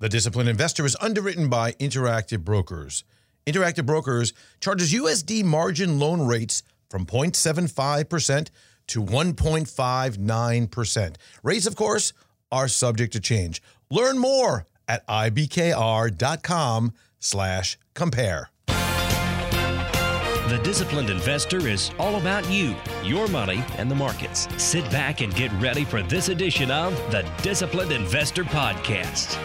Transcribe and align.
The 0.00 0.08
Disciplined 0.08 0.48
Investor 0.48 0.86
is 0.86 0.96
underwritten 1.00 1.48
by 1.48 1.72
Interactive 1.72 2.44
Brokers. 2.44 3.02
Interactive 3.46 3.84
Brokers 3.84 4.32
charges 4.60 4.92
USD 4.92 5.42
margin 5.42 5.98
loan 5.98 6.24
rates 6.24 6.62
from 6.88 7.04
0.75% 7.04 8.50
to 8.86 9.02
1.59%. 9.02 11.16
Rates, 11.42 11.66
of 11.66 11.74
course, 11.74 12.12
are 12.52 12.68
subject 12.68 13.12
to 13.14 13.20
change. 13.20 13.60
Learn 13.90 14.18
more 14.18 14.66
at 14.86 15.04
ibkr.com 15.08 16.92
slash 17.18 17.76
compare. 17.94 18.50
The 18.66 20.60
Disciplined 20.62 21.10
Investor 21.10 21.66
is 21.66 21.90
all 21.98 22.20
about 22.20 22.48
you, 22.48 22.76
your 23.02 23.26
money, 23.26 23.64
and 23.76 23.90
the 23.90 23.96
markets. 23.96 24.46
Sit 24.62 24.88
back 24.92 25.22
and 25.22 25.34
get 25.34 25.50
ready 25.60 25.84
for 25.84 26.02
this 26.02 26.28
edition 26.28 26.70
of 26.70 26.94
the 27.10 27.28
Disciplined 27.42 27.90
Investor 27.90 28.44
Podcast. 28.44 29.36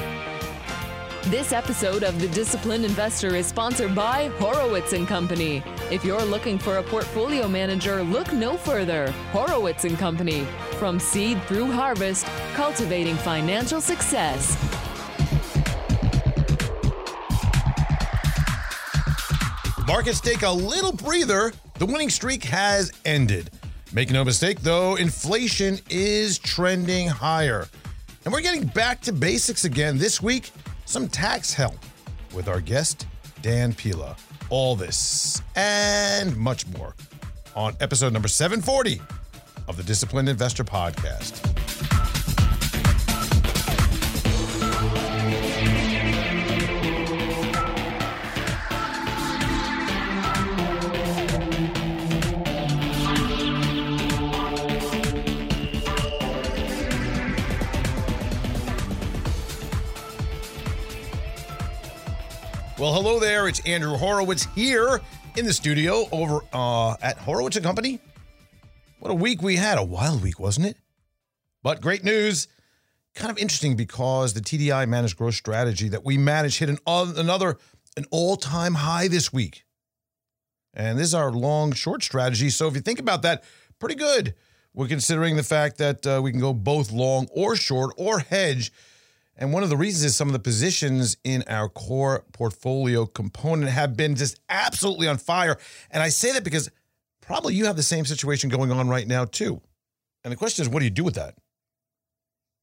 This 1.27 1.53
episode 1.53 2.03
of 2.03 2.19
The 2.19 2.27
Disciplined 2.27 2.83
Investor 2.83 3.33
is 3.33 3.47
sponsored 3.47 3.95
by 3.95 4.27
Horowitz 4.39 4.91
and 4.91 5.07
Company. 5.07 5.63
If 5.89 6.03
you're 6.03 6.21
looking 6.21 6.59
for 6.59 6.79
a 6.79 6.83
portfolio 6.83 7.47
manager, 7.47 8.03
look 8.03 8.33
no 8.33 8.57
further. 8.57 9.09
Horowitz 9.31 9.85
and 9.85 9.97
Company. 9.97 10.45
From 10.71 10.99
seed 10.99 11.41
through 11.43 11.71
harvest, 11.71 12.25
cultivating 12.55 13.15
financial 13.15 13.79
success. 13.79 14.57
Markets 19.87 20.19
take 20.19 20.41
a 20.41 20.51
little 20.51 20.91
breather. 20.91 21.53
The 21.79 21.85
winning 21.85 22.09
streak 22.09 22.43
has 22.43 22.91
ended. 23.05 23.49
Make 23.93 24.11
no 24.11 24.25
mistake, 24.25 24.59
though, 24.59 24.95
inflation 24.95 25.79
is 25.89 26.37
trending 26.37 27.07
higher. 27.07 27.69
And 28.25 28.33
we're 28.33 28.41
getting 28.41 28.65
back 28.65 28.99
to 29.01 29.13
basics 29.13 29.63
again 29.63 29.97
this 29.97 30.21
week 30.21 30.51
some 30.85 31.07
tax 31.07 31.53
help 31.53 31.77
with 32.33 32.47
our 32.47 32.61
guest, 32.61 33.07
Dan 33.41 33.73
Pilla. 33.73 34.15
All 34.49 34.75
this 34.75 35.41
and 35.55 36.35
much 36.37 36.67
more 36.67 36.93
on 37.55 37.75
episode 37.79 38.13
number 38.13 38.27
740 38.27 39.01
of 39.67 39.77
the 39.77 39.83
Disciplined 39.83 40.29
Investor 40.29 40.63
Podcast. 40.63 41.72
Well, 62.79 62.91
hello 62.91 63.19
there. 63.19 63.47
It's 63.47 63.59
Andrew 63.67 63.95
Horowitz 63.95 64.45
here 64.55 64.99
in 65.37 65.45
the 65.45 65.53
studio 65.53 66.07
over 66.11 66.39
uh, 66.53 66.95
at 67.03 67.19
Horowitz 67.19 67.55
and 67.55 67.63
Company. 67.63 67.99
What 68.97 69.11
a 69.11 69.13
week 69.13 69.43
we 69.43 69.57
had. 69.57 69.77
A 69.77 69.83
wild 69.83 70.23
week, 70.23 70.39
wasn't 70.39 70.65
it? 70.65 70.77
But 71.61 71.81
great 71.81 72.03
news. 72.03 72.47
Kind 73.13 73.29
of 73.29 73.37
interesting 73.37 73.75
because 73.75 74.33
the 74.33 74.41
TDI 74.41 74.87
managed 74.87 75.17
growth 75.17 75.35
strategy 75.35 75.87
that 75.89 76.03
we 76.03 76.17
managed 76.17 76.57
hit 76.57 76.69
an, 76.69 76.79
another 76.87 77.57
an 77.95 78.05
all-time 78.09 78.73
high 78.73 79.07
this 79.07 79.31
week. 79.31 79.65
And 80.73 80.97
this 80.97 81.09
is 81.09 81.15
our 81.15 81.31
long 81.31 81.73
short 81.73 82.01
strategy. 82.01 82.49
So 82.49 82.67
if 82.67 82.73
you 82.73 82.81
think 82.81 82.97
about 82.97 83.21
that, 83.21 83.43
pretty 83.77 83.95
good. 83.95 84.33
We're 84.73 84.87
considering 84.87 85.35
the 85.35 85.43
fact 85.43 85.77
that 85.77 86.07
uh, 86.07 86.21
we 86.23 86.31
can 86.31 86.39
go 86.39 86.53
both 86.53 86.91
long 86.91 87.27
or 87.35 87.55
short 87.55 87.93
or 87.97 88.17
hedge 88.17 88.71
and 89.35 89.51
one 89.51 89.63
of 89.63 89.69
the 89.69 89.77
reasons 89.77 90.03
is 90.03 90.15
some 90.15 90.27
of 90.27 90.33
the 90.33 90.39
positions 90.39 91.17
in 91.23 91.43
our 91.47 91.67
core 91.67 92.23
portfolio 92.33 93.05
component 93.05 93.71
have 93.71 93.97
been 93.97 94.15
just 94.15 94.39
absolutely 94.47 95.07
on 95.07 95.17
fire. 95.17 95.57
And 95.89 96.03
I 96.03 96.09
say 96.09 96.31
that 96.33 96.43
because 96.43 96.69
probably 97.19 97.55
you 97.55 97.65
have 97.65 97.75
the 97.75 97.83
same 97.83 98.05
situation 98.05 98.49
going 98.49 98.71
on 98.71 98.89
right 98.89 99.07
now, 99.07 99.25
too. 99.25 99.61
And 100.23 100.31
the 100.31 100.37
question 100.37 100.61
is, 100.61 100.69
what 100.69 100.79
do 100.79 100.85
you 100.85 100.91
do 100.91 101.03
with 101.03 101.15
that? 101.15 101.35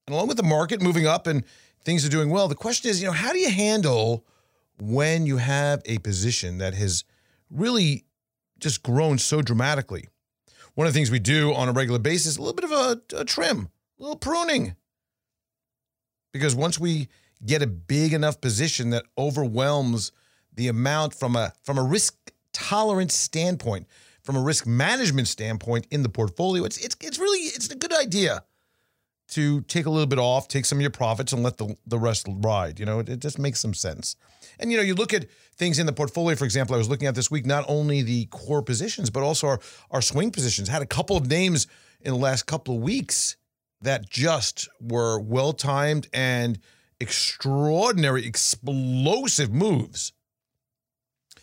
And 0.06 0.14
along 0.14 0.28
with 0.28 0.36
the 0.36 0.44
market 0.44 0.80
moving 0.80 1.06
up 1.06 1.26
and 1.26 1.44
things 1.84 2.06
are 2.06 2.10
doing 2.10 2.30
well, 2.30 2.46
the 2.46 2.54
question 2.54 2.88
is, 2.88 3.00
you 3.00 3.06
know, 3.06 3.12
how 3.12 3.32
do 3.32 3.38
you 3.38 3.50
handle 3.50 4.24
when 4.78 5.26
you 5.26 5.38
have 5.38 5.82
a 5.86 5.98
position 5.98 6.58
that 6.58 6.74
has 6.74 7.04
really 7.50 8.04
just 8.60 8.82
grown 8.82 9.18
so 9.18 9.42
dramatically? 9.42 10.06
One 10.74 10.86
of 10.86 10.92
the 10.92 10.98
things 10.98 11.10
we 11.10 11.18
do 11.18 11.52
on 11.52 11.68
a 11.68 11.72
regular 11.72 11.98
basis, 11.98 12.36
a 12.36 12.40
little 12.40 12.54
bit 12.54 12.64
of 12.64 12.72
a, 12.72 13.00
a 13.16 13.24
trim, 13.24 13.68
a 13.98 14.02
little 14.02 14.16
pruning 14.16 14.76
because 16.32 16.54
once 16.54 16.78
we 16.78 17.08
get 17.44 17.62
a 17.62 17.66
big 17.66 18.12
enough 18.12 18.40
position 18.40 18.90
that 18.90 19.04
overwhelms 19.16 20.12
the 20.54 20.68
amount 20.68 21.14
from 21.14 21.36
a 21.36 21.52
from 21.62 21.78
a 21.78 21.82
risk 21.82 22.32
tolerance 22.52 23.14
standpoint, 23.14 23.86
from 24.22 24.36
a 24.36 24.40
risk 24.42 24.66
management 24.66 25.28
standpoint 25.28 25.86
in 25.90 26.02
the 26.02 26.08
portfolio, 26.08 26.64
it's 26.64 26.78
it's 26.78 26.96
it's 27.00 27.18
really 27.18 27.40
it's 27.40 27.70
a 27.70 27.76
good 27.76 27.92
idea 27.92 28.44
to 29.28 29.60
take 29.62 29.86
a 29.86 29.90
little 29.90 30.08
bit 30.08 30.18
off, 30.18 30.48
take 30.48 30.64
some 30.64 30.78
of 30.78 30.82
your 30.82 30.90
profits, 30.90 31.32
and 31.32 31.42
let 31.42 31.56
the 31.56 31.76
the 31.86 31.98
rest 31.98 32.26
ride. 32.28 32.78
You 32.78 32.86
know, 32.86 32.98
it, 32.98 33.08
it 33.08 33.20
just 33.20 33.38
makes 33.38 33.60
some 33.60 33.74
sense. 33.74 34.16
And 34.58 34.70
you 34.70 34.76
know, 34.76 34.82
you 34.82 34.94
look 34.94 35.14
at 35.14 35.26
things 35.56 35.78
in 35.78 35.86
the 35.86 35.92
portfolio. 35.92 36.36
For 36.36 36.44
example, 36.44 36.74
I 36.74 36.78
was 36.78 36.88
looking 36.88 37.08
at 37.08 37.14
this 37.14 37.30
week 37.30 37.46
not 37.46 37.64
only 37.68 38.02
the 38.02 38.26
core 38.26 38.62
positions, 38.62 39.08
but 39.08 39.22
also 39.22 39.46
our 39.46 39.60
our 39.90 40.02
swing 40.02 40.30
positions. 40.30 40.68
Had 40.68 40.82
a 40.82 40.86
couple 40.86 41.16
of 41.16 41.28
names 41.28 41.66
in 42.00 42.12
the 42.12 42.18
last 42.18 42.46
couple 42.46 42.76
of 42.76 42.82
weeks 42.82 43.36
that 43.82 44.08
just 44.08 44.68
were 44.80 45.18
well 45.18 45.52
timed 45.52 46.08
and 46.12 46.58
extraordinary, 47.00 48.26
explosive 48.26 49.52
moves. 49.52 50.12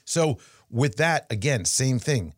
So, 0.05 0.37
with 0.69 0.97
that, 0.97 1.25
again, 1.29 1.65
same 1.65 1.99
thing. 1.99 2.33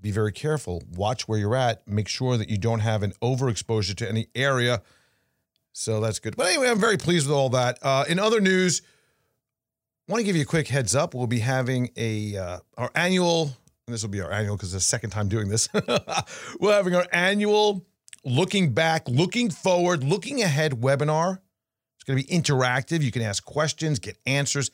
Be 0.00 0.10
very 0.10 0.32
careful. 0.32 0.82
Watch 0.94 1.26
where 1.28 1.38
you're 1.38 1.56
at. 1.56 1.86
Make 1.88 2.08
sure 2.08 2.36
that 2.36 2.50
you 2.50 2.58
don't 2.58 2.80
have 2.80 3.02
an 3.02 3.12
overexposure 3.22 3.96
to 3.96 4.08
any 4.08 4.28
area. 4.34 4.82
So 5.72 6.00
that's 6.00 6.18
good. 6.18 6.36
But 6.36 6.48
anyway, 6.48 6.68
I'm 6.68 6.78
very 6.78 6.98
pleased 6.98 7.26
with 7.26 7.36
all 7.36 7.48
that. 7.50 7.78
Uh, 7.82 8.04
in 8.08 8.18
other 8.18 8.40
news, 8.40 8.82
want 10.08 10.20
to 10.20 10.24
give 10.24 10.36
you 10.36 10.42
a 10.42 10.46
quick 10.46 10.68
heads 10.68 10.94
up. 10.94 11.14
We'll 11.14 11.26
be 11.26 11.40
having 11.40 11.90
a 11.96 12.36
uh, 12.36 12.58
our 12.76 12.90
annual, 12.94 13.44
and 13.86 13.94
this 13.94 14.02
will 14.02 14.10
be 14.10 14.20
our 14.20 14.30
annual 14.30 14.56
because 14.56 14.74
it's 14.74 14.84
the 14.84 14.88
second 14.88 15.10
time 15.10 15.28
doing 15.28 15.48
this. 15.48 15.68
We're 16.60 16.72
having 16.72 16.94
our 16.94 17.06
annual 17.12 17.84
looking 18.24 18.72
back, 18.72 19.08
looking 19.08 19.50
forward, 19.50 20.02
looking 20.02 20.42
ahead 20.42 20.72
webinar. 20.72 21.38
It's 21.96 22.04
going 22.04 22.18
to 22.18 22.26
be 22.26 22.34
interactive. 22.34 23.02
You 23.02 23.12
can 23.12 23.22
ask 23.22 23.44
questions, 23.44 23.98
get 23.98 24.18
answers. 24.26 24.70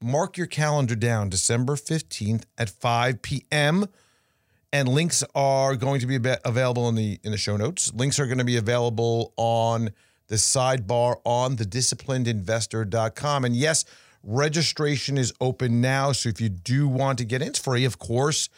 Mark 0.00 0.36
your 0.36 0.46
calendar 0.46 0.96
down 0.96 1.28
December 1.28 1.74
15th 1.74 2.44
at 2.58 2.68
5 2.68 3.22
p.m. 3.22 3.86
And 4.72 4.88
links 4.88 5.22
are 5.34 5.76
going 5.76 6.00
to 6.00 6.06
be 6.06 6.16
available 6.44 6.88
in 6.88 6.94
the 6.94 7.20
in 7.22 7.30
the 7.30 7.36
show 7.36 7.56
notes. 7.56 7.92
Links 7.92 8.18
are 8.18 8.26
going 8.26 8.38
to 8.38 8.44
be 8.44 8.56
available 8.56 9.32
on 9.36 9.90
the 10.28 10.36
sidebar 10.36 11.20
on 11.24 11.56
the 11.56 11.64
disciplinedinvestor.com. 11.64 13.44
And 13.44 13.54
yes, 13.54 13.84
registration 14.22 15.18
is 15.18 15.32
open 15.40 15.80
now. 15.80 16.12
So 16.12 16.30
if 16.30 16.40
you 16.40 16.48
do 16.48 16.88
want 16.88 17.18
to 17.18 17.24
get 17.24 17.42
in, 17.42 17.48
it's 17.48 17.58
free, 17.58 17.84
of 17.84 17.98
course 17.98 18.48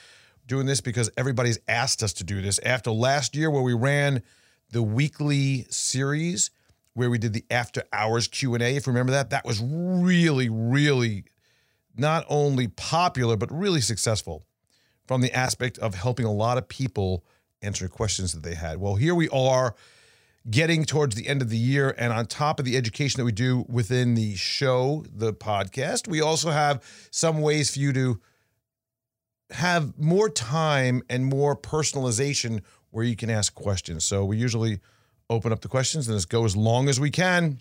doing 0.46 0.66
this 0.66 0.80
because 0.80 1.10
everybody's 1.16 1.58
asked 1.68 2.02
us 2.02 2.12
to 2.14 2.24
do 2.24 2.40
this. 2.42 2.58
After 2.60 2.90
last 2.90 3.34
year 3.36 3.50
where 3.50 3.62
we 3.62 3.74
ran 3.74 4.22
the 4.70 4.82
weekly 4.82 5.66
series 5.70 6.50
where 6.94 7.10
we 7.10 7.18
did 7.18 7.32
the 7.32 7.44
after 7.50 7.82
hours 7.92 8.28
Q&A, 8.28 8.76
if 8.76 8.86
you 8.86 8.92
remember 8.92 9.12
that, 9.12 9.30
that 9.30 9.44
was 9.44 9.60
really 9.60 10.48
really 10.48 11.24
not 11.96 12.24
only 12.28 12.68
popular 12.68 13.36
but 13.36 13.50
really 13.52 13.80
successful 13.80 14.44
from 15.06 15.20
the 15.20 15.32
aspect 15.32 15.78
of 15.78 15.94
helping 15.94 16.24
a 16.24 16.32
lot 16.32 16.58
of 16.58 16.68
people 16.68 17.24
answer 17.62 17.88
questions 17.88 18.32
that 18.32 18.42
they 18.42 18.54
had. 18.54 18.78
Well, 18.78 18.94
here 18.94 19.14
we 19.14 19.28
are 19.30 19.74
getting 20.50 20.84
towards 20.84 21.14
the 21.14 21.26
end 21.26 21.40
of 21.40 21.48
the 21.48 21.56
year 21.56 21.94
and 21.96 22.12
on 22.12 22.26
top 22.26 22.58
of 22.58 22.66
the 22.66 22.76
education 22.76 23.18
that 23.18 23.24
we 23.24 23.32
do 23.32 23.64
within 23.68 24.14
the 24.14 24.34
show, 24.34 25.04
the 25.12 25.32
podcast, 25.32 26.06
we 26.06 26.20
also 26.20 26.50
have 26.50 26.82
some 27.10 27.40
ways 27.40 27.72
for 27.72 27.80
you 27.80 27.92
to 27.94 28.20
have 29.50 29.98
more 29.98 30.28
time 30.28 31.02
and 31.08 31.26
more 31.26 31.56
personalization 31.56 32.62
where 32.90 33.04
you 33.04 33.16
can 33.16 33.30
ask 33.30 33.54
questions. 33.54 34.04
So 34.04 34.24
we 34.24 34.36
usually 34.36 34.80
open 35.30 35.52
up 35.52 35.60
the 35.60 35.68
questions 35.68 36.06
and 36.06 36.14
let's 36.14 36.24
go 36.24 36.44
as 36.44 36.56
long 36.56 36.88
as 36.88 37.00
we 37.00 37.10
can 37.10 37.58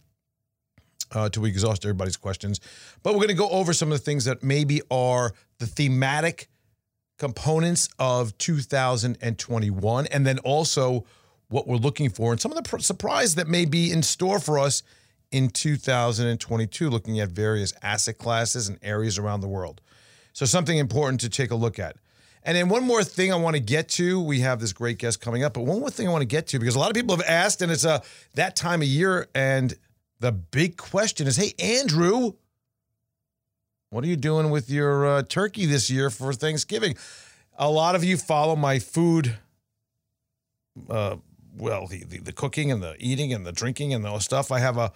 uh, 1.12 1.30
till 1.30 1.44
we 1.44 1.50
exhaust 1.50 1.86
everybody's 1.86 2.18
questions. 2.18 2.60
But 3.02 3.14
we're 3.14 3.20
going 3.20 3.30
to 3.30 3.34
go 3.34 3.50
over 3.50 3.74
some 3.74 3.92
of 3.92 3.98
the 3.98 4.04
things 4.04 4.26
that 4.26 4.44
maybe 4.44 4.82
are 4.92 5.34
the 5.60 5.66
thematic 5.66 6.50
components 7.18 7.90
of 8.00 8.38
2021 8.38 10.08
and 10.08 10.26
then 10.26 10.40
also 10.40 11.06
what 11.50 11.68
we're 11.68 11.78
looking 11.78 12.10
for 12.10 12.32
and 12.32 12.42
some 12.42 12.52
of 12.52 12.56
the 12.56 12.68
pr- 12.68 12.80
surprise 12.80 13.36
that 13.36 13.48
may 13.48 13.66
be 13.66 13.92
in 13.92 14.02
store 14.02 14.40
for 14.40 14.58
us 14.58 14.82
in 15.32 15.50
2022 15.50 16.90
looking 16.90 17.20
at 17.20 17.30
various 17.30 17.74
asset 17.82 18.18
classes 18.18 18.68
and 18.68 18.80
areas 18.82 19.18
around 19.18 19.42
the 19.42 19.48
world. 19.48 19.82
So 20.34 20.46
something 20.46 20.78
important 20.78 21.22
to 21.22 21.30
take 21.30 21.52
a 21.52 21.56
look 21.56 21.80
at. 21.80 21.96
And 22.44 22.58
then 22.58 22.68
one 22.68 22.84
more 22.84 23.04
thing 23.04 23.32
I 23.32 23.36
want 23.38 23.56
to 23.56 23.62
get 23.62 23.88
to. 23.90 24.22
We 24.22 24.42
have 24.42 24.60
this 24.60 24.74
great 24.74 24.98
guest 24.98 25.22
coming 25.22 25.44
up, 25.44 25.54
but 25.54 25.62
one 25.62 25.80
more 25.80 25.90
thing 25.90 26.08
I 26.08 26.12
want 26.12 26.24
to 26.24 26.28
get 26.28 26.48
to 26.48 26.60
because 26.60 26.76
a 26.76 26.80
lot 26.80 26.90
of 26.90 26.96
people 26.96 27.16
have 27.16 27.26
asked, 27.26 27.62
and 27.62 27.72
it's 27.72 27.86
uh, 27.86 28.02
that 28.34 28.56
time 28.56 28.82
of 28.82 28.88
year, 28.88 29.28
and 29.34 29.74
the 30.20 30.32
big 30.32 30.76
question 30.76 31.28
is 31.28 31.38
hey, 31.38 31.54
Andrew, 31.58 32.34
what 33.92 34.04
are 34.04 34.08
you 34.08 34.18
doing 34.18 34.50
with 34.50 34.70
your 34.70 35.06
uh, 35.06 35.24
turkey 35.24 35.66
this 35.66 35.90
year 35.90 36.10
for 36.10 36.34
Thanksgiving? 36.34 36.96
A 37.58 37.70
lot 37.70 37.96
of 37.96 38.04
you 38.04 38.18
follow 38.18 38.56
my 38.56 38.80
food, 38.80 39.38
uh, 40.90 41.18
well, 41.56 41.88
the, 41.88 42.04
the, 42.04 42.18
the 42.18 42.34
cooking 42.34 42.72
and 42.72 42.82
the 42.82 42.96
eating 42.98 43.32
and 43.32 43.46
the 43.46 43.52
drinking 43.52 43.94
and 43.94 44.04
the 44.04 44.18
stuff. 44.20 44.52
I 44.52 44.60
have 44.60 44.78
a 44.78 44.92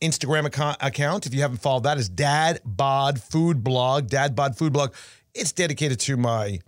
Instagram 0.00 0.46
account. 0.80 1.26
If 1.26 1.34
you 1.34 1.40
haven't 1.42 1.58
followed 1.58 1.84
that, 1.84 1.98
is 1.98 2.08
Dad 2.08 2.60
Bod 2.64 3.20
Food 3.20 3.64
Blog. 3.64 4.08
Dad 4.08 4.34
Bod 4.34 4.56
Food 4.56 4.72
Blog. 4.72 4.94
It's 5.34 5.52
dedicated 5.52 6.00
to 6.00 6.16
my 6.16 6.60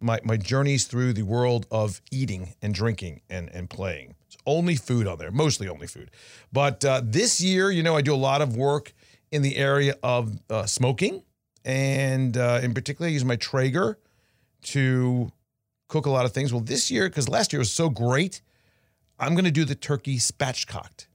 my 0.00 0.20
my 0.24 0.36
journeys 0.36 0.84
through 0.84 1.12
the 1.12 1.22
world 1.22 1.66
of 1.70 2.00
eating 2.10 2.54
and 2.62 2.74
drinking 2.74 3.20
and 3.28 3.48
and 3.50 3.68
playing. 3.68 4.14
It's 4.26 4.36
only 4.46 4.76
food 4.76 5.06
on 5.06 5.18
there, 5.18 5.30
mostly 5.30 5.68
only 5.68 5.86
food. 5.86 6.10
But 6.52 6.84
uh, 6.84 7.02
this 7.04 7.40
year, 7.40 7.70
you 7.70 7.82
know, 7.82 7.96
I 7.96 8.02
do 8.02 8.14
a 8.14 8.16
lot 8.16 8.42
of 8.42 8.56
work 8.56 8.92
in 9.30 9.42
the 9.42 9.56
area 9.56 9.96
of 10.02 10.38
uh, 10.50 10.66
smoking, 10.66 11.22
and 11.64 12.36
uh, 12.36 12.60
in 12.62 12.74
particular, 12.74 13.08
I 13.08 13.12
use 13.12 13.24
my 13.24 13.36
Traeger 13.36 13.98
to 14.62 15.30
cook 15.88 16.06
a 16.06 16.10
lot 16.10 16.24
of 16.24 16.32
things. 16.32 16.52
Well, 16.52 16.62
this 16.62 16.90
year, 16.90 17.08
because 17.08 17.28
last 17.28 17.52
year 17.52 17.58
was 17.58 17.70
so 17.70 17.88
great, 17.90 18.40
I'm 19.18 19.32
going 19.32 19.44
to 19.44 19.50
do 19.50 19.64
the 19.64 19.74
turkey 19.74 20.18
spatchcocked. 20.18 21.06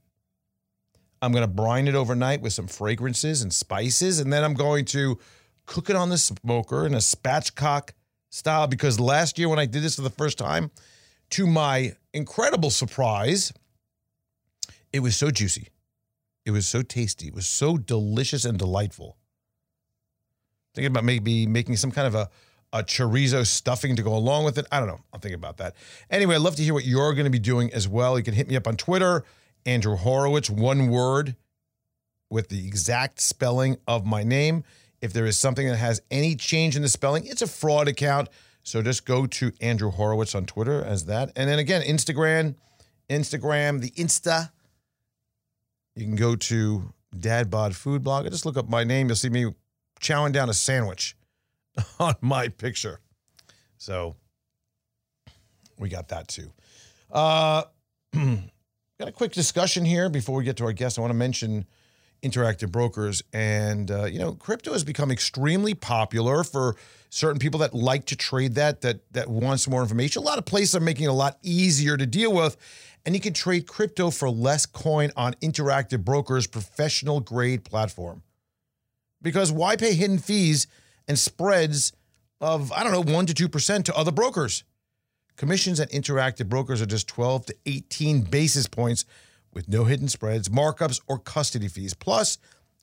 I'm 1.24 1.32
going 1.32 1.42
to 1.42 1.48
brine 1.48 1.88
it 1.88 1.94
overnight 1.94 2.42
with 2.42 2.52
some 2.52 2.66
fragrances 2.66 3.42
and 3.42 3.52
spices, 3.52 4.20
and 4.20 4.32
then 4.32 4.44
I'm 4.44 4.54
going 4.54 4.84
to 4.86 5.18
cook 5.66 5.88
it 5.88 5.96
on 5.96 6.10
the 6.10 6.18
smoker 6.18 6.86
in 6.86 6.94
a 6.94 6.98
spatchcock 6.98 7.90
style. 8.30 8.66
Because 8.66 9.00
last 9.00 9.38
year, 9.38 9.48
when 9.48 9.58
I 9.58 9.66
did 9.66 9.82
this 9.82 9.96
for 9.96 10.02
the 10.02 10.10
first 10.10 10.36
time, 10.36 10.70
to 11.30 11.46
my 11.46 11.96
incredible 12.12 12.70
surprise, 12.70 13.52
it 14.92 15.00
was 15.00 15.16
so 15.16 15.30
juicy. 15.30 15.68
It 16.44 16.50
was 16.50 16.66
so 16.66 16.82
tasty. 16.82 17.28
It 17.28 17.34
was 17.34 17.46
so 17.46 17.78
delicious 17.78 18.44
and 18.44 18.58
delightful. 18.58 19.16
Thinking 20.74 20.92
about 20.92 21.04
maybe 21.04 21.46
making 21.46 21.76
some 21.76 21.90
kind 21.90 22.06
of 22.06 22.14
a, 22.14 22.28
a 22.72 22.82
chorizo 22.82 23.46
stuffing 23.46 23.96
to 23.96 24.02
go 24.02 24.14
along 24.14 24.44
with 24.44 24.58
it. 24.58 24.66
I 24.70 24.78
don't 24.78 24.88
know. 24.88 25.00
I'm 25.12 25.20
thinking 25.20 25.38
about 25.38 25.56
that. 25.56 25.74
Anyway, 26.10 26.34
I'd 26.34 26.42
love 26.42 26.56
to 26.56 26.62
hear 26.62 26.74
what 26.74 26.84
you're 26.84 27.14
going 27.14 27.24
to 27.24 27.30
be 27.30 27.38
doing 27.38 27.72
as 27.72 27.88
well. 27.88 28.18
You 28.18 28.24
can 28.24 28.34
hit 28.34 28.46
me 28.46 28.56
up 28.56 28.66
on 28.66 28.76
Twitter, 28.76 29.24
Andrew 29.66 29.96
Horowitz, 29.96 30.50
one 30.50 30.88
word 30.88 31.36
with 32.30 32.48
the 32.48 32.66
exact 32.66 33.20
spelling 33.20 33.76
of 33.86 34.04
my 34.04 34.22
name. 34.22 34.64
If 35.00 35.12
there 35.12 35.26
is 35.26 35.38
something 35.38 35.66
that 35.68 35.76
has 35.76 36.00
any 36.10 36.34
change 36.34 36.76
in 36.76 36.82
the 36.82 36.88
spelling, 36.88 37.26
it's 37.26 37.42
a 37.42 37.46
fraud 37.46 37.88
account. 37.88 38.28
So 38.62 38.82
just 38.82 39.04
go 39.04 39.26
to 39.26 39.52
Andrew 39.60 39.90
Horowitz 39.90 40.34
on 40.34 40.46
Twitter 40.46 40.82
as 40.82 41.04
that. 41.06 41.30
And 41.36 41.48
then 41.48 41.58
again, 41.58 41.82
Instagram, 41.82 42.54
Instagram, 43.10 43.80
the 43.80 43.90
Insta. 43.90 44.50
You 45.94 46.04
can 46.06 46.16
go 46.16 46.34
to 46.34 46.92
Dad 47.18 47.50
Bod 47.50 47.76
Food 47.76 48.02
Blog. 48.02 48.28
Just 48.30 48.46
look 48.46 48.56
up 48.56 48.68
my 48.68 48.82
name. 48.84 49.08
You'll 49.08 49.16
see 49.16 49.28
me 49.28 49.54
chowing 50.00 50.32
down 50.32 50.48
a 50.48 50.54
sandwich 50.54 51.16
on 51.98 52.14
my 52.20 52.48
picture. 52.48 53.00
So 53.76 54.16
we 55.78 55.88
got 55.88 56.08
that 56.08 56.28
too. 56.28 56.50
Uh, 57.10 57.64
got 58.98 59.08
a 59.08 59.12
quick 59.12 59.32
discussion 59.32 59.84
here 59.84 60.08
before 60.08 60.36
we 60.36 60.44
get 60.44 60.56
to 60.58 60.64
our 60.64 60.72
guest. 60.72 60.98
I 60.98 61.00
want 61.00 61.10
to 61.10 61.16
mention 61.16 61.66
interactive 62.22 62.70
brokers. 62.70 63.22
And, 63.32 63.90
uh, 63.90 64.04
you 64.04 64.18
know, 64.18 64.32
crypto 64.34 64.72
has 64.72 64.84
become 64.84 65.10
extremely 65.10 65.74
popular 65.74 66.44
for 66.44 66.76
certain 67.10 67.38
people 67.38 67.60
that 67.60 67.74
like 67.74 68.06
to 68.06 68.16
trade 68.16 68.54
that, 68.54 68.80
that, 68.82 69.00
that 69.12 69.28
want 69.28 69.60
some 69.60 69.72
more 69.72 69.82
information. 69.82 70.22
A 70.22 70.24
lot 70.24 70.38
of 70.38 70.44
places 70.44 70.76
are 70.76 70.80
making 70.80 71.04
it 71.04 71.08
a 71.08 71.12
lot 71.12 71.38
easier 71.42 71.96
to 71.96 72.06
deal 72.06 72.32
with. 72.32 72.56
And 73.04 73.14
you 73.14 73.20
can 73.20 73.34
trade 73.34 73.66
crypto 73.66 74.10
for 74.10 74.30
less 74.30 74.64
coin 74.64 75.10
on 75.16 75.34
Interactive 75.34 76.02
Brokers' 76.04 76.46
professional 76.46 77.20
grade 77.20 77.64
platform. 77.64 78.22
Because 79.20 79.52
why 79.52 79.76
pay 79.76 79.94
hidden 79.94 80.18
fees 80.18 80.66
and 81.06 81.18
spreads 81.18 81.92
of, 82.40 82.72
I 82.72 82.82
don't 82.82 82.92
know, 82.92 83.02
1% 83.02 83.34
to 83.34 83.48
2% 83.48 83.84
to 83.84 83.96
other 83.96 84.12
brokers? 84.12 84.64
Commissions 85.36 85.80
at 85.80 85.90
Interactive 85.90 86.48
Brokers 86.48 86.80
are 86.80 86.86
just 86.86 87.08
12 87.08 87.46
to 87.46 87.56
18 87.66 88.22
basis 88.22 88.66
points 88.66 89.04
with 89.52 89.68
no 89.68 89.84
hidden 89.84 90.08
spreads, 90.08 90.48
markups, 90.48 91.00
or 91.06 91.18
custody 91.18 91.68
fees. 91.68 91.94
Plus, 91.94 92.38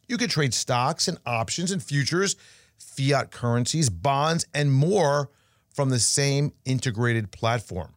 you 0.07 0.18
can 0.18 0.30
trade 0.30 0.53
stocks 0.53 1.07
and 1.07 1.18
options 1.25 1.71
and 1.71 1.81
futures, 1.81 2.36
fiat 2.77 3.31
currencies, 3.31 3.89
bonds, 3.89 4.45
and 4.53 4.71
more 4.71 5.30
from 5.74 5.89
the 5.89 6.00
same 6.00 6.51
integrated 6.65 7.31
platform. 7.31 7.94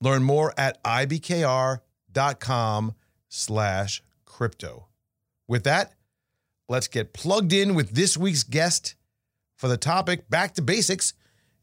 Learn 0.00 0.22
more 0.22 0.54
at 0.56 0.82
ibkr.com 0.82 1.82
slash 3.28 4.02
crypto. 4.24 4.86
With 5.46 5.64
that, 5.64 5.92
let's 6.68 6.88
get 6.88 7.12
plugged 7.12 7.52
in 7.52 7.74
with 7.74 7.90
this 7.90 8.16
week's 8.16 8.42
guest 8.42 8.94
for 9.56 9.68
the 9.68 9.76
topic 9.76 10.30
Back 10.30 10.54
to 10.54 10.62
Basics, 10.62 11.12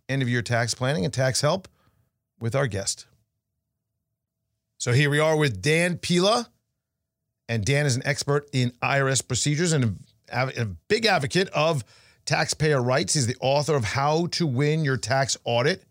end 0.07 0.21
of 0.21 0.29
year 0.29 0.44
tax 0.44 0.75
planning 0.75 1.03
and 1.03 1.13
tax 1.13 1.41
help 1.41 1.67
with 2.39 2.55
our 2.55 2.67
guest. 2.67 3.05
So 4.77 4.91
here 4.91 5.09
we 5.09 5.19
are 5.19 5.35
with 5.35 5.61
Dan 5.61 5.97
Pilla. 5.97 6.49
And 7.49 7.63
Dan 7.63 7.85
is 7.85 7.95
an 7.95 8.05
expert 8.05 8.49
in 8.51 8.71
IRS 8.81 9.25
procedures 9.25 9.71
and 9.71 10.05
a, 10.31 10.61
a 10.61 10.65
big 10.65 11.05
advocate 11.05 11.49
of 11.49 11.83
taxpayer 12.25 12.81
rights. 12.81 13.13
He's 13.13 13.27
the 13.27 13.37
author 13.39 13.75
of 13.75 13.85
How 13.85 14.27
to 14.27 14.45
Win 14.45 14.83
Your 14.83 14.97
Tax 14.97 15.37
Audit. 15.45 15.83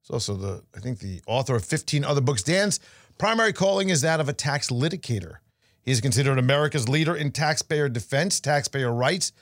He's 0.00 0.10
also 0.10 0.34
the, 0.34 0.62
I 0.74 0.80
think, 0.80 1.00
the 1.00 1.20
author 1.26 1.54
of 1.54 1.64
15 1.64 2.02
other 2.02 2.22
books. 2.22 2.42
Dan's 2.42 2.80
primary 3.18 3.52
calling 3.52 3.90
is 3.90 4.00
that 4.00 4.20
of 4.20 4.28
a 4.28 4.32
tax 4.32 4.70
litigator. 4.70 5.36
He 5.82 5.92
is 5.92 6.00
considered 6.00 6.38
America's 6.38 6.88
leader 6.88 7.14
in 7.14 7.30
taxpayer 7.30 7.88
defense, 7.88 8.40
taxpayer 8.40 8.92
rights, 8.92 9.32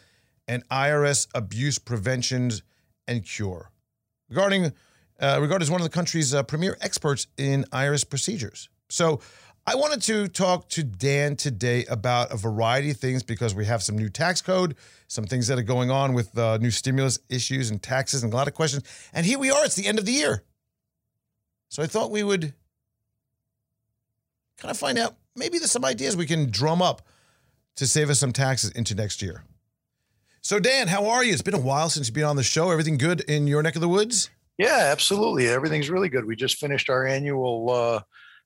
and 0.48 0.68
IRS 0.68 1.28
abuse 1.34 1.78
prevention 1.78 2.50
and 3.06 3.24
cure. 3.24 3.70
Regarding 4.28 4.72
uh, 5.20 5.38
regarded 5.40 5.64
as 5.64 5.70
one 5.70 5.80
of 5.80 5.84
the 5.84 5.92
country's 5.92 6.34
uh, 6.34 6.42
premier 6.42 6.76
experts 6.80 7.26
in 7.36 7.64
IRS 7.72 8.08
procedures. 8.08 8.68
So 8.88 9.20
I 9.66 9.74
wanted 9.74 10.02
to 10.02 10.28
talk 10.28 10.68
to 10.70 10.84
Dan 10.84 11.34
today 11.34 11.84
about 11.86 12.32
a 12.32 12.36
variety 12.36 12.90
of 12.90 12.98
things 12.98 13.22
because 13.22 13.54
we 13.54 13.64
have 13.64 13.82
some 13.82 13.96
new 13.96 14.08
tax 14.08 14.40
code, 14.40 14.76
some 15.08 15.24
things 15.24 15.48
that 15.48 15.58
are 15.58 15.62
going 15.62 15.90
on 15.90 16.12
with 16.12 16.36
uh, 16.38 16.58
new 16.58 16.70
stimulus 16.70 17.18
issues 17.28 17.70
and 17.70 17.82
taxes, 17.82 18.22
and 18.22 18.32
a 18.32 18.36
lot 18.36 18.46
of 18.46 18.54
questions. 18.54 18.84
And 19.12 19.26
here 19.26 19.38
we 19.38 19.50
are, 19.50 19.64
it's 19.64 19.74
the 19.74 19.86
end 19.86 19.98
of 19.98 20.04
the 20.04 20.12
year. 20.12 20.44
So 21.68 21.82
I 21.82 21.86
thought 21.86 22.12
we 22.12 22.22
would 22.22 22.54
kind 24.58 24.70
of 24.70 24.78
find 24.78 24.98
out 24.98 25.16
maybe 25.34 25.58
there's 25.58 25.72
some 25.72 25.84
ideas 25.84 26.16
we 26.16 26.26
can 26.26 26.50
drum 26.50 26.80
up 26.80 27.02
to 27.76 27.86
save 27.86 28.08
us 28.08 28.20
some 28.20 28.32
taxes 28.32 28.70
into 28.70 28.94
next 28.94 29.20
year. 29.20 29.42
So, 30.42 30.60
Dan, 30.60 30.86
how 30.86 31.06
are 31.08 31.24
you? 31.24 31.32
It's 31.32 31.42
been 31.42 31.54
a 31.54 31.60
while 31.60 31.90
since 31.90 32.06
you've 32.06 32.14
been 32.14 32.22
on 32.22 32.36
the 32.36 32.44
show. 32.44 32.70
Everything 32.70 32.98
good 32.98 33.20
in 33.22 33.48
your 33.48 33.64
neck 33.64 33.74
of 33.74 33.80
the 33.80 33.88
woods? 33.88 34.30
Yeah, 34.58 34.88
absolutely. 34.90 35.48
Everything's 35.48 35.90
really 35.90 36.08
good. 36.08 36.24
We 36.24 36.36
just 36.36 36.58
finished 36.58 36.88
our 36.88 37.06
annual 37.06 37.70
uh, 37.70 38.00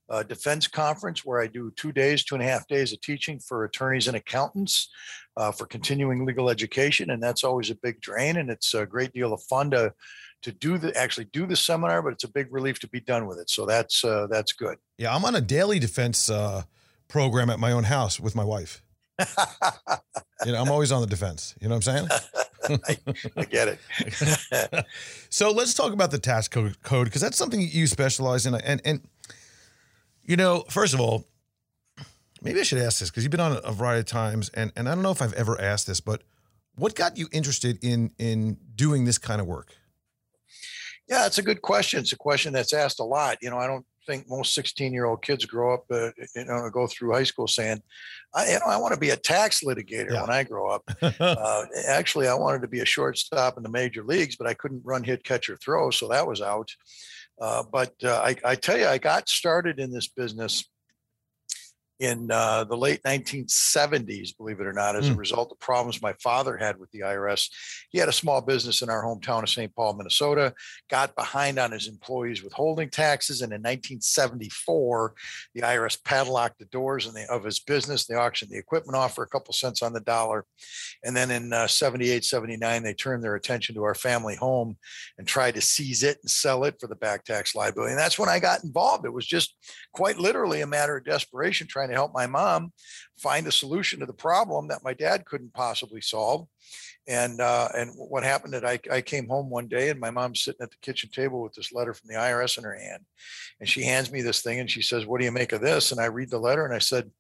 uh, 0.09 0.23
defense 0.25 0.67
conference 0.67 1.25
where 1.25 1.41
I 1.41 1.47
do 1.47 1.73
two 1.77 1.93
days, 1.93 2.25
two 2.25 2.35
and 2.35 2.43
a 2.43 2.47
half 2.47 2.67
days 2.67 2.93
of 2.93 3.01
teaching 3.01 3.39
for 3.39 3.65
attorneys 3.65 4.09
and 4.09 4.17
accountants 4.17 4.91
uh, 5.37 5.53
for 5.53 5.67
continuing 5.67 6.27
legal 6.27 6.51
education, 6.51 7.11
and 7.11 7.23
that's 7.23 7.45
always 7.45 7.71
a 7.71 7.77
big 7.77 8.01
drain. 8.01 8.37
And 8.39 8.51
it's 8.51 8.75
a 8.75 8.85
great 8.87 9.13
deal 9.13 9.33
of 9.33 9.43
fun 9.45 9.71
to 9.71 9.95
to 10.43 10.53
do 10.53 10.79
the 10.79 10.97
actually 10.97 11.27
do 11.27 11.47
the 11.47 11.57
seminar, 11.57 12.03
but 12.03 12.13
it's 12.13 12.25
a 12.25 12.31
big 12.31 12.53
relief 12.53 12.81
to 12.81 12.89
be 12.89 13.01
done 13.01 13.27
with 13.27 13.39
it. 13.39 13.51
So 13.51 13.65
that's 13.65 14.05
uh, 14.05 14.27
that's 14.29 14.53
good. 14.53 14.79
Yeah, 14.99 15.15
I'm 15.15 15.25
on 15.25 15.37
a 15.37 15.41
daily 15.41 15.79
defense 15.79 16.29
uh, 16.29 16.65
program 17.07 17.51
at 17.51 17.61
my 17.61 17.71
own 17.73 17.85
house 17.85 18.19
with 18.19 18.35
my 18.35 18.45
wife. 18.45 18.83
you 19.21 20.53
know, 20.53 20.61
I'm 20.61 20.71
always 20.71 20.91
on 20.91 21.03
the 21.03 21.07
defense. 21.07 21.55
You 21.61 21.69
know 21.69 21.77
what 21.77 21.87
I'm 21.89 22.09
saying? 22.09 22.09
I, 22.69 22.99
I, 23.37 23.45
get 23.45 23.69
it. 23.69 24.87
so 25.31 25.51
let's 25.51 25.75
talk 25.75 25.93
about 25.93 26.11
the 26.11 26.19
tax 26.19 26.49
code 26.49 26.77
because 26.83 27.21
that's 27.21 27.37
something 27.37 27.61
you 27.61 27.87
specialize 27.87 28.47
in. 28.47 28.55
And 28.55 28.81
and 28.85 29.01
you 30.25 30.37
know, 30.37 30.65
first 30.69 30.95
of 30.95 31.01
all, 31.01 31.25
maybe 32.43 32.61
I 32.61 32.63
should 32.63 32.79
ask 32.79 33.01
this 33.01 33.11
because 33.11 33.25
you've 33.25 33.31
been 33.31 33.41
on 33.41 33.59
a 33.65 33.73
variety 33.73 34.01
of 34.01 34.07
times, 34.07 34.51
and 34.51 34.73
and 34.77 34.89
I 34.89 34.95
don't 34.95 35.03
know 35.03 35.11
if 35.11 35.23
I've 35.23 35.35
ever 35.35 35.61
asked 35.61 35.87
this, 35.87 36.01
but 36.01 36.23
what 36.77 36.95
got 36.95 37.17
you 37.17 37.29
interested 37.33 37.79
in 37.83 38.13
in 38.19 38.59
doing 38.75 39.05
this 39.05 39.19
kind 39.19 39.41
of 39.41 39.47
work? 39.47 39.75
Yeah, 41.09 41.27
it's 41.27 41.39
a 41.39 41.43
good 41.43 41.63
question. 41.63 42.01
It's 42.01 42.13
a 42.13 42.17
question 42.17 42.53
that's 42.53 42.73
asked 42.73 43.01
a 43.01 43.05
lot. 43.05 43.39
You 43.43 43.51
know, 43.51 43.59
I 43.59 43.67
don't 43.67 43.85
think 44.11 44.29
most 44.29 44.55
16 44.55 44.93
year 44.93 45.07
old 45.07 45.23
kids 45.23 45.45
grow 45.45 45.75
up, 45.75 45.85
uh, 45.91 46.11
you 46.35 46.45
know, 46.45 46.69
go 46.71 46.87
through 46.87 47.13
high 47.13 47.25
school 47.25 47.47
saying, 47.47 47.83
I, 48.35 48.53
you 48.53 48.59
know, 48.59 48.67
I 48.67 48.77
want 48.77 48.95
to 48.95 49.01
be 49.01 49.11
a 49.11 49.17
tax 49.17 49.63
litigator 49.63 50.13
yeah. 50.13 50.23
when 50.23 50.31
I 50.31 50.43
grow 50.43 50.69
up. 50.69 50.83
uh, 51.21 51.65
actually, 51.89 52.29
I 52.29 52.35
wanted 52.35 52.63
to 52.63 52.69
be 52.69 52.81
a 52.81 52.85
shortstop 52.85 53.57
in 53.57 53.63
the 53.63 53.69
major 53.69 54.03
leagues, 54.03 54.37
but 54.37 54.47
I 54.47 54.55
couldn't 54.55 54.83
run, 54.85 55.05
hit, 55.05 55.25
catch, 55.25 55.49
or 55.49 55.57
throw, 55.57 55.91
so 55.91 56.09
that 56.09 56.27
was 56.27 56.41
out. 56.41 56.71
Uh, 57.41 57.63
but 57.73 57.95
uh, 58.05 58.21
I, 58.23 58.37
I, 58.45 58.55
tell 58.55 58.79
you, 58.79 58.87
I 58.87 58.99
got 58.99 59.29
started 59.29 59.79
in 59.79 59.91
this 59.91 60.09
business 60.09 60.69
in 62.01 62.31
uh, 62.31 62.65
the 62.65 62.77
late 62.77 63.03
1970s, 63.03 64.35
believe 64.37 64.59
it 64.59 64.67
or 64.67 64.73
not, 64.73 64.97
as 64.97 65.09
a 65.09 65.13
Mm. 65.13 65.19
result 65.19 65.53
of 65.53 65.61
problems 65.61 66.01
my 66.01 66.15
father 66.15 66.57
had 66.57 66.79
with 66.79 66.91
the 66.93 67.01
IRS. 67.01 67.51
He 67.91 67.99
had 67.99 68.09
a 68.09 68.13
small 68.13 68.41
business 68.41 68.81
in 68.81 68.89
our 68.89 69.05
hometown 69.05 69.43
of 69.43 69.51
St. 69.51 69.75
Paul, 69.75 69.95
Minnesota, 69.95 70.55
got 70.89 71.15
behind 71.15 71.59
on 71.59 71.73
his 71.73 71.89
employees 71.89 72.43
withholding 72.43 72.89
taxes. 72.89 73.43
And 73.43 73.53
in 73.53 73.61
1974, 73.61 75.15
the 75.55 75.61
IRS 75.61 76.03
padlocked 76.03 76.59
the 76.59 76.65
doors 76.67 77.07
in 77.07 77.13
the, 77.13 77.31
of 77.31 77.45
his 77.45 77.61
business. 77.61 78.07
They 78.07 78.15
auctioned 78.15 78.51
the 78.51 78.59
equipment 78.59 78.97
off 78.97 79.15
for 79.15 79.25
a 79.25 79.29
couple 79.29 79.53
cents 79.53 79.83
on 79.83 79.93
the 79.93 80.01
dollar. 80.01 80.47
And 81.05 81.15
then 81.15 81.31
in 81.31 81.53
uh, 81.53 81.67
78, 81.67 82.25
79, 82.25 82.83
they 82.83 82.95
turned 82.95 83.23
their 83.23 83.35
attention 83.35 83.75
to 83.75 83.85
our 83.85 83.95
family 83.95 84.37
home 84.37 84.79
and 85.19 85.27
tried 85.29 85.55
to 85.57 85.61
seize 85.61 86.03
it 86.03 86.19
and 86.23 86.31
sell 86.31 86.65
it 86.65 86.77
for 86.81 86.87
the 86.87 86.97
back 86.97 87.25
tax 87.25 87.55
liability. 87.55 87.91
And 87.93 88.01
that's 88.01 88.19
when 88.19 88.31
I 88.31 88.39
got 88.39 88.65
involved. 88.65 89.05
It 89.05 89.13
was 89.13 89.27
just 89.27 89.55
quite 89.93 90.19
literally 90.19 90.63
a 90.63 90.67
matter 90.67 90.97
of 90.97 91.05
desperation 91.05 91.67
trying 91.67 91.90
to 91.91 91.97
help 91.97 92.13
my 92.15 92.27
mom 92.27 92.73
find 93.19 93.47
a 93.47 93.53
solution 93.53 94.01
to 94.01 94.07
the 94.07 94.13
problem 94.13 94.69
that 94.69 94.85
my 94.85 94.95
dad 94.95 95.25
couldn't 95.25 95.53
possibly 95.53 96.01
solve. 96.01 96.47
And 97.09 97.41
uh, 97.41 97.69
and 97.77 97.91
what 97.97 98.23
happened 98.23 98.53
that 98.55 98.65
I, 98.65 98.79
I 98.91 99.01
came 99.01 99.27
home 99.27 99.51
one 99.51 99.69
day 99.69 99.89
and 99.89 99.99
my 99.99 100.11
mom's 100.11 100.43
sitting 100.43 100.63
at 100.63 100.71
the 100.71 100.77
kitchen 100.83 101.11
table 101.11 101.43
with 101.43 101.55
this 101.55 101.73
letter 101.73 101.95
from 101.95 102.09
the 102.09 102.15
IRS 102.15 102.59
in 102.59 102.65
her 102.65 102.79
hand. 102.79 103.05
And 103.59 103.69
she 103.69 103.83
hands 103.83 104.13
me 104.13 104.23
this 104.23 104.43
thing 104.43 104.61
and 104.61 104.71
she 104.71 104.83
says, 104.83 105.07
What 105.07 105.19
do 105.19 105.25
you 105.25 105.33
make 105.33 105.53
of 105.53 105.61
this? 105.61 105.93
And 105.93 106.01
I 106.01 106.07
read 106.07 106.31
the 106.31 106.39
letter 106.39 106.65
and 106.65 106.75
I 106.75 106.79
said, 106.79 107.11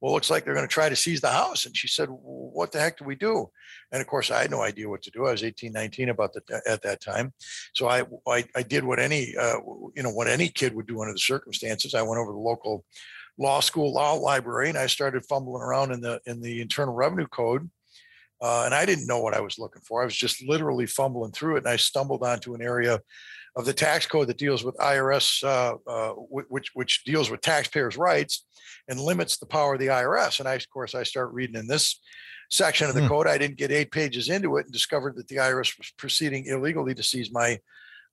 well, 0.00 0.12
looks 0.12 0.30
like 0.30 0.44
they're 0.44 0.54
going 0.54 0.66
to 0.66 0.72
try 0.72 0.88
to 0.88 0.96
seize 0.96 1.20
the 1.20 1.28
house. 1.28 1.66
And 1.66 1.76
she 1.76 1.88
said, 1.88 2.08
what 2.08 2.70
the 2.70 2.78
heck 2.78 2.98
do 2.98 3.04
we 3.04 3.16
do? 3.16 3.50
And 3.90 4.00
of 4.00 4.06
course, 4.06 4.30
I 4.30 4.42
had 4.42 4.50
no 4.50 4.62
idea 4.62 4.88
what 4.88 5.02
to 5.02 5.10
do. 5.10 5.26
I 5.26 5.32
was 5.32 5.42
18, 5.42 5.72
19 5.72 6.10
about 6.10 6.32
the, 6.32 6.62
at 6.66 6.82
that 6.82 7.00
time. 7.00 7.32
So 7.74 7.88
I, 7.88 8.04
I, 8.28 8.44
I 8.54 8.62
did 8.62 8.84
what 8.84 9.00
any, 9.00 9.34
uh, 9.36 9.58
you 9.96 10.02
know, 10.02 10.10
what 10.10 10.28
any 10.28 10.48
kid 10.48 10.74
would 10.74 10.86
do 10.86 11.00
under 11.00 11.12
the 11.12 11.18
circumstances. 11.18 11.94
I 11.94 12.02
went 12.02 12.18
over 12.18 12.30
to 12.30 12.34
the 12.34 12.38
local 12.38 12.84
law 13.38 13.60
school 13.60 13.92
law 13.92 14.14
library 14.14 14.68
and 14.68 14.78
I 14.78 14.86
started 14.86 15.24
fumbling 15.26 15.62
around 15.62 15.92
in 15.92 16.00
the, 16.00 16.20
in 16.26 16.40
the 16.40 16.60
internal 16.60 16.94
revenue 16.94 17.28
code. 17.28 17.70
Uh, 18.40 18.62
and 18.64 18.74
I 18.74 18.86
didn't 18.86 19.06
know 19.06 19.20
what 19.20 19.34
I 19.34 19.40
was 19.40 19.58
looking 19.58 19.82
for. 19.82 20.00
I 20.00 20.04
was 20.04 20.16
just 20.16 20.42
literally 20.46 20.86
fumbling 20.86 21.32
through 21.32 21.56
it. 21.56 21.60
And 21.60 21.68
I 21.68 21.76
stumbled 21.76 22.22
onto 22.22 22.54
an 22.54 22.62
area 22.62 23.00
of 23.56 23.64
the 23.64 23.72
tax 23.72 24.06
code 24.06 24.28
that 24.28 24.38
deals 24.38 24.62
with 24.62 24.76
IRS, 24.76 25.42
uh, 25.42 25.76
uh, 25.90 26.12
which 26.12 26.70
which 26.74 27.02
deals 27.04 27.30
with 27.30 27.40
taxpayers' 27.40 27.96
rights 27.96 28.44
and 28.86 29.00
limits 29.00 29.38
the 29.38 29.46
power 29.46 29.74
of 29.74 29.80
the 29.80 29.88
IRS. 29.88 30.38
And 30.38 30.48
I, 30.48 30.54
of 30.54 30.70
course, 30.70 30.94
I 30.94 31.02
start 31.02 31.32
reading 31.32 31.56
in 31.56 31.66
this 31.66 32.00
section 32.50 32.88
of 32.88 32.94
the 32.94 33.02
Hmm. 33.02 33.08
code. 33.08 33.26
I 33.26 33.38
didn't 33.38 33.56
get 33.56 33.72
eight 33.72 33.90
pages 33.90 34.28
into 34.28 34.56
it 34.56 34.66
and 34.66 34.72
discovered 34.72 35.16
that 35.16 35.26
the 35.26 35.36
IRS 35.40 35.76
was 35.76 35.90
proceeding 35.98 36.46
illegally 36.46 36.94
to 36.94 37.02
seize 37.02 37.32
my 37.32 37.58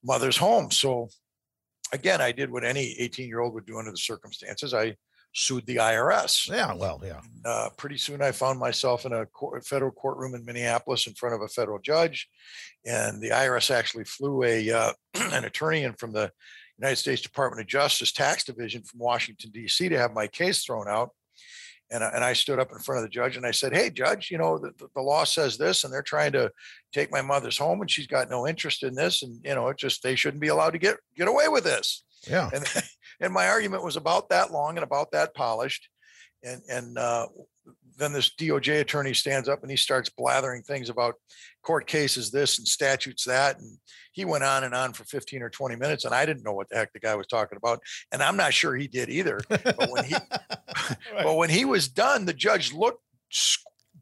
mother's 0.04 0.38
home. 0.38 0.72
So 0.72 1.10
again, 1.92 2.22
I 2.22 2.32
did 2.32 2.52
what 2.52 2.64
any 2.64 2.96
18 3.00 3.28
year 3.28 3.42
old 3.42 3.54
would 3.54 3.68
do 3.68 3.78
under 3.78 3.92
the 3.92 3.98
circumstances. 3.98 4.74
I 4.74 4.96
sued 5.36 5.66
the 5.66 5.76
IRS. 5.76 6.50
Yeah, 6.50 6.74
well, 6.74 7.02
yeah. 7.06 7.20
Uh, 7.44 7.70
pretty 7.78 7.98
soon, 7.98 8.22
I 8.22 8.32
found 8.32 8.58
myself 8.58 9.06
in 9.06 9.12
a 9.12 9.26
court, 9.26 9.66
federal 9.68 9.92
courtroom 9.92 10.34
in 10.34 10.46
Minneapolis 10.46 11.08
in 11.08 11.14
front 11.14 11.36
of 11.36 11.42
a 11.42 11.48
federal 11.50 11.78
judge, 11.80 12.28
and 12.86 13.22
the 13.22 13.30
IRS 13.30 13.70
actually 13.70 14.06
flew 14.06 14.44
a 14.44 14.72
uh, 14.72 14.94
an 15.14 15.44
attorney 15.44 15.84
in 15.84 15.94
from 15.94 16.14
the 16.14 16.32
United 16.80 16.96
States 16.96 17.22
Department 17.22 17.62
of 17.62 17.68
Justice 17.68 18.14
Tax 18.14 18.46
Division 18.46 18.84
from 18.84 19.00
Washington 19.02 19.52
D.C. 19.52 19.90
to 19.90 19.98
have 19.98 20.14
my 20.14 20.28
case 20.28 20.64
thrown 20.64 20.88
out. 20.88 21.12
And 21.92 22.04
I, 22.04 22.10
and 22.16 22.24
I 22.24 22.34
stood 22.34 22.58
up 22.58 22.72
in 22.72 22.80
front 22.80 22.98
of 22.98 23.04
the 23.04 23.14
judge 23.14 23.38
and 23.38 23.46
I 23.46 23.52
said, 23.52 23.76
"Hey, 23.76 23.90
judge, 23.90 24.32
you 24.32 24.38
know 24.38 24.58
the, 24.58 24.72
the- 24.96 25.02
law 25.02 25.26
says 25.26 25.58
this, 25.58 25.84
and 25.84 25.94
they're 25.94 26.02
trying 26.02 26.32
to 26.32 26.50
take 26.94 27.12
my 27.12 27.22
mother's 27.22 27.58
home, 27.58 27.82
and 27.82 27.92
she's 27.92 28.08
got 28.08 28.30
no 28.30 28.48
interest 28.48 28.84
in 28.84 28.96
this, 28.96 29.22
and 29.22 29.40
you 29.44 29.54
know 29.54 29.68
it 29.68 29.78
just 29.78 30.02
they 30.02 30.16
shouldn't 30.16 30.42
be 30.42 30.48
allowed 30.48 30.72
to 30.72 30.80
get 30.80 30.96
get 31.16 31.28
away 31.28 31.50
with 31.50 31.66
this." 31.66 32.04
Yeah. 32.28 32.50
and 32.54 32.66
and 33.20 33.34
my 33.34 33.48
argument 33.48 33.84
was 33.84 33.96
about 33.96 34.30
that 34.30 34.52
long 34.52 34.78
and 34.78 34.84
about 34.84 35.12
that 35.12 35.34
polished. 35.34 35.90
And 36.44 36.62
and 36.70 36.98
uh, 36.98 37.28
then 37.98 38.14
this 38.14 38.32
DOJ 38.36 38.82
attorney 38.82 39.14
stands 39.14 39.48
up 39.48 39.62
and 39.62 39.72
he 39.72 39.78
starts 39.78 40.10
blathering 40.10 40.62
things 40.64 40.90
about 40.90 41.16
court 41.64 41.88
cases 41.88 42.32
this 42.32 42.58
and 42.58 42.68
statutes 42.68 43.24
that. 43.26 43.60
And 43.60 43.78
he 44.12 44.26
went 44.26 44.44
on 44.44 44.64
and 44.64 44.76
on 44.76 44.94
for 44.94 45.04
15 45.06 45.42
or 45.42 45.50
20 45.50 45.76
minutes 45.76 46.06
and 46.06 46.14
I 46.14 46.26
didn't 46.26 46.44
know 46.44 46.54
what 46.54 46.70
the 46.70 46.76
heck 46.76 46.94
the 46.94 47.00
guy 47.00 47.16
was 47.16 47.28
talking 47.28 47.58
about. 47.58 47.82
And 48.12 48.22
I'm 48.22 48.38
not 48.38 48.54
sure 48.54 48.76
he 48.76 48.88
did 48.88 49.10
either. 49.10 49.40
But 49.48 49.90
when 49.90 50.04
he 50.04 50.16
but 51.24 51.36
when 51.36 51.50
he 51.50 51.66
was 51.66 51.88
done 51.88 52.26
the 52.26 52.34
judge 52.34 52.74
looked 52.74 53.02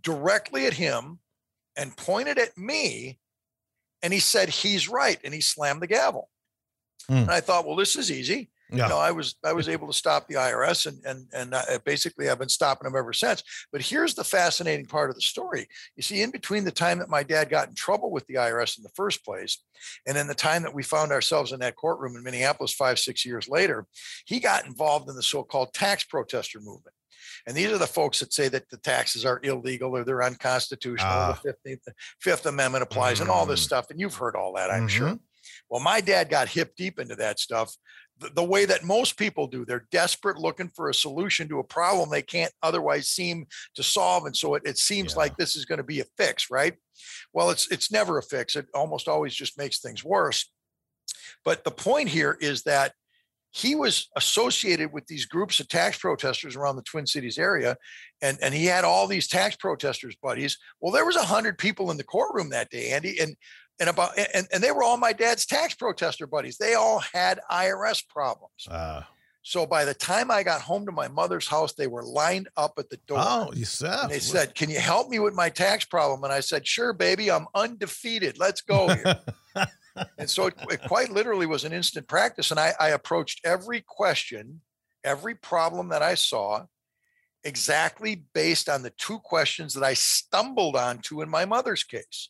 directly 0.01 0.65
at 0.65 0.74
him 0.74 1.20
and 1.77 1.96
pointed 1.96 2.38
at 2.38 2.58
me. 2.58 3.20
And 4.01 4.12
he 4.12 4.20
said 4.20 4.50
he's 4.50 4.89
right. 4.89 5.20
And 5.24 5.34
he 5.34 5.41
slammed 5.41 5.82
the 5.82 5.88
gavel. 5.88 6.29
Hmm. 7.08 7.15
and 7.15 7.32
I 7.32 7.41
thought 7.41 7.65
well 7.65 7.75
this 7.75 7.96
is 7.96 8.10
easy 8.10 8.50
yeah. 8.74 8.84
you 8.86 8.89
know, 8.89 8.98
I 8.98 9.12
was 9.12 9.36
I 9.44 9.53
was 9.53 9.70
able 9.70 9.88
to 9.88 9.94
stop 9.94 10.27
the 10.27 10.36
IRS, 10.36 10.86
and 10.88 11.00
and 11.06 11.27
and 11.34 11.53
uh, 11.53 11.80
basically 11.86 12.30
I've 12.30 12.39
been 12.39 12.50
stopping 12.50 12.86
them 12.86 12.98
ever 12.98 13.13
since. 13.13 13.44
But 13.72 13.82
here's 13.82 14.15
the 14.15 14.24
fascinating 14.24 14.86
part 14.86 15.10
of 15.10 15.15
the 15.15 15.22
story. 15.22 15.68
You 15.96 16.03
see, 16.03 16.22
in 16.22 16.32
between 16.32 16.63
the 16.65 16.72
time 16.72 17.00
that 17.00 17.10
my 17.10 17.24
dad 17.24 17.50
got 17.50 17.70
in 17.70 17.75
trouble 17.75 18.12
with 18.12 18.25
the 18.27 18.36
IRS 18.36 18.77
in 18.77 18.84
the 18.84 18.92
first 18.96 19.24
place, 19.24 19.63
and 20.08 20.15
then 20.15 20.27
the 20.27 20.36
time 20.36 20.63
that 20.63 20.74
we 20.74 20.84
found 20.84 21.12
ourselves 21.12 21.51
in 21.51 21.60
that 21.60 21.75
courtroom 21.75 22.15
in 22.15 22.24
Minneapolis 22.24 22.74
five 22.74 23.00
six 23.00 23.25
years 23.25 23.48
later, 23.48 23.86
he 24.25 24.39
got 24.39 24.65
involved 24.65 25.10
in 25.10 25.15
the 25.15 25.24
so-called 25.24 25.74
tax 25.74 26.03
protester 26.03 26.60
movement. 26.60 26.96
And 27.48 27.56
these 27.56 27.72
are 27.72 27.77
the 27.77 27.88
folks 27.88 28.20
that 28.20 28.34
say 28.34 28.48
that 28.50 28.70
the 28.70 28.77
taxes 28.77 29.25
are 29.25 29.39
illegal 29.44 29.96
or 29.96 30.03
they're 30.03 30.24
unconstitutional. 30.24 31.10
Ah. 31.10 31.39
the 31.44 31.56
Fifth, 31.65 31.88
Fifth 32.22 32.46
Amendment 32.46 32.84
applies, 32.84 33.20
and 33.20 33.30
all 33.30 33.46
this 33.46 33.62
Mm. 33.62 33.65
stuff. 33.65 33.89
And 33.89 34.00
you've 34.00 34.15
heard 34.15 34.36
all 34.36 34.53
that, 34.53 34.70
I'm 34.72 34.88
Mhm. 34.88 34.89
sure. 34.89 35.20
Well, 35.70 35.82
my 35.82 36.00
dad 36.01 36.30
got 36.30 36.48
hip 36.50 36.75
deep 36.75 37.00
into 37.00 37.15
that 37.18 37.39
stuff 37.39 37.75
the, 38.20 38.29
the 38.29 38.43
way 38.43 38.65
that 38.65 38.84
most 38.84 39.17
people 39.17 39.48
do. 39.48 39.65
They're 39.65 39.88
desperate 39.91 40.38
looking 40.38 40.70
for 40.75 40.89
a 40.89 40.93
solution 40.93 41.48
to 41.50 41.60
a 41.60 41.63
problem 41.63 42.10
they 42.10 42.22
can't 42.22 42.53
otherwise 42.62 43.08
seem 43.10 43.48
to 43.75 43.84
solve. 43.84 44.25
And 44.25 44.36
so 44.36 44.55
it, 44.55 44.63
it 44.65 44.77
seems 44.77 45.13
Yeah. 45.13 45.20
like 45.20 45.38
this 45.38 45.55
is 45.55 45.65
going 45.65 45.79
to 45.79 45.84
be 45.84 46.00
a 46.00 46.05
fix, 46.17 46.50
right? 46.51 46.75
Well, 47.34 47.50
it's 47.50 47.70
it's 47.72 47.91
never 47.91 48.17
a 48.17 48.24
fix. 48.24 48.55
It 48.55 48.67
almost 48.74 49.08
always 49.08 49.34
just 49.34 49.58
makes 49.58 49.79
things 49.79 50.03
worse. 50.03 50.51
But 51.43 51.63
the 51.63 51.72
point 51.72 52.10
here 52.10 52.38
is 52.39 52.63
that 52.63 52.93
he 53.51 53.75
was 53.75 54.10
associated 54.15 54.91
with 54.93 55.05
these 55.05 55.25
groups 55.25 55.60
of 55.60 55.67
tax 55.67 56.00
protesters 56.00 56.55
around 56.55 56.75
the 56.75 56.82
Twin 56.82 57.05
Cities 57.05 57.38
area, 57.38 57.77
and, 58.20 58.38
and 58.41 58.51
he 58.51 58.65
had 58.65 58.84
all 58.84 59.05
these 59.05 59.27
tax 59.27 59.55
protesters 59.55 60.15
buddies. 60.24 60.58
Well, 60.82 60.91
there 60.91 61.05
was 61.05 61.17
a 61.17 61.24
hundred 61.25 61.60
people 61.60 61.91
in 61.91 61.98
the 61.98 62.03
courtroom 62.03 62.50
that 62.50 62.72
day, 62.72 62.89
Andy, 62.91 63.20
and 63.20 63.36
and 63.80 63.89
about 63.89 64.18
and, 64.34 64.48
and 64.53 64.63
they 64.63 64.72
were 64.72 64.84
all 64.84 64.98
my 64.98 65.13
dad's 65.13 65.46
tax 65.46 65.74
protester 65.74 66.27
buddies. 66.27 66.58
They 66.58 66.74
all 66.75 67.00
had 67.00 67.39
IRS 67.51 68.08
problems. 68.08 68.68
Uh, 68.70 69.01
So 69.46 69.65
by 69.65 69.84
the 69.84 69.94
time 69.94 70.32
I 70.32 70.44
got 70.44 70.62
home 70.62 70.86
to 70.86 70.92
my 70.94 71.10
mother's 71.10 71.48
house, 71.48 71.74
they 71.74 71.88
were 71.88 72.03
lined 72.03 72.48
up 72.56 72.74
at 72.77 72.89
the 72.89 72.98
door. 73.08 73.18
oh, 73.20 73.51
you 73.53 73.65
said. 73.65 74.03
And 74.03 74.12
they 74.12 74.20
said, 74.20 74.56
Can 74.56 74.70
you 74.70 74.80
help 74.80 75.10
me 75.10 75.20
with 75.20 75.34
my 75.34 75.50
tax 75.50 75.86
problem? 75.86 76.24
And 76.24 76.32
I 76.32 76.39
said, 76.39 76.65
Sure, 76.65 76.94
baby, 76.94 77.30
I'm 77.30 77.48
undefeated. 77.53 78.38
Let's 78.39 78.62
go 78.62 78.88
here. 78.88 79.20
and 80.18 80.30
so 80.30 80.48
it, 80.48 80.53
it 80.70 80.82
quite 80.88 81.12
literally 81.12 81.46
was 81.46 81.65
an 81.65 81.74
instant 81.74 82.08
practice. 82.08 82.51
And 82.51 82.60
I, 82.60 82.74
I 82.80 82.89
approached 82.89 83.42
every 83.44 83.82
question, 83.86 84.62
every 85.03 85.36
problem 85.36 85.89
that 85.89 86.01
I 86.01 86.15
saw 86.15 86.65
exactly 87.44 88.24
based 88.34 88.70
on 88.70 88.84
the 88.84 88.92
two 88.92 89.20
questions 89.20 89.74
that 89.74 89.84
I 89.84 89.94
stumbled 89.94 90.75
onto 90.77 91.22
in 91.22 91.30
my 91.30 91.46
mother's 91.46 91.84
case. 91.84 92.30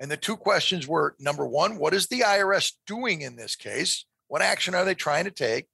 And 0.00 0.10
the 0.10 0.16
two 0.16 0.36
questions 0.36 0.88
were 0.88 1.14
number 1.18 1.46
one, 1.46 1.78
what 1.78 1.94
is 1.94 2.06
the 2.06 2.20
IRS 2.20 2.72
doing 2.86 3.22
in 3.22 3.36
this 3.36 3.56
case? 3.56 4.04
What 4.28 4.42
action 4.42 4.74
are 4.74 4.84
they 4.84 4.94
trying 4.94 5.24
to 5.24 5.30
take? 5.30 5.66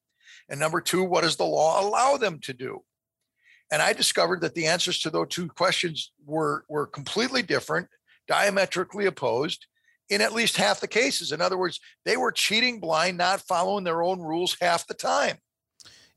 And 0.48 0.60
number 0.60 0.80
two, 0.80 1.04
what 1.04 1.22
does 1.22 1.36
the 1.36 1.44
law 1.44 1.80
allow 1.80 2.16
them 2.16 2.38
to 2.40 2.52
do? 2.52 2.82
And 3.72 3.80
I 3.80 3.92
discovered 3.92 4.40
that 4.40 4.54
the 4.54 4.66
answers 4.66 4.98
to 5.00 5.10
those 5.10 5.28
two 5.28 5.48
questions 5.48 6.12
were, 6.26 6.64
were 6.68 6.86
completely 6.86 7.42
different, 7.42 7.88
diametrically 8.26 9.06
opposed 9.06 9.66
in 10.08 10.20
at 10.20 10.32
least 10.32 10.56
half 10.56 10.80
the 10.80 10.88
cases. 10.88 11.30
In 11.30 11.40
other 11.40 11.56
words, 11.56 11.78
they 12.04 12.16
were 12.16 12.32
cheating 12.32 12.80
blind, 12.80 13.16
not 13.16 13.40
following 13.40 13.84
their 13.84 14.02
own 14.02 14.20
rules 14.20 14.56
half 14.60 14.86
the 14.86 14.94
time. 14.94 15.38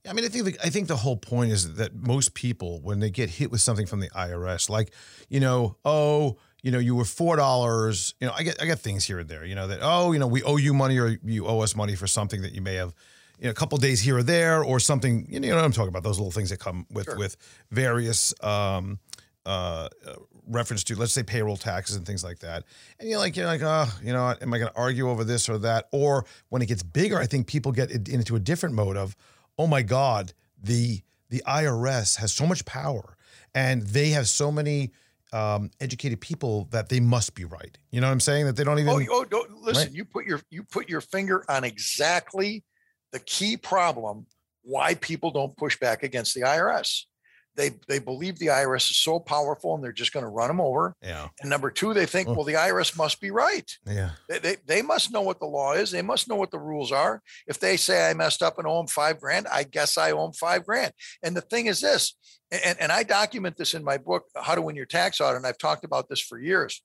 I 0.08 0.12
mean, 0.12 0.26
I 0.26 0.28
think 0.28 0.46
the, 0.46 0.58
I 0.62 0.70
think 0.70 0.88
the 0.88 0.98
whole 0.98 1.16
point 1.16 1.52
is 1.52 1.76
that 1.76 1.96
most 1.96 2.34
people, 2.34 2.82
when 2.82 3.00
they 3.00 3.10
get 3.10 3.30
hit 3.30 3.52
with 3.52 3.62
something 3.62 3.86
from 3.86 4.02
the 4.02 4.10
IRS, 4.10 4.70
like 4.70 4.92
you 5.30 5.40
know, 5.40 5.78
oh, 5.86 6.38
you 6.64 6.72
know, 6.72 6.80
you 6.80 6.96
were 6.96 7.06
four 7.06 7.36
dollars. 7.36 8.16
You 8.20 8.28
know, 8.28 8.34
I 8.36 8.42
get 8.44 8.60
I 8.62 8.66
get 8.66 8.80
things 8.80 9.06
here 9.06 9.20
and 9.20 9.30
there. 9.30 9.46
You 9.46 9.54
know 9.54 9.68
that 9.68 9.80
oh, 9.82 10.12
you 10.14 10.20
know, 10.20 10.28
we 10.28 10.42
owe 10.44 10.58
you 10.58 10.74
money 10.74 10.98
or 10.98 11.20
you 11.24 11.46
owe 11.46 11.60
us 11.60 11.76
money 11.76 11.96
for 11.96 12.08
something 12.08 12.42
that 12.42 12.54
you 12.54 12.62
may 12.62 12.76
have, 12.76 12.94
you 13.38 13.46
know, 13.46 13.52
a 13.52 13.54
couple 13.54 13.78
days 13.78 14.02
here 14.02 14.18
or 14.18 14.24
there 14.24 14.64
or 14.64 14.80
something. 14.80 15.28
You 15.30 15.40
know, 15.40 15.46
you 15.48 15.52
know 15.52 15.58
what 15.60 15.66
I'm 15.66 15.72
talking 15.74 15.90
about? 15.90 16.04
Those 16.04 16.18
little 16.18 16.32
things 16.32 16.50
that 16.50 16.60
come 16.60 16.88
with 16.90 17.06
Sure. 17.06 17.18
with 17.18 17.38
various 17.70 18.34
um, 18.42 18.98
uh, 19.46 19.90
uh, 20.08 20.16
reference 20.48 20.84
to, 20.86 20.96
let's 20.96 21.12
say, 21.12 21.24
payroll 21.24 21.58
taxes 21.58 21.98
and 21.98 22.06
things 22.06 22.24
like 22.24 22.40
that. 22.40 22.64
And 23.00 23.10
you're 23.10 23.20
like, 23.20 23.36
you're 23.36 23.46
like, 23.46 23.62
oh, 23.62 23.88
you 24.02 24.14
know, 24.14 24.34
am 24.42 24.54
I 24.54 24.58
going 24.58 24.72
to 24.72 24.78
argue 24.78 25.10
over 25.10 25.24
this 25.26 25.50
or 25.50 25.58
that? 25.60 25.88
Or 25.92 26.26
when 26.50 26.62
it 26.62 26.68
gets 26.68 26.82
bigger, 26.84 27.18
I 27.20 27.26
think 27.26 27.48
people 27.48 27.74
get 27.74 27.92
into 28.08 28.36
a 28.38 28.40
different 28.40 28.74
mode 28.76 28.96
of, 28.96 29.16
oh 29.58 29.68
my 29.68 29.82
God, 29.82 30.32
the 30.62 31.02
the 31.30 31.44
IRS 31.46 32.18
has 32.18 32.32
so 32.32 32.46
much 32.46 32.64
power 32.64 33.18
and 33.56 33.82
they 33.82 34.10
have 34.10 34.30
so 34.30 34.52
many 34.52 34.92
um, 35.34 35.72
educated 35.82 36.22
people 36.22 36.68
that 36.72 36.90
they 36.90 37.00
must 37.00 37.34
be 37.36 37.44
right. 37.46 37.78
You 37.92 38.02
know 38.02 38.08
what 38.08 38.14
I'm 38.14 38.20
saying? 38.20 38.46
That 38.46 38.56
they 38.56 38.64
don't 38.64 38.80
even. 38.80 38.94
Oh, 38.94 39.06
oh 39.10 39.26
don't, 39.26 39.52
listen, 39.62 39.88
Right. 39.88 39.96
you 39.96 40.06
put 40.06 40.26
your 40.26 40.40
you 40.50 40.64
put 40.64 40.88
your 40.90 41.02
finger 41.02 41.44
on 41.50 41.64
exactly 41.64 42.64
the 43.12 43.20
key 43.20 43.58
problem 43.58 44.26
why 44.64 44.96
people 44.96 45.32
don't 45.32 45.56
push 45.58 45.78
back 45.80 46.04
against 46.04 46.34
the 46.34 46.42
IRS. 46.42 47.02
They 47.56 47.72
they 47.88 48.00
believe 48.00 48.40
the 48.40 48.48
IRS 48.48 48.90
is 48.90 48.98
so 48.98 49.20
powerful 49.20 49.76
and 49.76 49.84
they're 49.84 49.92
just 49.92 50.12
going 50.12 50.24
to 50.26 50.30
run 50.30 50.48
them 50.48 50.60
over. 50.60 50.96
Yeah. 51.04 51.28
And 51.42 51.50
number 51.52 51.70
two, 51.70 51.94
they 51.94 52.08
think, 52.08 52.28
Oh. 52.28 52.34
well, 52.34 52.46
the 52.46 52.54
IRS 52.54 52.98
must 52.98 53.22
be 53.22 53.30
right. 53.30 53.70
Yeah. 53.86 54.12
They, 54.28 54.40
they, 54.40 54.56
they 54.66 54.82
must 54.82 55.12
know 55.12 55.22
what 55.22 55.40
the 55.40 55.46
law 55.46 55.74
is. 55.74 55.92
They 55.92 56.02
must 56.02 56.28
know 56.28 56.36
what 56.36 56.50
the 56.50 56.58
rules 56.58 56.92
are. 56.92 57.22
If 57.46 57.60
they 57.60 57.78
say 57.78 58.10
I 58.10 58.16
messed 58.16 58.42
up 58.42 58.58
and 58.58 58.66
owe 58.68 58.78
them 58.78 58.88
five 58.88 59.20
grand, 59.20 59.46
I 59.52 59.64
guess 59.64 60.00
I 60.00 60.12
owe 60.12 60.24
them 60.24 60.34
five 60.34 60.66
grand. 60.66 60.94
And 61.22 61.38
the 61.38 61.42
thing 61.42 61.68
is 61.68 61.80
this, 61.80 62.16
and, 62.66 62.80
and 62.80 62.92
I 62.92 63.04
document 63.04 63.58
this 63.58 63.74
in 63.74 63.84
my 63.84 63.98
book, 63.98 64.26
How 64.36 64.56
to 64.56 64.62
Win 64.62 64.76
Your 64.76 64.86
Tax 64.86 65.20
Audit, 65.22 65.38
and 65.38 65.48
I've 65.48 65.58
talked 65.58 65.84
about 65.86 66.10
this 66.10 66.20
for 66.22 66.40
years. 66.40 66.82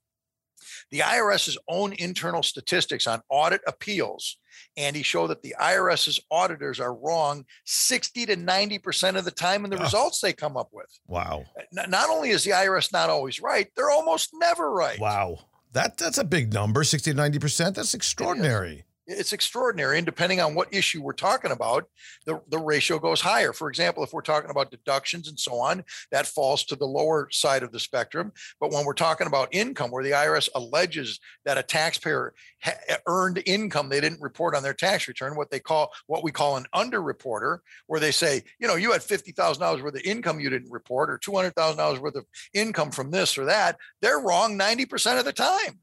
The 0.90 1.00
IRS's 1.00 1.56
own 1.68 1.92
internal 1.92 2.42
statistics 2.42 3.06
on 3.06 3.22
audit 3.28 3.60
appeals, 3.66 4.38
Andy, 4.76 5.02
show 5.04 5.28
that 5.28 5.42
the 5.42 5.54
IRS's 5.60 6.18
auditors 6.32 6.80
are 6.80 6.94
wrong 6.94 7.44
60 7.64 8.26
to 8.26 8.36
90% 8.36 9.16
of 9.16 9.24
the 9.24 9.30
time 9.30 9.64
in 9.64 9.70
the 9.70 9.78
Oh. 9.78 9.82
results 9.82 10.20
they 10.20 10.32
come 10.32 10.56
up 10.56 10.68
with. 10.72 10.88
Wow. 11.06 11.44
Uh, 11.56 11.62
n- 11.84 11.90
Not 11.90 12.10
only 12.10 12.30
is 12.30 12.42
the 12.42 12.50
IRS 12.50 12.92
not 12.92 13.08
always 13.08 13.40
right, 13.40 13.68
they're 13.76 13.90
almost 13.90 14.30
never 14.34 14.70
right. 14.72 14.98
Wow. 14.98 15.38
That 15.72 15.96
that's 15.96 16.18
a 16.18 16.24
big 16.24 16.52
number, 16.52 16.82
60 16.82 17.12
to 17.12 17.16
90%. 17.16 17.74
That's 17.76 17.94
extraordinary. 17.94 18.84
It's 19.08 19.32
extraordinary. 19.32 19.96
And 19.96 20.04
depending 20.04 20.40
on 20.40 20.54
what 20.54 20.72
issue 20.72 21.02
we're 21.02 21.14
talking 21.14 21.50
about, 21.50 21.86
the, 22.26 22.40
the 22.48 22.58
ratio 22.58 22.98
goes 22.98 23.22
higher. 23.22 23.54
For 23.54 23.68
example, 23.68 24.04
if 24.04 24.12
we're 24.12 24.20
talking 24.20 24.50
about 24.50 24.70
deductions 24.70 25.28
and 25.28 25.40
so 25.40 25.54
on, 25.54 25.82
that 26.12 26.26
falls 26.26 26.64
to 26.66 26.76
the 26.76 26.84
lower 26.84 27.28
side 27.30 27.62
of 27.62 27.72
the 27.72 27.80
spectrum. 27.80 28.32
But 28.60 28.70
when 28.70 28.84
we're 28.84 28.92
talking 28.92 29.26
about 29.26 29.48
income, 29.52 29.90
where 29.90 30.04
the 30.04 30.10
IRS 30.10 30.50
alleges 30.54 31.18
that 31.46 31.56
a 31.56 31.62
taxpayer 31.62 32.34
ha- 32.62 32.98
earned 33.06 33.42
income 33.46 33.88
they 33.88 34.00
didn't 34.00 34.20
report 34.20 34.54
on 34.54 34.62
their 34.62 34.74
tax 34.74 35.08
return, 35.08 35.36
what 35.36 35.50
they 35.50 35.60
call 35.60 35.90
what 36.06 36.22
we 36.22 36.30
call 36.30 36.56
an 36.56 36.66
underreporter, 36.74 37.58
where 37.86 38.00
they 38.00 38.12
say, 38.12 38.42
you 38.60 38.68
know, 38.68 38.76
you 38.76 38.92
had 38.92 39.02
fifty 39.02 39.32
thousand 39.32 39.62
dollars 39.62 39.82
worth 39.82 39.94
of 39.94 40.02
income 40.02 40.38
you 40.38 40.50
didn't 40.50 40.70
report, 40.70 41.10
or 41.10 41.16
two 41.16 41.34
hundred 41.34 41.54
thousand 41.54 41.78
dollars 41.78 41.98
worth 41.98 42.16
of 42.16 42.26
income 42.52 42.90
from 42.90 43.10
this 43.10 43.38
or 43.38 43.46
that, 43.46 43.78
they're 44.02 44.20
wrong 44.20 44.56
ninety 44.56 44.84
percent 44.84 45.18
of 45.18 45.24
the 45.24 45.32
time. 45.32 45.80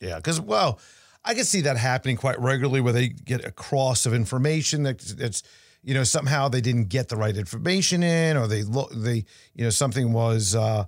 Yeah, 0.00 0.16
because 0.16 0.40
well, 0.40 0.80
I 1.24 1.34
can 1.34 1.44
see 1.44 1.62
that 1.62 1.76
happening 1.76 2.16
quite 2.16 2.38
regularly 2.40 2.80
where 2.80 2.92
they 2.92 3.08
get 3.08 3.44
a 3.44 3.50
cross 3.50 4.06
of 4.06 4.14
information 4.14 4.82
that 4.82 4.98
that's 5.00 5.42
you 5.82 5.94
know 5.94 6.04
somehow 6.04 6.48
they 6.48 6.60
didn't 6.60 6.88
get 6.88 7.08
the 7.08 7.16
right 7.16 7.36
information 7.36 8.02
in 8.02 8.36
or 8.36 8.46
they 8.46 8.62
look 8.62 8.90
they 8.92 9.24
you 9.54 9.64
know 9.64 9.70
something 9.70 10.12
was 10.12 10.54
uh 10.54 10.84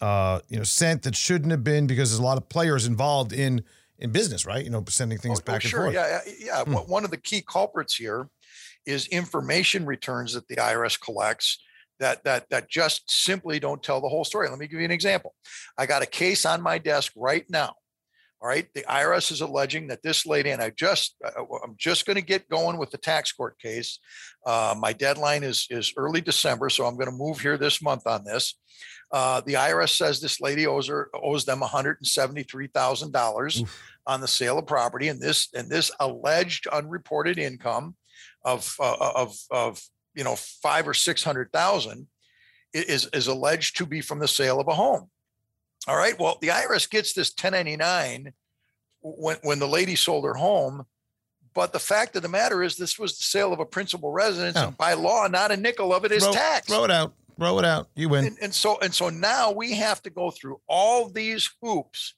uh 0.00 0.40
you 0.48 0.56
know 0.56 0.64
sent 0.64 1.02
that 1.02 1.16
shouldn't 1.16 1.50
have 1.50 1.64
been 1.64 1.86
because 1.86 2.10
there's 2.10 2.20
a 2.20 2.24
lot 2.24 2.38
of 2.38 2.48
players 2.48 2.86
involved 2.86 3.32
in 3.32 3.64
in 4.00 4.10
business, 4.10 4.46
right? 4.46 4.64
You 4.64 4.70
know, 4.70 4.82
sending 4.88 5.18
things 5.18 5.38
Oh, 5.38 5.42
oh, 5.46 5.52
back 5.52 5.62
and 5.62 5.72
forth. 5.72 5.94
Yeah, 5.94 6.20
yeah. 6.26 6.32
yeah. 6.40 6.64
Hmm. 6.64 6.90
One 6.90 7.04
of 7.04 7.10
the 7.10 7.16
key 7.16 7.42
culprits 7.46 7.94
here 7.94 8.28
is 8.86 9.06
information 9.08 9.84
returns 9.84 10.32
that 10.32 10.48
the 10.48 10.56
IRS 10.56 10.98
collects 11.00 11.58
that 12.00 12.24
that 12.24 12.48
that 12.50 12.68
just 12.68 13.10
simply 13.10 13.60
don't 13.60 13.82
tell 13.82 14.00
the 14.00 14.08
whole 14.08 14.24
story. 14.24 14.48
Let 14.48 14.58
me 14.58 14.66
give 14.66 14.80
you 14.80 14.86
an 14.86 14.90
example. 14.90 15.34
I 15.78 15.86
got 15.86 16.02
a 16.02 16.06
case 16.06 16.46
on 16.46 16.62
my 16.62 16.78
desk 16.78 17.12
right 17.14 17.44
now. 17.48 17.74
All 18.42 18.48
right, 18.48 18.66
the 18.74 18.84
IRS 18.84 19.30
is 19.32 19.42
alleging 19.42 19.88
that 19.88 20.02
this 20.02 20.24
lady, 20.24 20.48
and 20.48 20.62
I 20.62 20.70
just 20.70 21.14
uh, 21.22 21.42
I'm 21.62 21.74
just 21.76 22.06
going 22.06 22.16
to 22.16 22.22
get 22.22 22.48
going 22.48 22.78
with 22.78 22.90
the 22.90 22.96
tax 22.96 23.32
court 23.32 23.58
case. 23.58 23.98
Uh, 24.46 24.74
my 24.78 24.94
deadline 24.94 25.42
is 25.42 25.66
is 25.68 25.92
early 25.98 26.22
December, 26.22 26.70
so 26.70 26.86
I'm 26.86 26.94
going 26.94 27.10
to 27.10 27.16
move 27.16 27.40
here 27.40 27.58
this 27.58 27.82
month 27.82 28.06
on 28.06 28.24
this. 28.24 28.58
Uh, 29.12 29.42
the 29.42 29.54
IRS 29.54 29.94
says 29.96 30.20
this 30.20 30.40
lady 30.40 30.66
owes 30.66 30.86
her 30.86 31.10
owes 31.12 31.44
them 31.44 31.60
173 31.60 32.66
thousand 32.68 33.12
dollars 33.12 33.62
on 34.06 34.22
the 34.22 34.28
sale 34.28 34.58
of 34.58 34.66
property, 34.66 35.08
and 35.08 35.20
this 35.20 35.48
and 35.54 35.68
this 35.68 35.90
alleged 36.00 36.66
unreported 36.68 37.38
income 37.38 37.94
of 38.44 38.74
uh, 38.80 39.12
of 39.14 39.36
of 39.50 39.82
you 40.14 40.24
know 40.24 40.36
five 40.36 40.88
or 40.88 40.94
six 40.94 41.22
hundred 41.22 41.52
thousand 41.52 42.06
is 42.72 43.06
is 43.12 43.26
alleged 43.26 43.76
to 43.76 43.84
be 43.84 44.00
from 44.00 44.18
the 44.18 44.28
sale 44.28 44.60
of 44.60 44.68
a 44.68 44.74
home. 44.74 45.10
All 45.88 45.96
right. 45.96 46.18
Well, 46.18 46.38
the 46.40 46.48
IRS 46.48 46.88
gets 46.90 47.12
this 47.12 47.30
1099 47.30 48.32
when 49.02 49.36
when 49.42 49.58
the 49.58 49.68
lady 49.68 49.96
sold 49.96 50.24
her 50.24 50.34
home. 50.34 50.84
But 51.52 51.72
the 51.72 51.80
fact 51.80 52.14
of 52.14 52.22
the 52.22 52.28
matter 52.28 52.62
is, 52.62 52.76
this 52.76 52.96
was 52.96 53.18
the 53.18 53.24
sale 53.24 53.52
of 53.52 53.58
a 53.58 53.66
principal 53.66 54.12
residence, 54.12 54.56
Oh. 54.56 54.68
and 54.68 54.76
by 54.76 54.92
law, 54.92 55.26
not 55.26 55.50
a 55.50 55.56
nickel 55.56 55.92
of 55.92 56.04
it 56.04 56.12
is 56.12 56.22
throw, 56.22 56.32
taxed. 56.32 56.68
throw 56.70 56.84
it 56.84 56.92
out. 56.92 57.12
Throw 57.38 57.58
it 57.58 57.64
out. 57.64 57.88
You 57.96 58.08
win. 58.08 58.24
And, 58.26 58.38
and 58.40 58.54
so 58.54 58.78
and 58.80 58.94
so 58.94 59.08
now 59.08 59.50
we 59.50 59.72
have 59.72 60.00
to 60.02 60.10
go 60.10 60.30
through 60.30 60.60
all 60.68 61.08
these 61.08 61.50
hoops 61.60 62.14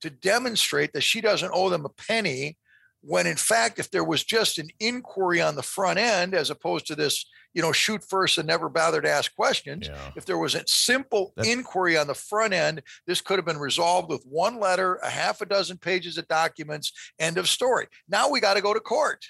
to 0.00 0.10
demonstrate 0.10 0.92
that 0.94 1.02
she 1.02 1.20
doesn't 1.20 1.52
owe 1.54 1.68
them 1.68 1.84
a 1.84 1.88
penny 1.90 2.56
when 3.00 3.26
in 3.26 3.36
fact 3.36 3.78
if 3.78 3.90
there 3.90 4.02
was 4.04 4.24
just 4.24 4.58
an 4.58 4.68
inquiry 4.80 5.40
on 5.40 5.54
the 5.54 5.62
front 5.62 5.98
end 5.98 6.34
as 6.34 6.48
opposed 6.50 6.86
to 6.86 6.94
this 6.96 7.26
you 7.54 7.62
know 7.62 7.72
shoot 7.72 8.04
first 8.04 8.36
and 8.38 8.46
never 8.46 8.68
bother 8.68 9.00
to 9.00 9.08
ask 9.08 9.34
questions. 9.34 9.88
Yeah. 9.88 9.96
if 10.16 10.26
there 10.26 10.38
was 10.38 10.54
a 10.54 10.62
simple 10.66 11.32
That's- 11.36 11.52
inquiry 11.52 11.96
on 11.96 12.06
the 12.06 12.14
front 12.14 12.52
end 12.52 12.82
this 13.06 13.20
could 13.20 13.38
have 13.38 13.46
been 13.46 13.58
resolved 13.58 14.10
with 14.10 14.24
one 14.24 14.60
letter 14.60 14.96
a 14.96 15.08
half 15.10 15.40
a 15.40 15.46
dozen 15.46 15.78
pages 15.78 16.18
of 16.18 16.28
documents 16.28 16.92
end 17.18 17.38
of 17.38 17.48
story. 17.48 17.86
Now 18.08 18.28
we 18.30 18.40
got 18.40 18.54
to 18.54 18.60
go 18.60 18.74
to 18.74 18.80
court. 18.80 19.24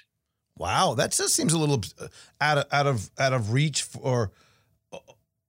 Wow, 0.57 0.93
that 0.95 1.11
just 1.11 1.35
seems 1.35 1.53
a 1.53 1.57
little 1.57 1.81
uh, 1.99 2.07
out 2.41 2.57
of 2.57 2.65
out 2.71 2.87
of 2.87 3.11
out 3.19 3.33
of 3.33 3.51
reach 3.53 3.83
for 3.83 4.31
uh, 4.91 4.97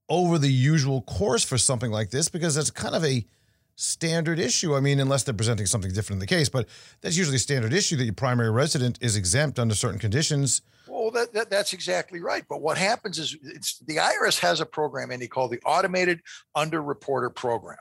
over 0.09 0.37
the 0.37 0.51
usual 0.51 1.01
course 1.01 1.43
for 1.43 1.57
something 1.57 1.91
like 1.91 2.09
this 2.09 2.29
because 2.29 2.55
that's 2.55 2.71
kind 2.71 2.93
of 2.95 3.03
a 3.05 3.25
standard 3.77 4.39
issue. 4.39 4.75
I 4.75 4.79
mean, 4.79 4.99
unless 4.99 5.23
they're 5.23 5.33
presenting 5.33 5.67
something 5.67 5.93
different 5.93 6.17
in 6.17 6.19
the 6.19 6.27
case, 6.27 6.49
but 6.49 6.67
that's 7.01 7.15
usually 7.15 7.37
a 7.37 7.39
standard 7.39 7.73
issue 7.73 7.95
that 7.95 8.03
your 8.03 8.13
primary 8.13 8.49
resident 8.49 8.97
is 9.01 9.15
exempt 9.15 9.59
under 9.59 9.75
certain 9.75 9.99
conditions. 9.99 10.61
Well, 10.87 11.11
that, 11.11 11.31
that 11.33 11.49
that's 11.49 11.73
exactly 11.73 12.19
right. 12.19 12.43
But 12.49 12.61
what 12.61 12.77
happens 12.77 13.19
is 13.19 13.37
the 13.85 13.97
IRS 13.97 14.39
has 14.39 14.59
a 14.59 14.65
program, 14.65 15.11
Andy, 15.11 15.27
called 15.27 15.51
the 15.51 15.61
Automated 15.63 16.21
Underreporter 16.55 17.33
Program. 17.33 17.77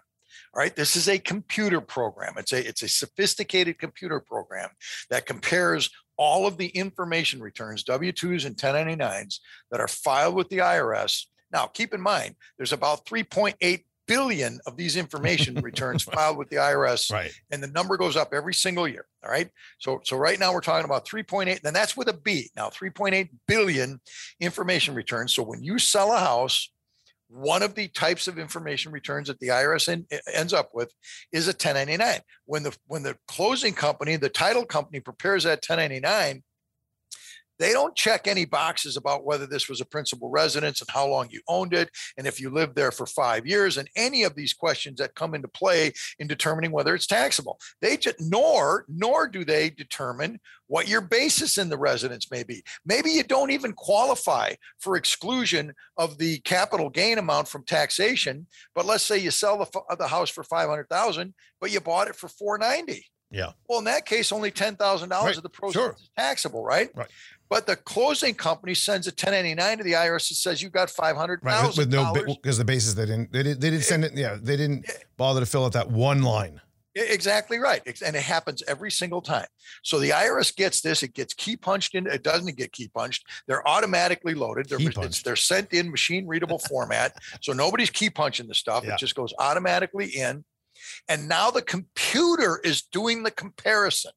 All 0.55 0.61
right, 0.61 0.75
this 0.75 0.97
is 0.97 1.09
a 1.09 1.19
computer 1.19 1.81
program. 1.81 2.35
It's 2.37 2.53
a 2.53 2.67
it's 2.67 2.83
a 2.83 2.89
sophisticated 2.89 3.79
computer 3.79 4.21
program 4.21 4.71
that 5.11 5.27
compares 5.27 5.91
all 6.19 6.47
of 6.47 6.57
the 6.57 6.69
information 6.69 7.41
returns, 7.41 7.83
W-2s 7.85 8.47
and 8.47 8.57
1099s 8.57 9.39
that 9.71 9.81
are 9.81 9.89
filed 9.89 10.35
with 10.35 10.49
the 10.49 10.59
IRS. 10.59 11.27
Now, 11.53 11.67
keep 11.67 11.93
in 11.93 12.01
mind, 12.01 12.37
there's 12.57 12.73
about 12.73 13.05
3.8 13.05 13.85
billion 14.07 14.59
of 14.66 14.77
these 14.77 14.97
information 14.97 15.55
returns 15.62 16.03
filed 16.03 16.37
with 16.38 16.49
the 16.49 16.57
IRS 16.57 17.12
Right. 17.12 17.33
and 17.51 17.62
the 17.62 17.66
number 17.69 17.97
goes 17.97 18.16
up 18.16 18.33
every 18.33 18.55
single 18.55 18.87
year. 18.88 19.07
All 19.25 19.31
right. 19.31 19.51
So 19.79 20.01
so 20.05 20.16
right 20.16 20.38
now 20.38 20.53
we're 20.53 20.61
talking 20.61 20.85
about 20.85 21.07
3.8, 21.07 21.64
and 21.64 21.75
that's 21.77 21.97
with 21.97 22.09
a 22.09 22.12
B. 22.12 22.51
Now 22.57 22.69
3.8 22.71 23.29
billion 23.47 24.01
information 24.40 24.95
returns. 24.95 25.35
So 25.35 25.42
when 25.42 25.62
you 25.62 25.79
sell 25.79 26.12
a 26.12 26.19
house, 26.19 26.71
one 27.29 27.62
of 27.64 27.75
the 27.75 27.88
types 27.88 28.29
of 28.29 28.38
information 28.38 28.92
returns 28.92 29.27
that 29.27 29.40
the 29.40 29.49
IRS 29.49 29.88
en- 29.88 30.07
ends 30.33 30.53
up 30.53 30.71
with 30.73 30.92
is 31.33 31.49
a 31.49 31.51
1099. 31.51 32.21
When 32.45 32.62
the 32.62 32.77
when 32.87 33.03
the 33.03 33.16
closing 33.27 33.75
company, 33.75 34.14
the 34.16 34.29
title 34.29 34.64
company 34.64 35.01
prepares 35.01 35.42
that 35.45 35.64
1099, 35.69 36.45
they 37.59 37.73
don't 37.73 37.95
check 37.95 38.27
any 38.27 38.45
boxes 38.45 38.97
about 38.97 39.25
whether 39.25 39.47
this 39.47 39.69
was 39.69 39.81
a 39.81 39.87
principal 39.87 40.31
residence 40.31 40.81
and 40.81 40.90
how 40.90 41.07
long 41.07 41.29
you 41.31 41.40
owned 41.49 41.73
it 41.73 41.90
and 42.16 42.27
if 42.27 42.40
you 42.40 42.51
lived 42.51 42.77
there 42.77 42.92
for 42.92 43.07
five 43.07 43.47
years 43.47 43.77
and 43.77 43.88
any 43.97 44.23
of 44.23 44.35
these 44.35 44.53
questions 44.53 44.99
that 44.99 45.14
come 45.14 45.35
into 45.35 45.49
play 45.49 45.92
in 46.19 46.27
determining 46.27 46.73
whether 46.73 46.95
it's 46.95 47.07
taxable. 47.07 47.59
They 47.81 47.97
just 47.97 48.21
nor 48.21 48.85
nor 48.88 49.29
do 49.29 49.45
they 49.45 49.71
determine 49.71 50.40
what 50.69 50.88
your 50.88 51.01
basis 51.01 51.59
in 51.59 51.69
the 51.69 51.79
residence 51.79 52.31
may 52.31 52.42
be. 52.42 52.62
Maybe 52.85 53.11
you 53.11 53.23
don't 53.23 53.53
even 53.53 53.73
qualify 53.73 54.55
for 54.81 54.97
exclusion 54.97 55.73
of 55.97 56.19
the 56.19 56.38
capital 56.40 56.90
gain 56.90 57.19
amount 57.19 57.47
from 57.47 57.64
taxation, 57.64 58.47
but 58.75 58.85
let's 58.85 59.05
say 59.05 59.19
you 59.19 59.31
sell 59.31 59.59
the, 59.59 59.97
the 59.97 60.09
house 60.09 60.31
for 60.31 60.42
500,000 60.42 61.35
but 61.61 61.73
you 61.73 61.81
bought 61.81 62.09
it 62.09 62.16
for 62.16 62.29
490. 62.29 63.07
Yeah. 63.31 63.53
Well, 63.69 63.81
in 63.81 63.85
that 63.87 64.07
case, 64.07 64.33
only 64.33 64.51
ten 64.51 64.77
thousand 64.77 65.09
dollars 65.09 65.37
of 65.37 65.43
the 65.43 65.49
proceeds 65.49 65.75
sure. 65.75 65.97
is 65.99 66.11
taxable, 66.17 66.65
right? 66.65 66.91
Right. 66.95 67.09
But 67.49 67.67
the 67.67 67.77
closing 67.77 68.35
company 68.35 68.75
sends 68.75 69.07
a 69.07 69.11
1099 69.11 69.79
to 69.79 69.85
the 69.85 69.93
IRS 69.93 70.29
that 70.31 70.35
says 70.35 70.61
you 70.61 70.69
got 70.69 70.91
five 70.91 71.17
hundred 71.17 71.41
Right. 71.45 71.77
With, 71.77 71.91
no 71.91 72.12
because 72.12 72.59
the 72.59 72.65
basis 72.65 72.95
they 72.95 73.07
didn't 73.07 73.33
they 73.33 73.43
didn't 73.43 73.61
they 73.61 73.71
didn't 73.71 73.85
send 73.85 74.05
it. 74.05 74.12
Yeah, 74.17 74.37
they 74.41 74.57
didn't 74.57 74.91
bother 75.17 75.41
to 75.41 75.47
fill 75.47 75.65
out 75.65 75.73
that 75.73 75.91
one 75.91 76.23
line. 76.23 76.61
Exactly 76.97 77.59
right. 77.59 77.83
And 78.03 78.17
it 78.17 78.23
happens 78.23 78.62
every 78.67 78.91
single 78.91 79.21
time. 79.21 79.47
So 79.83 79.99
the 79.99 80.11
IRS 80.11 80.57
gets 80.57 80.81
this, 80.81 81.03
it 81.03 81.12
gets 81.12 81.35
key 81.35 81.55
punched 81.55 81.95
in, 81.95 82.07
it 82.07 82.23
doesn't 82.23 82.57
get 82.57 82.73
key 82.73 82.89
punched. 82.89 83.27
They're 83.47 83.67
automatically 83.69 84.33
loaded. 84.33 84.71
They're, 84.71 84.81
it's- 84.81 85.21
they're 85.21 85.37
sent 85.37 85.75
in 85.75 85.91
machine 85.91 86.27
readable 86.27 86.59
format. 86.59 87.12
So 87.43 87.53
nobody's 87.53 87.91
key 87.91 88.09
punching 88.09 88.49
the 88.49 88.55
stuff. 88.55 88.85
Yeah. 88.85 88.95
It 88.95 88.99
just 88.99 89.15
goes 89.15 89.35
automatically 89.39 90.07
in. 90.07 90.43
And 91.09 91.29
now 91.29 91.51
the 91.51 91.62
computer 91.62 92.61
is 92.62 92.83
doing 92.83 93.22
the 93.22 93.31
comparison. 93.31 94.12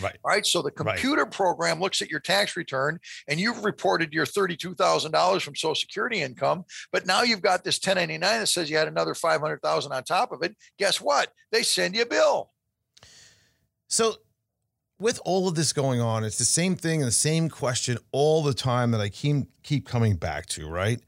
Right. 0.00 0.18
Right. 0.24 0.46
So 0.46 0.60
the 0.60 0.70
Right. 0.76 0.94
computer 0.98 1.24
program 1.24 1.80
looks 1.80 2.02
at 2.02 2.10
your 2.10 2.20
tax 2.20 2.56
return 2.56 2.98
and 3.28 3.40
you've 3.40 3.64
reported 3.64 4.12
your 4.12 4.26
$32,000 4.26 5.42
from 5.42 5.56
social 5.56 5.74
security 5.74 6.20
income, 6.20 6.64
but 6.92 7.06
now 7.06 7.22
you've 7.22 7.40
got 7.40 7.64
this 7.64 7.78
1099 7.78 8.40
that 8.40 8.46
says 8.46 8.68
you 8.68 8.76
had 8.76 8.88
another 8.88 9.14
500,000 9.14 9.92
on 9.92 10.04
top 10.04 10.32
of 10.32 10.42
it. 10.42 10.54
Guess 10.78 11.00
what? 11.00 11.32
They 11.50 11.62
send 11.62 11.96
you 11.96 12.02
a 12.02 12.06
bill. 12.06 12.50
So 13.88 14.16
with 14.98 15.20
all 15.24 15.48
of 15.48 15.54
this 15.54 15.72
going 15.72 16.00
on, 16.00 16.24
it's 16.24 16.38
the 16.38 16.44
same 16.44 16.76
thing 16.76 17.00
and 17.00 17.08
the 17.08 17.12
same 17.12 17.48
question 17.48 17.98
all 18.12 18.42
the 18.42 18.54
time 18.54 18.90
that 18.90 19.00
I 19.00 19.08
keep 19.08 19.46
keep 19.62 19.86
coming 19.86 20.16
back 20.16 20.46
to, 20.46 20.68
right? 20.68 21.00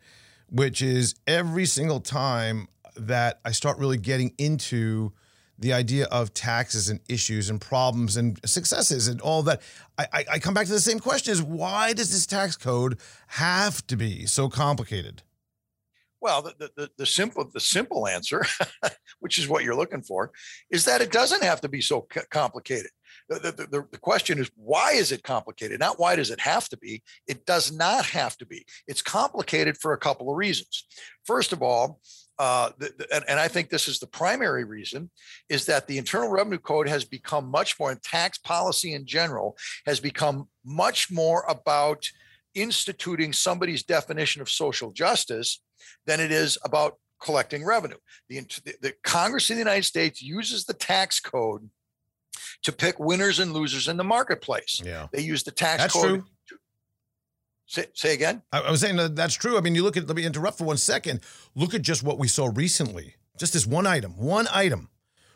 Which 0.51 0.81
is 0.83 1.15
every 1.27 1.67
single 1.67 2.01
time 2.01 2.69
that 2.99 3.41
I 3.45 3.53
start 3.53 3.79
really 3.79 3.99
getting 3.99 4.35
into 4.39 5.13
the 5.59 5.73
idea 5.73 6.07
of 6.07 6.33
taxes 6.35 6.89
and 6.89 7.01
issues 7.09 7.51
and 7.51 7.61
problems 7.61 8.17
and 8.17 8.39
successes 8.49 9.09
and 9.09 9.21
all 9.21 9.43
that, 9.43 9.61
I, 9.99 10.07
I, 10.13 10.25
I 10.33 10.39
come 10.39 10.55
back 10.55 10.67
to 10.67 10.73
the 10.73 10.81
same 10.81 11.01
question: 11.01 11.33
is 11.33 11.43
why 11.43 11.93
does 11.93 12.11
this 12.11 12.27
tax 12.27 12.57
code 12.57 12.99
have 13.29 13.87
to 13.89 13.97
be 13.97 14.27
so 14.27 14.49
complicated? 14.49 15.23
Well, 16.21 16.43
the, 16.43 16.71
the, 16.77 16.91
the, 16.97 17.07
simple 17.07 17.49
the 17.53 17.61
simple 17.61 18.09
answer, 18.09 18.45
which 19.21 19.39
is 19.39 19.49
what 19.49 19.63
you're 19.63 19.77
looking 19.77 20.03
for, 20.03 20.33
is 20.71 20.85
that 20.85 21.01
it 21.01 21.13
doesn't 21.13 21.45
have 21.45 21.61
to 21.61 21.69
be 21.69 21.81
so 21.81 22.07
complicated. 22.31 22.91
The, 23.29 23.69
the, 23.71 23.87
the, 23.93 23.99
question 23.99 24.39
is 24.39 24.51
why 24.57 24.93
is 24.93 25.13
it 25.13 25.23
complicated? 25.23 25.79
Not 25.79 26.01
why 26.01 26.17
does 26.17 26.31
it 26.31 26.41
have 26.41 26.69
to 26.71 26.77
be? 26.77 27.03
It 27.27 27.47
does 27.47 27.71
not 27.71 28.05
have 28.07 28.37
to 28.39 28.47
be. 28.47 28.67
It's 28.87 29.03
complicated 29.03 29.77
for 29.79 29.93
a 29.93 29.99
couple 29.99 30.31
of 30.31 30.37
reasons. 30.37 30.85
First 31.25 31.53
of 31.53 31.63
all, 31.63 32.01
uh, 32.39 32.71
and, 33.13 33.25
and, 33.29 33.41
I 33.41 33.49
think 33.49 33.69
this 33.69 33.89
is 33.89 33.99
the 33.99 34.07
primary 34.07 34.65
reason, 34.65 35.11
is 35.49 35.67
that 35.67 35.87
the 35.87 35.99
Internal 35.99 36.29
Revenue 36.29 36.59
Code 36.59 36.89
has 36.89 37.05
become 37.05 37.51
much 37.51 37.79
more, 37.81 37.91
and 37.91 38.03
tax 38.03 38.39
policy 38.39 38.93
in 38.93 39.07
general 39.07 39.57
has 39.87 39.99
become 39.99 40.49
much 40.65 41.11
more 41.11 41.45
about 41.49 42.09
instituting 42.55 43.33
somebody's 43.33 43.83
definition 43.83 44.41
of 44.41 44.49
social 44.49 44.93
justice 44.93 45.61
than 46.07 46.21
it 46.21 46.31
is 46.31 46.59
about 46.65 46.95
collecting 47.21 47.65
revenue. 47.65 47.97
The, 48.29 48.47
the, 48.81 48.95
Congress 49.03 49.51
in 49.51 49.57
the 49.57 49.61
United 49.61 49.85
States 49.85 50.23
uses 50.23 50.65
the 50.65 50.75
tax 50.75 51.21
code 51.21 51.69
to 52.63 52.73
pick 52.73 52.99
winners 52.99 53.39
and 53.39 53.53
losers 53.53 53.89
in 53.89 53.97
the 53.97 54.05
marketplace. 54.05 54.81
Yeah. 54.85 55.09
They 55.13 55.23
use 55.23 55.43
the 55.43 55.51
tax 55.51 55.83
That's 55.83 55.95
code. 55.95 56.21
True. 56.21 56.25
Say, 57.69 57.85
say 57.93 58.15
again? 58.15 58.43
I, 58.51 58.61
I 58.61 58.71
was 58.71 58.81
saying 58.81 58.97
that 58.97 59.15
that's 59.15 59.35
true. 59.35 59.59
I 59.59 59.61
mean, 59.61 59.75
you 59.75 59.83
look 59.83 59.99
at, 59.99 60.07
let 60.07 60.17
me 60.17 60.25
interrupt 60.25 60.57
for 60.57 60.65
one 60.65 60.79
second. 60.79 61.21
Look 61.55 61.75
at 61.75 61.83
just 61.83 62.03
what 62.03 62.19
we 62.19 62.27
saw 62.27 62.51
recently, 62.53 63.17
just 63.39 63.53
this 63.53 63.67
one 63.67 63.87
item, 63.87 64.17
one 64.17 64.49
item, 64.51 64.89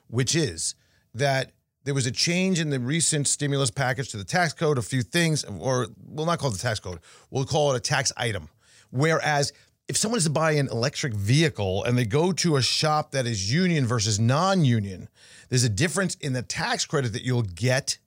which 0.09 0.35
is 0.35 0.75
that 1.15 1.53
there 1.85 1.93
was 1.93 2.07
a 2.07 2.11
change 2.11 2.59
in 2.59 2.71
the 2.71 2.81
recent 2.81 3.29
stimulus 3.29 3.71
package 3.71 4.09
to 4.13 4.17
the 4.17 4.25
tax 4.25 4.55
code, 4.55 4.79
a 4.79 4.83
few 4.83 5.03
things, 5.03 5.45
or 5.45 5.89
we'll 6.03 6.25
not 6.25 6.39
call 6.39 6.49
it 6.49 6.55
the 6.55 6.59
tax 6.59 6.81
code, 6.81 7.01
we'll 7.31 7.45
call 7.45 7.75
it 7.75 7.77
a 7.77 7.81
tax 7.81 8.13
item. 8.17 8.49
Whereas 8.91 9.53
if 9.87 9.99
someone 9.99 10.17
is 10.17 10.25
to 10.25 10.31
buy 10.31 10.53
an 10.53 10.69
electric 10.69 11.13
vehicle 11.13 11.85
and 11.85 11.99
they 11.99 12.07
go 12.07 12.33
to 12.33 12.57
a 12.57 12.63
shop 12.63 13.11
that 13.11 13.27
is 13.27 13.53
union 13.53 13.85
versus 13.85 14.19
non-union, 14.19 15.11
there's 15.51 15.65
a 15.65 15.69
difference 15.69 16.15
in 16.15 16.33
the 16.33 16.43
tax 16.43 16.87
credit 16.87 17.13
that 17.13 17.25
you'll 17.25 17.43
get 17.43 17.99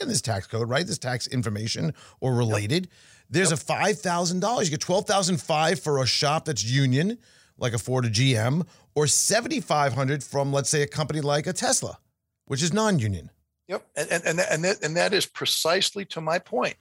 in 0.00 0.08
this 0.08 0.20
tax 0.20 0.48
code, 0.48 0.68
right? 0.68 0.84
This 0.84 0.98
tax 0.98 1.28
information 1.28 1.94
or 2.20 2.34
related. 2.34 2.84
Yep. 2.84 2.92
There's 3.30 3.50
yep. 3.50 3.58
a 3.58 3.62
five 3.62 3.98
thousand 4.00 4.40
dollars. 4.40 4.68
You 4.68 4.72
get 4.72 4.80
twelve 4.80 5.06
thousand 5.06 5.40
five 5.40 5.80
for 5.80 6.02
a 6.02 6.06
shop 6.06 6.46
that's 6.46 6.64
union, 6.64 7.18
like 7.58 7.72
a 7.72 7.78
Ford 7.78 8.06
or 8.06 8.10
GM, 8.10 8.66
or 8.94 9.06
seventy 9.06 9.60
five 9.60 9.92
hundred 9.92 10.22
from 10.22 10.52
let's 10.52 10.70
say 10.70 10.82
a 10.82 10.86
company 10.86 11.20
like 11.20 11.46
a 11.46 11.52
Tesla, 11.52 11.98
which 12.46 12.62
is 12.62 12.72
non-union. 12.72 13.30
Yep, 13.68 13.86
and 13.96 14.10
and 14.10 14.24
and 14.24 14.40
and 14.40 14.64
that, 14.64 14.82
and 14.82 14.96
that 14.96 15.12
is 15.12 15.26
precisely 15.26 16.04
to 16.06 16.20
my 16.20 16.38
point. 16.38 16.76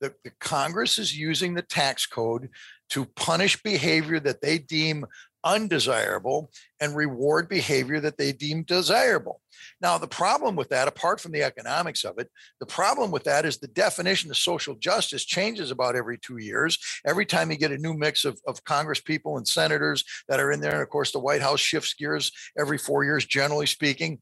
The, 0.00 0.12
the 0.24 0.30
Congress 0.40 0.98
is 0.98 1.16
using 1.16 1.54
the 1.54 1.62
tax 1.62 2.04
code 2.04 2.50
to 2.90 3.04
punish 3.04 3.62
behavior 3.62 4.20
that 4.20 4.42
they 4.42 4.58
deem 4.58 5.06
undesirable 5.44 6.50
and 6.80 6.96
reward 6.96 7.48
behavior 7.48 8.00
that 8.00 8.18
they 8.18 8.32
deem 8.32 8.62
desirable. 8.62 9.40
Now, 9.80 9.98
the 9.98 10.08
problem 10.08 10.56
with 10.56 10.70
that, 10.70 10.88
apart 10.88 11.20
from 11.20 11.32
the 11.32 11.42
economics 11.42 12.04
of 12.04 12.18
it, 12.18 12.28
the 12.60 12.66
problem 12.66 13.10
with 13.10 13.24
that 13.24 13.44
is 13.44 13.58
the 13.58 13.68
definition 13.68 14.30
of 14.30 14.36
social 14.36 14.74
justice 14.74 15.24
changes 15.24 15.70
about 15.70 15.96
every 15.96 16.18
two 16.18 16.38
years. 16.38 16.78
Every 17.06 17.26
time 17.26 17.50
you 17.50 17.56
get 17.56 17.72
a 17.72 17.78
new 17.78 17.94
mix 17.94 18.24
of, 18.24 18.40
of 18.46 18.64
Congress 18.64 19.00
people 19.00 19.36
and 19.36 19.46
senators 19.46 20.04
that 20.28 20.40
are 20.40 20.50
in 20.50 20.60
there, 20.60 20.72
and 20.72 20.82
of 20.82 20.88
course, 20.88 21.12
the 21.12 21.18
White 21.18 21.42
House 21.42 21.60
shifts 21.60 21.94
gears 21.94 22.32
every 22.58 22.78
four 22.78 23.04
years, 23.04 23.24
generally 23.24 23.66
speaking. 23.66 24.20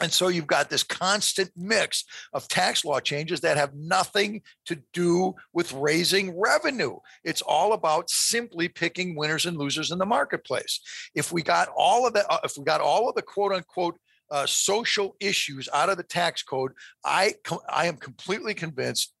And 0.00 0.12
so 0.12 0.28
you've 0.28 0.46
got 0.46 0.68
this 0.68 0.82
constant 0.82 1.50
mix 1.56 2.04
of 2.32 2.48
tax 2.48 2.84
law 2.84 3.00
changes 3.00 3.40
that 3.40 3.56
have 3.56 3.74
nothing 3.74 4.42
to 4.66 4.78
do 4.92 5.34
with 5.52 5.72
raising 5.72 6.38
revenue. 6.38 6.96
It's 7.24 7.42
all 7.42 7.72
about 7.72 8.10
simply 8.10 8.68
picking 8.68 9.16
winners 9.16 9.46
and 9.46 9.56
losers 9.56 9.90
in 9.90 9.98
the 9.98 10.06
marketplace. 10.06 10.80
If 11.14 11.32
we 11.32 11.42
got 11.42 11.68
all 11.74 12.06
of 12.06 12.12
the, 12.12 12.30
uh, 12.30 12.40
if 12.44 12.58
we 12.58 12.64
got 12.64 12.80
all 12.80 13.08
of 13.08 13.14
the 13.14 13.22
quote 13.22 13.52
unquote 13.52 13.98
uh, 14.30 14.44
social 14.46 15.16
issues 15.20 15.68
out 15.72 15.88
of 15.88 15.96
the 15.96 16.02
tax 16.02 16.42
code, 16.42 16.72
I 17.04 17.34
I 17.68 17.86
am 17.86 17.96
completely 17.96 18.54
convinced 18.54 19.12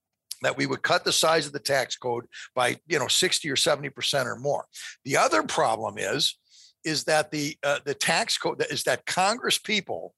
that 0.42 0.56
we 0.56 0.66
would 0.66 0.82
cut 0.82 1.04
the 1.04 1.12
size 1.12 1.46
of 1.46 1.52
the 1.52 1.58
tax 1.58 1.96
code 1.96 2.26
by 2.54 2.76
you 2.86 2.98
know 2.98 3.08
60 3.08 3.48
or 3.50 3.56
70 3.56 3.88
percent 3.90 4.28
or 4.28 4.36
more. 4.36 4.66
The 5.04 5.16
other 5.16 5.42
problem 5.42 5.96
is 5.96 6.36
is 6.84 7.04
that 7.04 7.30
the 7.30 7.56
uh, 7.62 7.78
the 7.84 7.94
tax 7.94 8.36
code 8.36 8.64
is 8.70 8.84
that 8.84 9.06
Congress 9.06 9.58
people 9.58 10.14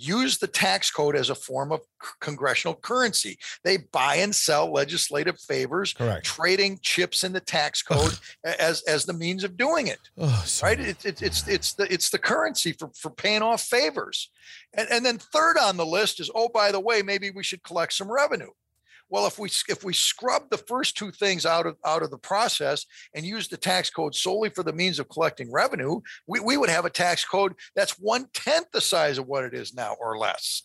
use 0.00 0.38
the 0.38 0.46
tax 0.46 0.90
code 0.90 1.14
as 1.14 1.28
a 1.30 1.34
form 1.34 1.72
of 1.72 1.80
congressional 2.20 2.74
currency. 2.74 3.38
They 3.64 3.78
buy 3.92 4.16
and 4.16 4.34
sell 4.34 4.72
legislative 4.72 5.38
favors, 5.38 5.92
Correct. 5.92 6.24
trading 6.24 6.78
chips 6.82 7.22
in 7.22 7.32
the 7.32 7.40
tax 7.40 7.82
code 7.82 8.18
as 8.44 8.82
as 8.82 9.04
the 9.04 9.12
means 9.12 9.44
of 9.44 9.56
doing 9.56 9.88
it. 9.88 9.98
Oh, 10.16 10.44
right? 10.62 10.80
It, 10.80 11.04
it, 11.04 11.22
it's 11.22 11.46
it's 11.46 11.74
the 11.74 11.92
it's 11.92 12.10
the 12.10 12.18
currency 12.18 12.72
for 12.72 12.90
for 12.96 13.10
paying 13.10 13.42
off 13.42 13.62
favors. 13.62 14.30
And 14.72 14.88
and 14.90 15.04
then 15.04 15.18
third 15.18 15.58
on 15.58 15.76
the 15.76 15.86
list 15.86 16.20
is 16.20 16.30
oh 16.34 16.48
by 16.48 16.72
the 16.72 16.80
way 16.80 17.02
maybe 17.02 17.30
we 17.30 17.42
should 17.42 17.62
collect 17.62 17.92
some 17.92 18.10
revenue. 18.10 18.50
Well, 19.10 19.26
if 19.26 19.38
we 19.38 19.50
if 19.68 19.82
we 19.82 19.92
scrub 19.92 20.50
the 20.50 20.56
first 20.56 20.96
two 20.96 21.10
things 21.10 21.44
out 21.44 21.66
of 21.66 21.76
out 21.84 22.02
of 22.02 22.10
the 22.10 22.18
process 22.18 22.86
and 23.14 23.26
use 23.26 23.48
the 23.48 23.56
tax 23.56 23.90
code 23.90 24.14
solely 24.14 24.50
for 24.50 24.62
the 24.62 24.72
means 24.72 25.00
of 25.00 25.08
collecting 25.08 25.50
revenue, 25.52 26.00
we, 26.28 26.38
we 26.40 26.56
would 26.56 26.70
have 26.70 26.84
a 26.84 26.90
tax 26.90 27.24
code 27.24 27.54
that's 27.74 27.98
one 27.98 28.28
tenth 28.32 28.70
the 28.72 28.80
size 28.80 29.18
of 29.18 29.26
what 29.26 29.44
it 29.44 29.52
is 29.52 29.74
now 29.74 29.96
or 30.00 30.16
less. 30.16 30.62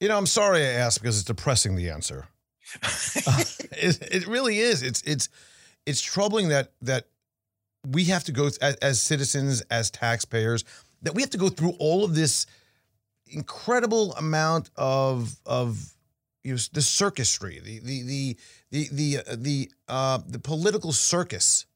You 0.00 0.08
know, 0.08 0.16
I'm 0.16 0.26
sorry 0.26 0.62
I 0.62 0.70
asked 0.70 1.02
because 1.02 1.16
it's 1.16 1.24
depressing 1.24 1.74
the 1.74 1.90
answer. 1.90 2.28
uh, 2.82 3.44
it, 3.72 3.98
it 4.02 4.26
really 4.28 4.60
is. 4.60 4.82
It's 4.82 5.02
it's 5.02 5.28
it's 5.86 6.00
troubling 6.00 6.48
that 6.48 6.72
that 6.82 7.06
we 7.90 8.04
have 8.04 8.24
to 8.24 8.32
go 8.32 8.46
as, 8.46 8.58
as 8.58 9.00
citizens, 9.00 9.62
as 9.70 9.90
taxpayers, 9.90 10.64
that 11.02 11.14
we 11.14 11.22
have 11.22 11.30
to 11.30 11.38
go 11.38 11.48
through 11.48 11.74
all 11.78 12.04
of 12.04 12.14
this 12.14 12.46
incredible 13.26 14.12
amount 14.14 14.70
of 14.76 15.36
of 15.46 15.95
you 16.46 16.52
know, 16.52 16.58
the 16.72 16.80
circusry, 16.80 17.60
the 17.60 17.80
the 17.80 18.02
the 18.02 18.36
the 18.70 18.88
the 18.92 19.18
uh, 19.18 19.36
the, 19.36 19.70
uh, 19.88 20.18
the 20.28 20.38
political 20.38 20.92
circus 20.92 21.66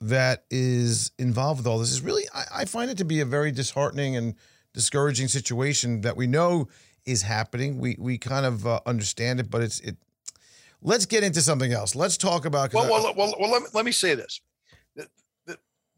that 0.00 0.44
is 0.48 1.10
involved 1.18 1.58
with 1.58 1.66
all 1.66 1.78
this 1.80 1.90
is 1.90 2.00
really 2.00 2.22
I, 2.32 2.44
I, 2.58 2.64
find 2.66 2.88
it 2.88 2.98
to 2.98 3.04
be 3.04 3.20
a 3.20 3.24
very 3.24 3.50
disheartening 3.50 4.16
and 4.16 4.34
discouraging 4.74 5.26
situation 5.26 6.02
that 6.02 6.16
we 6.16 6.28
know 6.28 6.68
is 7.04 7.22
happening. 7.22 7.78
We 7.80 7.96
we 7.98 8.16
kind 8.16 8.46
of 8.46 8.64
uh, 8.64 8.78
understand 8.86 9.40
it, 9.40 9.50
but 9.50 9.62
it's 9.62 9.80
it. 9.80 9.96
Let's 10.80 11.06
get 11.06 11.24
into 11.24 11.40
something 11.40 11.72
else. 11.72 11.96
Let's 11.96 12.16
talk 12.16 12.44
about. 12.44 12.72
Well, 12.72 12.88
well, 12.88 13.12
well, 13.16 13.34
well, 13.40 13.50
let 13.50 13.62
me, 13.62 13.68
let 13.72 13.84
me 13.84 13.92
say 13.92 14.14
this 14.14 14.40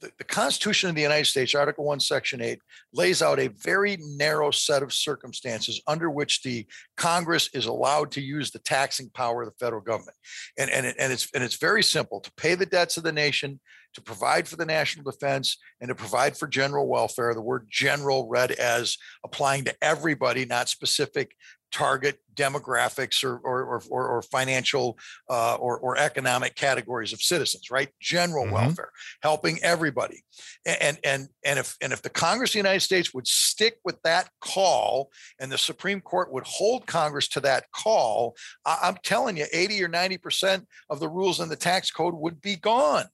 the, 0.00 0.10
the, 0.18 0.24
Constitution 0.24 0.88
of 0.88 0.94
the 0.94 1.02
United 1.02 1.26
States, 1.26 1.54
Article 1.54 1.84
1, 1.84 2.00
Section 2.00 2.42
8, 2.42 2.58
lays 2.92 3.22
out 3.22 3.38
a 3.38 3.48
very 3.48 3.96
narrow 4.00 4.50
set 4.50 4.82
of 4.82 4.92
circumstances 4.92 5.80
under 5.86 6.10
which 6.10 6.42
the 6.42 6.66
Congress 6.96 7.48
is 7.54 7.66
allowed 7.66 8.10
to 8.12 8.20
use 8.20 8.50
the 8.50 8.58
taxing 8.58 9.08
power 9.10 9.42
of 9.42 9.48
the 9.48 9.64
federal 9.64 9.80
government. 9.80 10.16
And, 10.58 10.70
and, 10.70 10.86
it, 10.86 10.96
and, 10.98 11.12
it's, 11.12 11.28
and 11.34 11.42
it's 11.42 11.56
very 11.56 11.82
simple 11.82 12.20
to 12.20 12.32
pay 12.36 12.54
the 12.54 12.66
debts 12.66 12.96
of 12.96 13.04
the 13.04 13.12
nation, 13.12 13.60
to 13.94 14.02
provide 14.02 14.46
for 14.46 14.56
the 14.56 14.66
national 14.66 15.10
defense, 15.10 15.56
and 15.80 15.88
to 15.88 15.94
provide 15.94 16.36
for 16.36 16.46
general 16.46 16.86
welfare. 16.86 17.32
The 17.32 17.40
word 17.40 17.66
general 17.70 18.28
read 18.28 18.52
as 18.52 18.98
applying 19.24 19.64
to 19.64 19.74
everybody, 19.80 20.44
not 20.44 20.68
specific 20.68 21.34
target 21.72 22.18
demographics 22.34 23.24
or 23.24 23.38
or 23.38 23.82
or, 23.88 24.08
or 24.08 24.22
financial 24.22 24.98
uh, 25.28 25.54
or 25.56 25.78
or 25.78 25.96
economic 25.98 26.54
categories 26.54 27.12
of 27.12 27.20
citizens, 27.20 27.70
right? 27.70 27.88
General 28.00 28.44
mm-hmm. 28.44 28.54
welfare, 28.54 28.90
helping 29.22 29.58
everybody, 29.62 30.22
and 30.64 30.98
and 31.04 31.28
and 31.44 31.58
if 31.58 31.76
and 31.80 31.92
if 31.92 32.02
the 32.02 32.10
Congress 32.10 32.50
of 32.50 32.52
the 32.54 32.58
United 32.58 32.80
States 32.80 33.12
would 33.14 33.26
stick 33.26 33.78
with 33.84 34.00
that 34.02 34.28
call, 34.40 35.10
and 35.40 35.50
the 35.50 35.58
Supreme 35.58 36.00
Court 36.00 36.32
would 36.32 36.46
hold 36.46 36.86
Congress 36.86 37.28
to 37.28 37.40
that 37.40 37.64
call, 37.72 38.36
I, 38.64 38.78
I'm 38.82 38.96
telling 39.02 39.36
you, 39.36 39.46
eighty 39.52 39.82
or 39.82 39.88
ninety 39.88 40.18
percent 40.18 40.66
of 40.90 41.00
the 41.00 41.08
rules 41.08 41.40
in 41.40 41.48
the 41.48 41.56
tax 41.56 41.90
code 41.90 42.14
would 42.14 42.40
be 42.40 42.56
gone. 42.56 43.06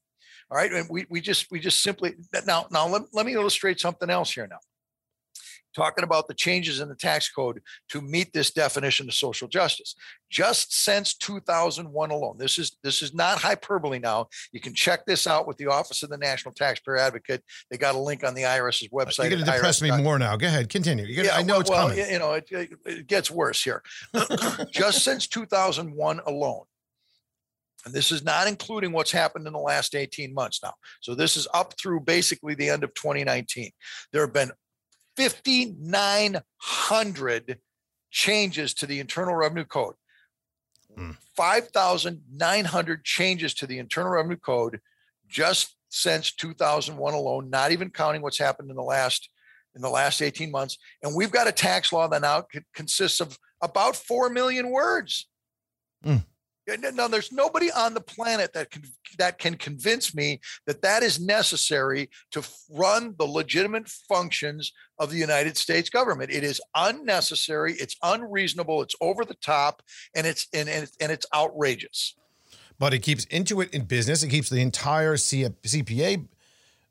All 0.50 0.58
right, 0.58 0.72
and 0.72 0.86
we 0.90 1.06
we 1.08 1.20
just 1.20 1.46
we 1.50 1.60
just 1.60 1.82
simply 1.82 2.14
now 2.46 2.66
now 2.70 2.86
let, 2.86 3.02
let 3.12 3.24
me 3.24 3.34
illustrate 3.34 3.80
something 3.80 4.10
else 4.10 4.32
here 4.32 4.46
now 4.46 4.58
talking 5.74 6.04
about 6.04 6.28
the 6.28 6.35
changes 6.35 6.80
in 6.80 6.88
the 6.88 6.94
tax 6.94 7.30
code 7.30 7.61
to 7.88 8.00
meet 8.00 8.32
this 8.32 8.50
definition 8.50 9.08
of 9.08 9.14
social 9.14 9.48
justice 9.48 9.94
just 10.30 10.85
since 10.85 11.14
2001 11.14 12.11
alone 12.11 12.37
this 12.38 12.58
is 12.58 12.76
this 12.82 13.02
is 13.02 13.14
not 13.14 13.38
hyperbole 13.38 13.98
now 13.98 14.26
you 14.52 14.61
can 14.61 14.74
check 14.74 15.04
this 15.06 15.26
out 15.26 15.46
with 15.46 15.56
the 15.56 15.66
office 15.66 16.02
of 16.02 16.11
the 16.11 16.18
national 16.18 16.54
taxpayer 16.54 16.98
advocate 16.98 17.42
they 17.70 17.76
got 17.76 17.94
a 17.94 17.98
link 17.98 18.24
on 18.24 18.35
the 18.35 18.44
irs's 18.44 18.88
website 18.88 19.30
You're 19.30 19.38
going 19.38 19.44
to 19.44 19.52
depress 19.52 19.82
me 19.82 19.90
more 20.02 20.18
now. 20.18 20.37
Go 20.37 20.46
ahead, 20.46 20.68
continue. 20.68 21.04
You're 21.04 21.24
gonna, 21.24 21.28
yeah, 21.28 21.37
I 21.37 21.42
know 21.42 21.54
well, 21.54 21.61
it's 21.61 21.70
well, 21.70 21.88
coming. 21.88 22.11
you 22.11 22.18
know 22.18 22.32
it, 22.32 22.48
it 22.50 23.06
gets 23.06 23.30
worse 23.30 23.62
here 23.62 23.82
just 24.70 25.04
since 25.04 25.26
2001 25.26 26.20
alone 26.26 26.64
and 27.85 27.94
this 27.94 28.12
is 28.12 28.24
not 28.24 28.46
including 28.46 28.92
what's 28.92 29.12
happened 29.12 29.46
in 29.46 29.52
the 29.52 29.58
last 29.58 29.94
18 29.94 30.32
months 30.32 30.61
now. 30.62 30.74
So 31.00 31.14
this 31.14 31.37
is 31.37 31.48
up 31.52 31.74
through 31.78 32.00
basically 32.00 32.54
the 32.54 32.70
end 32.70 32.85
of 32.85 32.94
2019. 32.94 33.70
There 34.12 34.22
have 34.22 34.32
been 34.32 34.52
5,900 35.16 37.59
changes 38.11 38.75
to 38.75 38.87
the 38.87 39.01
Internal 39.01 39.35
Revenue 39.35 39.64
Code. 39.64 39.94
Mm. 40.96 41.16
5,900 41.37 43.05
changes 43.05 43.55
to 43.55 43.66
the 43.66 43.79
Internal 43.79 44.12
Revenue 44.12 44.37
Code 44.37 44.81
just 45.29 45.77
since 45.88 46.33
2001 46.33 47.14
alone, 47.14 47.51
not 47.51 47.72
even 47.72 47.90
counting 47.90 48.22
what's 48.22 48.38
happened 48.38 48.70
in 48.70 48.77
the 48.77 48.83
last 48.83 49.29
in 49.75 49.81
the 49.81 49.88
last 49.88 50.20
18 50.20 50.51
months. 50.51 50.77
And 51.03 51.16
we've 51.16 51.31
got 51.31 51.48
a 51.48 51.53
tax 51.53 51.92
law 51.92 52.07
that 52.09 52.20
now 52.20 52.44
consists 52.75 53.20
of 53.20 53.38
about 53.62 53.96
4 53.96 54.29
million 54.29 54.70
words. 54.70 55.27
Mm. 56.05 56.27
No, 56.66 57.09
there's 57.09 57.33
nobody 57.33 57.72
on 57.72 57.94
the 57.94 58.01
planet 58.01 58.53
that 58.53 58.70
can 58.70 58.83
that 59.18 59.38
can 59.38 59.57
convince 59.57 60.14
me 60.14 60.40
that 60.66 60.83
that 60.83 61.03
is 61.03 61.20
necessary 61.20 62.09
to 62.31 62.42
run 62.70 63.14
the 63.18 63.27
legitimate 63.27 63.88
functions 63.88 64.72
of 64.98 65.11
the 65.11 65.18
United 65.18 65.57
States 65.57 65.90
government. 65.90 66.31
It 66.31 66.44
is 66.44 66.61
unnecessary. 66.75 67.75
It's 67.75 67.96
unreasonable. 68.03 68.81
It's 68.83 68.94
over 69.01 69.25
the 69.25 69.35
top, 69.35 69.83
and 70.14 70.27
it's 70.27 70.46
and 70.55 70.68
and, 70.68 70.88
and 71.01 71.11
it's 71.11 71.27
outrageous. 71.35 72.14
but 72.79 72.94
it 72.94 73.01
keeps 73.01 73.27
Intuit 73.27 73.70
in 73.70 73.85
business. 73.85 74.22
It 74.22 74.29
keeps 74.29 74.48
the 74.48 74.61
entire 74.61 75.16
CPA 75.16 76.27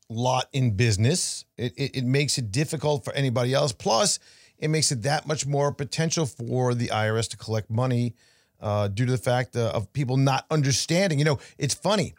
lot 0.09 0.47
in 0.51 0.71
business. 0.71 1.45
It, 1.57 1.73
it, 1.77 1.97
it 1.97 2.05
makes 2.05 2.37
it 2.37 2.51
difficult 2.51 3.05
for 3.05 3.13
anybody 3.13 3.53
else. 3.53 3.71
Plus, 3.71 4.19
it 4.57 4.67
makes 4.67 4.91
it 4.91 5.01
that 5.03 5.25
much 5.25 5.45
more 5.47 5.71
potential 5.71 6.25
for 6.25 6.73
the 6.73 6.87
IRS 6.87 7.29
to 7.29 7.37
collect 7.37 7.69
money 7.69 8.13
uh, 8.61 8.87
due 8.87 9.05
to 9.05 9.11
the 9.11 9.17
fact 9.17 9.55
uh, 9.55 9.71
of 9.73 9.91
people 9.93 10.17
not 10.17 10.45
understanding. 10.49 11.19
You 11.19 11.25
know, 11.25 11.39
it's 11.57 11.73
funny 11.73 12.13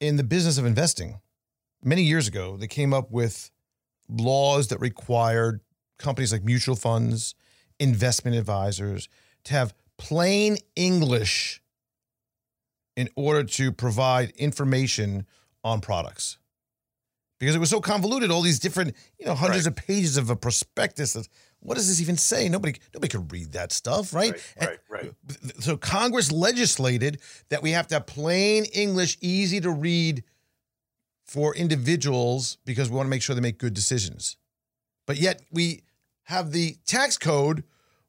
in 0.00 0.16
the 0.16 0.24
business 0.24 0.58
of 0.58 0.66
investing. 0.66 1.20
Many 1.82 2.02
years 2.02 2.28
ago, 2.28 2.56
they 2.56 2.66
came 2.66 2.94
up 2.94 3.10
with 3.10 3.50
laws 4.08 4.68
that 4.68 4.78
required 4.78 5.60
companies 5.98 6.32
like 6.32 6.44
mutual 6.44 6.76
funds, 6.76 7.34
investment 7.78 8.36
advisors 8.36 9.08
to 9.44 9.54
have 9.54 9.74
plain 9.96 10.56
English 10.76 11.62
in 12.96 13.08
order 13.16 13.44
to 13.44 13.72
provide 13.72 14.30
information 14.36 15.26
on 15.62 15.80
products 15.80 16.38
because 17.38 17.56
it 17.56 17.58
was 17.58 17.70
so 17.70 17.80
convoluted 17.80 18.30
all 18.30 18.42
these 18.42 18.58
different 18.58 18.94
you 19.18 19.26
know 19.26 19.34
hundreds 19.34 19.66
of 19.66 19.74
pages 19.74 20.16
of 20.16 20.30
a 20.30 20.36
prospectus 20.36 21.16
what 21.64 21.76
does 21.76 21.88
this 21.88 22.00
even 22.00 22.16
say? 22.16 22.48
Nobody 22.48 22.78
nobody 22.94 23.10
could 23.10 23.32
read 23.32 23.52
that 23.52 23.72
stuff 23.72 24.14
right, 24.14 24.34
And 24.56 24.68
right, 24.68 24.78
right. 24.88 25.12
so 25.60 25.76
congress 25.76 26.30
legislated 26.30 27.20
that 27.48 27.62
we 27.62 27.70
have 27.72 27.86
to 27.88 27.96
have 27.96 28.06
plain 28.06 28.64
english 28.66 29.16
easy 29.20 29.60
to 29.60 29.70
read 29.70 30.22
for 31.24 31.54
individuals 31.56 32.58
because 32.64 32.90
we 32.90 32.96
want 32.96 33.06
to 33.06 33.10
make 33.10 33.22
sure 33.22 33.34
they 33.34 33.40
make 33.40 33.58
good 33.58 33.74
decisions. 33.74 34.36
But 35.06 35.16
yet 35.16 35.42
we 35.50 35.82
have 36.24 36.52
the 36.52 36.76
tax 36.86 37.18
code 37.18 37.64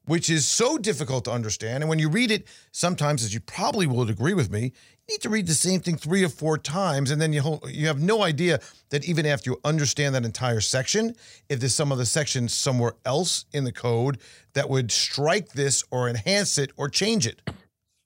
which 0.06 0.30
is 0.30 0.46
so 0.46 0.78
difficult 0.78 1.24
to 1.24 1.32
understand. 1.32 1.82
And 1.82 1.88
when 1.88 1.98
you 1.98 2.08
read 2.08 2.30
it, 2.30 2.46
sometimes, 2.72 3.22
as 3.22 3.34
you 3.34 3.40
probably 3.40 3.86
would 3.86 4.08
agree 4.08 4.34
with 4.34 4.50
me, 4.50 4.62
you 4.62 5.14
need 5.14 5.20
to 5.20 5.28
read 5.28 5.46
the 5.46 5.54
same 5.54 5.80
thing 5.80 5.96
three 5.96 6.24
or 6.24 6.28
four 6.28 6.58
times, 6.58 7.10
and 7.10 7.20
then 7.20 7.32
you 7.32 7.42
ho- 7.42 7.60
you 7.68 7.86
have 7.86 8.00
no 8.00 8.22
idea 8.22 8.60
that 8.90 9.08
even 9.08 9.26
after 9.26 9.50
you 9.50 9.60
understand 9.64 10.14
that 10.14 10.24
entire 10.24 10.60
section, 10.60 11.14
if 11.48 11.60
there's 11.60 11.74
some 11.74 11.92
other 11.92 12.04
section 12.04 12.48
somewhere 12.48 12.94
else 13.04 13.44
in 13.52 13.64
the 13.64 13.72
code 13.72 14.18
that 14.54 14.68
would 14.68 14.90
strike 14.90 15.50
this 15.50 15.84
or 15.90 16.08
enhance 16.08 16.58
it 16.58 16.70
or 16.76 16.88
change 16.88 17.26
it. 17.26 17.42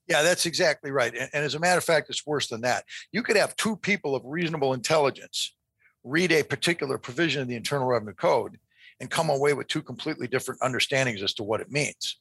Yeah, 0.09 0.23
that's 0.23 0.45
exactly 0.45 0.91
right. 0.91 1.15
And, 1.15 1.31
and 1.33 1.45
as 1.45 1.55
a 1.55 1.61
matter 1.61 1.79
of 1.79 1.85
fact, 1.85 2.11
it's 2.11 2.27
worse 2.27 2.49
than 2.49 2.63
that. 2.63 2.85
You 3.13 3.23
could 3.23 3.37
have 3.37 3.55
two 3.57 3.77
people 3.77 4.15
of 4.15 4.23
reasonable 4.25 4.75
intelligence 4.75 5.55
read 6.03 6.33
a 6.33 6.43
particular 6.43 6.99
provision 6.99 7.43
of 7.43 7.49
the 7.49 7.55
Internal 7.55 7.87
Revenue 7.87 8.15
Code 8.15 8.59
and 9.01 9.11
come 9.11 9.31
away 9.31 9.53
with 9.53 9.67
two 9.69 9.83
completely 9.83 10.29
different 10.29 10.63
understandings 10.63 11.23
as 11.23 11.35
to 11.35 11.43
what 11.43 11.61
it 11.61 11.71
means. 11.71 12.19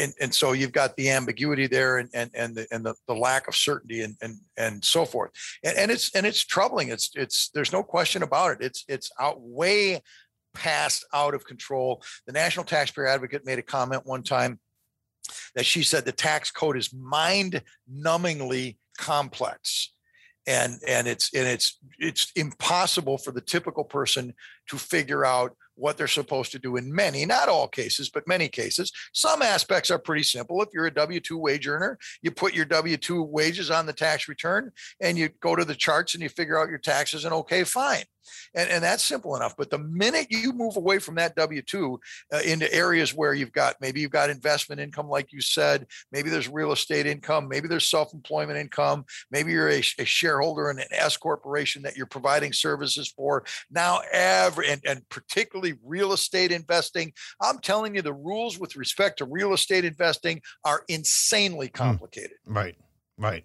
And, 0.00 0.14
and 0.20 0.34
so 0.34 0.52
you've 0.52 0.72
got 0.72 0.96
the 0.96 1.10
ambiguity 1.10 1.66
there 1.66 1.98
and, 1.98 2.08
and, 2.14 2.30
and, 2.34 2.54
the, 2.54 2.66
and 2.70 2.84
the, 2.84 2.94
the 3.06 3.14
lack 3.14 3.46
of 3.46 3.54
certainty 3.54 4.00
and, 4.00 4.16
and, 4.22 4.38
and 4.56 4.82
so 4.82 5.04
forth. 5.04 5.32
And, 5.62 5.76
and 5.76 5.90
it's, 5.90 6.14
and 6.14 6.24
it's 6.24 6.44
troubling. 6.44 6.88
It's, 6.88 7.10
it's, 7.14 7.50
there's 7.52 7.72
no 7.72 7.82
question 7.82 8.22
about 8.22 8.52
it. 8.52 8.64
It's, 8.64 8.84
it's 8.88 9.10
out 9.20 9.36
way 9.40 10.00
past 10.54 11.04
out 11.12 11.34
of 11.34 11.44
control. 11.44 12.02
The 12.26 12.32
National 12.32 12.64
Taxpayer 12.64 13.06
Advocate 13.06 13.44
made 13.44 13.58
a 13.58 13.62
comment 13.62 14.06
one 14.06 14.22
time 14.22 14.60
that 15.54 15.66
she 15.66 15.82
said 15.82 16.04
the 16.04 16.12
tax 16.12 16.50
code 16.50 16.76
is 16.76 16.92
mind 16.94 17.62
numbingly 17.92 18.76
complex 18.98 19.92
and 20.46 20.80
and 20.86 21.06
it's 21.06 21.32
and 21.34 21.46
it's 21.46 21.78
it's 21.98 22.32
impossible 22.34 23.18
for 23.18 23.30
the 23.30 23.40
typical 23.40 23.84
person 23.84 24.34
to 24.68 24.76
figure 24.76 25.24
out 25.24 25.54
what 25.80 25.96
they're 25.96 26.06
supposed 26.06 26.52
to 26.52 26.58
do 26.58 26.76
in 26.76 26.94
many 26.94 27.24
not 27.26 27.48
all 27.48 27.68
cases 27.68 28.10
but 28.10 28.26
many 28.28 28.48
cases. 28.48 28.92
Some 29.12 29.42
aspects 29.42 29.90
are 29.90 29.98
pretty 29.98 30.22
simple. 30.22 30.62
If 30.62 30.68
you're 30.72 30.86
a 30.86 30.90
w2 30.90 31.38
wage 31.38 31.66
earner 31.66 31.98
you 32.22 32.30
put 32.30 32.54
your 32.54 32.66
w2 32.66 33.26
wages 33.28 33.70
on 33.70 33.86
the 33.86 33.92
tax 33.92 34.28
return 34.28 34.70
and 35.00 35.16
you 35.18 35.30
go 35.40 35.56
to 35.56 35.64
the 35.64 35.74
charts 35.74 36.14
and 36.14 36.22
you 36.22 36.28
figure 36.28 36.58
out 36.58 36.68
your 36.68 36.78
taxes 36.78 37.24
and 37.24 37.34
okay 37.34 37.64
fine 37.64 38.04
and, 38.54 38.68
and 38.70 38.82
that's 38.82 39.02
simple 39.02 39.36
enough 39.36 39.54
but 39.56 39.70
the 39.70 39.78
minute 39.78 40.26
you 40.30 40.52
move 40.52 40.76
away 40.76 40.98
from 40.98 41.14
that 41.14 41.36
w2 41.36 41.98
uh, 42.32 42.38
into 42.44 42.72
areas 42.72 43.14
where 43.14 43.34
you've 43.34 43.52
got 43.52 43.76
maybe 43.80 44.00
you've 44.00 44.10
got 44.10 44.30
investment 44.30 44.80
income 44.80 45.08
like 45.08 45.32
you 45.32 45.40
said 45.40 45.86
maybe 46.12 46.30
there's 46.30 46.48
real 46.48 46.72
estate 46.72 47.06
income 47.06 47.48
maybe 47.48 47.68
there's 47.68 47.88
self-employment 47.88 48.58
income 48.58 49.04
maybe 49.30 49.52
you're 49.52 49.70
a, 49.70 49.82
a 49.98 50.04
shareholder 50.04 50.70
in 50.70 50.78
an 50.78 50.86
s 50.92 51.16
corporation 51.16 51.82
that 51.82 51.96
you're 51.96 52.06
providing 52.06 52.52
services 52.52 53.12
for. 53.16 53.44
Now 53.70 54.00
every 54.12 54.68
and, 54.68 54.80
and 54.86 55.08
particularly 55.08 55.74
real 55.84 56.12
estate 56.12 56.52
investing 56.52 57.12
i'm 57.40 57.58
telling 57.58 57.94
you 57.94 58.02
the 58.02 58.12
rules 58.12 58.58
with 58.58 58.76
respect 58.76 59.18
to 59.18 59.24
real 59.24 59.52
estate 59.52 59.84
investing 59.84 60.40
are 60.64 60.82
insanely 60.88 61.68
complicated. 61.68 62.36
Right, 62.44 62.76
right. 63.18 63.44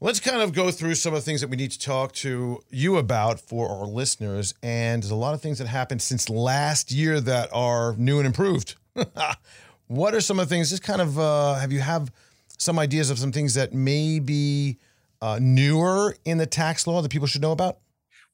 Let's 0.00 0.20
kind 0.20 0.40
of 0.40 0.52
go 0.52 0.70
through 0.70 0.94
some 0.94 1.12
of 1.12 1.18
the 1.18 1.24
things 1.24 1.40
that 1.40 1.50
we 1.50 1.56
need 1.56 1.72
to 1.72 1.78
talk 1.78 2.12
to 2.12 2.62
you 2.70 2.98
about 2.98 3.40
for 3.40 3.68
our 3.68 3.84
listeners. 3.84 4.54
And 4.62 5.02
there's 5.02 5.10
a 5.10 5.16
lot 5.16 5.34
of 5.34 5.42
things 5.42 5.58
that 5.58 5.66
happened 5.66 6.00
since 6.02 6.30
last 6.30 6.92
year 6.92 7.20
that 7.20 7.48
are 7.52 7.96
new 7.96 8.18
and 8.18 8.26
improved. 8.26 8.76
what 9.88 10.14
are 10.14 10.20
some 10.20 10.38
of 10.38 10.48
the 10.48 10.54
things? 10.54 10.70
Just 10.70 10.84
kind 10.84 11.00
of 11.00 11.18
uh, 11.18 11.54
have 11.54 11.72
you 11.72 11.80
have 11.80 12.12
some 12.58 12.78
ideas 12.78 13.10
of 13.10 13.18
some 13.18 13.32
things 13.32 13.54
that 13.54 13.74
may 13.74 14.20
be 14.20 14.78
uh, 15.20 15.40
newer 15.42 16.14
in 16.24 16.38
the 16.38 16.46
tax 16.46 16.86
law 16.86 17.02
that 17.02 17.10
people 17.10 17.26
should 17.26 17.42
know 17.42 17.50
about? 17.50 17.78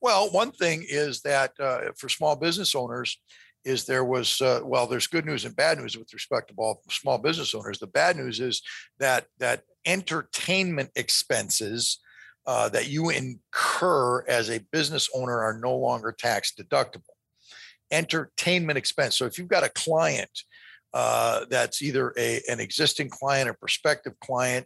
Well, 0.03 0.31
one 0.33 0.53
thing 0.53 0.85
is 0.87 1.23
that 1.23 1.59
uh, 1.59 1.93
for 1.97 2.11
small 2.11 2.37
business 2.37 2.75
owners, 2.75 3.19
is 3.65 3.85
there 3.85 4.05
was 4.05 4.41
uh, 4.41 4.61
well, 4.65 4.87
there's 4.87 5.07
good 5.07 5.25
news 5.25 5.45
and 5.45 5.57
bad 5.57 5.79
news 5.79 5.97
with 5.97 6.13
respect 6.13 6.49
to 6.49 6.55
all 6.57 6.83
small 6.91 7.19
business 7.19 7.55
owners. 7.55 7.79
The 7.79 7.87
bad 7.87 8.17
news 8.17 8.41
is 8.41 8.63
that 8.99 9.27
that 9.39 9.63
entertainment 9.87 10.91
expenses 10.97 11.99
uh, 12.47 12.69
that 12.71 12.89
you 12.89 13.11
incur 13.11 14.25
as 14.27 14.51
a 14.51 14.61
business 14.71 15.09
owner 15.15 15.41
are 15.41 15.59
no 15.59 15.75
longer 15.75 16.13
tax 16.13 16.53
deductible. 16.59 17.03
Entertainment 17.91 18.79
expense. 18.79 19.17
So 19.17 19.25
if 19.25 19.39
you've 19.39 19.49
got 19.49 19.65
a 19.65 19.71
client 19.71 20.31
uh, 20.95 21.45
that's 21.51 21.83
either 21.83 22.15
a, 22.17 22.41
an 22.49 22.61
existing 22.61 23.09
client 23.09 23.49
or 23.49 23.55
prospective 23.55 24.19
client, 24.21 24.65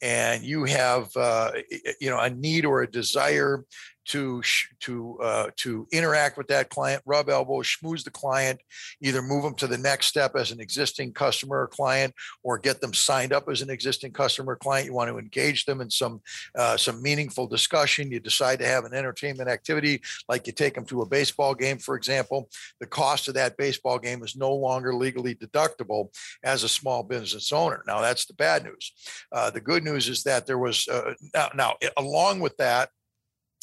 and 0.00 0.42
you 0.42 0.64
have 0.64 1.14
uh, 1.16 1.52
you 2.00 2.08
know 2.08 2.18
a 2.18 2.30
need 2.30 2.64
or 2.64 2.80
a 2.80 2.90
desire 2.90 3.62
to 4.06 4.42
to 4.80 5.18
uh, 5.22 5.50
to 5.56 5.86
interact 5.92 6.38
with 6.38 6.48
that 6.48 6.70
client, 6.70 7.02
rub 7.04 7.28
elbows, 7.28 7.66
schmooze 7.66 8.04
the 8.04 8.10
client, 8.10 8.60
either 9.00 9.20
move 9.22 9.42
them 9.42 9.54
to 9.54 9.66
the 9.66 9.78
next 9.78 10.06
step 10.06 10.36
as 10.36 10.52
an 10.52 10.60
existing 10.60 11.12
customer 11.12 11.62
or 11.62 11.68
client, 11.68 12.14
or 12.42 12.58
get 12.58 12.80
them 12.80 12.94
signed 12.94 13.32
up 13.32 13.48
as 13.48 13.62
an 13.62 13.70
existing 13.70 14.12
customer 14.12 14.52
or 14.52 14.56
client. 14.56 14.86
You 14.86 14.94
want 14.94 15.10
to 15.10 15.18
engage 15.18 15.64
them 15.64 15.80
in 15.80 15.90
some 15.90 16.20
uh, 16.56 16.76
some 16.76 17.02
meaningful 17.02 17.46
discussion. 17.46 18.10
You 18.10 18.20
decide 18.20 18.58
to 18.60 18.66
have 18.66 18.84
an 18.84 18.94
entertainment 18.94 19.50
activity, 19.50 20.00
like 20.28 20.46
you 20.46 20.52
take 20.52 20.74
them 20.74 20.86
to 20.86 21.02
a 21.02 21.06
baseball 21.06 21.54
game, 21.54 21.78
for 21.78 21.96
example. 21.96 22.48
The 22.80 22.86
cost 22.86 23.28
of 23.28 23.34
that 23.34 23.56
baseball 23.56 23.98
game 23.98 24.22
is 24.22 24.36
no 24.36 24.54
longer 24.54 24.94
legally 24.94 25.34
deductible 25.34 26.08
as 26.44 26.62
a 26.62 26.68
small 26.68 27.02
business 27.02 27.52
owner. 27.52 27.82
Now 27.86 28.00
that's 28.00 28.26
the 28.26 28.34
bad 28.34 28.64
news. 28.64 28.92
Uh, 29.32 29.50
the 29.50 29.60
good 29.60 29.82
news 29.82 30.08
is 30.08 30.22
that 30.24 30.46
there 30.46 30.58
was 30.58 30.86
uh, 30.88 31.14
now, 31.34 31.50
now 31.54 31.74
along 31.96 32.40
with 32.40 32.56
that 32.58 32.90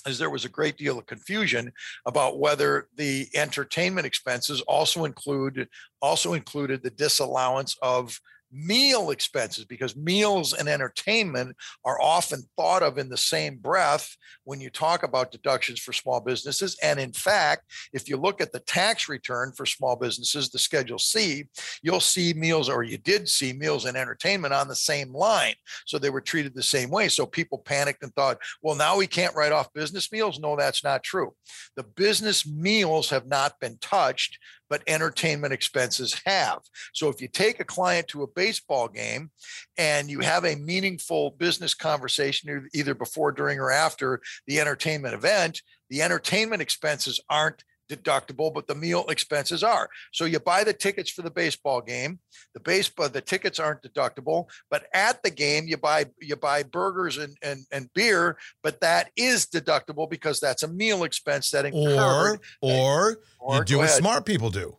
is 0.06 0.18
there 0.18 0.30
was 0.30 0.46
a 0.46 0.50
great 0.50 0.78
deal 0.78 1.00
of 1.00 1.06
confusion 1.06 1.72
about 2.06 2.40
whether 2.40 2.88
the 2.96 3.28
entertainment 3.36 4.06
expenses 4.06 4.62
also 4.62 5.06
include 5.06 5.68
also 6.02 6.34
included 6.34 6.84
the 6.84 6.90
disallowance 6.92 7.78
of 7.82 8.20
meal 8.54 9.10
expenses 9.10 9.66
because 9.66 9.96
meals 9.96 10.54
and 10.54 10.70
entertainment 10.70 11.56
are 11.84 12.00
often 12.02 12.44
thought 12.56 12.84
of 12.84 12.98
in 12.98 13.10
the 13.10 13.18
same 13.18 13.58
breath 13.58 14.16
when 14.44 14.62
you 14.62 14.70
talk 14.70 15.04
about 15.04 15.32
deductions 15.32 15.80
for 15.80 15.94
small 15.94 16.20
businesses. 16.20 16.78
And 16.84 17.00
in 17.00 17.14
fact, 17.14 17.72
if 17.94 18.08
you 18.08 18.18
look 18.18 18.42
at 18.42 18.52
the 18.52 18.60
tax 18.60 19.10
return 19.10 19.54
for 19.56 19.66
small 19.66 19.96
businesses, 19.96 20.50
the 20.50 20.60
Schedule 20.60 21.00
C, 21.00 21.46
you'll 21.82 22.00
see 22.00 22.34
meals, 22.34 22.70
or 22.70 22.84
you 22.84 22.98
did 22.98 23.28
see 23.28 23.54
meals 23.54 23.86
and 23.86 23.98
entertainment 23.98 24.54
on 24.54 24.68
the 24.68 24.76
same 24.76 25.14
line. 25.14 25.56
So 25.86 25.98
they 25.98 26.10
were 26.10 26.22
treated 26.22 26.54
the 26.54 26.64
same 26.64 26.90
way. 26.90 27.10
So 27.10 27.26
people 27.26 27.58
panicked 27.60 28.04
and 28.04 28.14
thought, 28.14 28.38
well, 28.62 28.76
now 28.76 28.98
we 28.98 29.08
can't 29.08 29.36
write 29.36 29.52
off 29.52 29.74
business 29.74 30.12
meals. 30.12 30.40
No, 30.40 30.56
that's 30.56 30.84
not 30.84 31.04
true. 31.04 31.34
The 31.76 31.84
business 31.84 32.46
meals 32.48 33.10
have 33.10 33.28
not 33.28 33.60
been 33.60 33.78
touched 33.82 34.38
but 34.74 34.82
entertainment 34.88 35.54
expenses 35.54 36.20
have. 36.26 36.58
So 36.94 37.08
if 37.08 37.22
you 37.22 37.28
take 37.28 37.60
a 37.60 37.64
client 37.64 38.08
to 38.08 38.24
a 38.24 38.28
baseball 38.28 38.88
game 38.88 39.30
and 39.78 40.10
you 40.10 40.22
have 40.22 40.46
a 40.46 40.56
meaningful 40.56 41.30
business 41.38 41.76
conversation 41.76 42.68
either 42.74 42.96
before, 42.96 43.32
during, 43.34 43.60
or 43.60 43.70
after 43.70 44.20
the 44.48 44.60
entertainment 44.60 45.14
event, 45.14 45.62
the 45.92 46.02
entertainment 46.02 46.64
expenses 46.64 47.22
aren't 47.30 47.64
deductible, 47.90 48.54
but 48.54 48.68
the 48.68 48.76
meal 48.76 49.06
expenses 49.10 49.64
are. 49.64 49.90
So 50.12 50.26
you 50.26 50.40
buy 50.40 50.64
the 50.64 50.74
tickets 50.74 51.12
for 51.12 51.22
the 51.22 51.32
baseball 51.32 51.82
game. 51.82 52.20
The 52.54 52.60
baseball 52.60 53.10
the 53.10 53.22
tickets 53.22 53.60
aren't 53.60 53.82
deductible, 53.82 54.50
but 54.70 54.86
at 54.94 55.22
the 55.24 55.30
game 55.30 55.66
you 55.68 55.78
buy 55.78 56.06
you 56.22 56.36
buy 56.36 56.64
burgers 56.64 57.18
and 57.18 57.36
and, 57.42 57.66
and 57.72 57.90
beer, 57.94 58.38
but 58.62 58.82
that 58.82 59.12
is 59.16 59.46
deductible 59.46 60.10
because 60.10 60.40
that's 60.40 60.64
a 60.64 60.68
meal 60.68 61.04
expense 61.04 61.52
that 61.52 61.66
incurred. 61.66 62.40
Or 62.62 62.72
or, 62.72 63.18
or 63.40 63.56
you 63.58 63.64
do 63.64 63.78
what 63.78 63.86
ahead. 63.86 63.98
smart 63.98 64.26
people 64.26 64.50
do. 64.50 64.78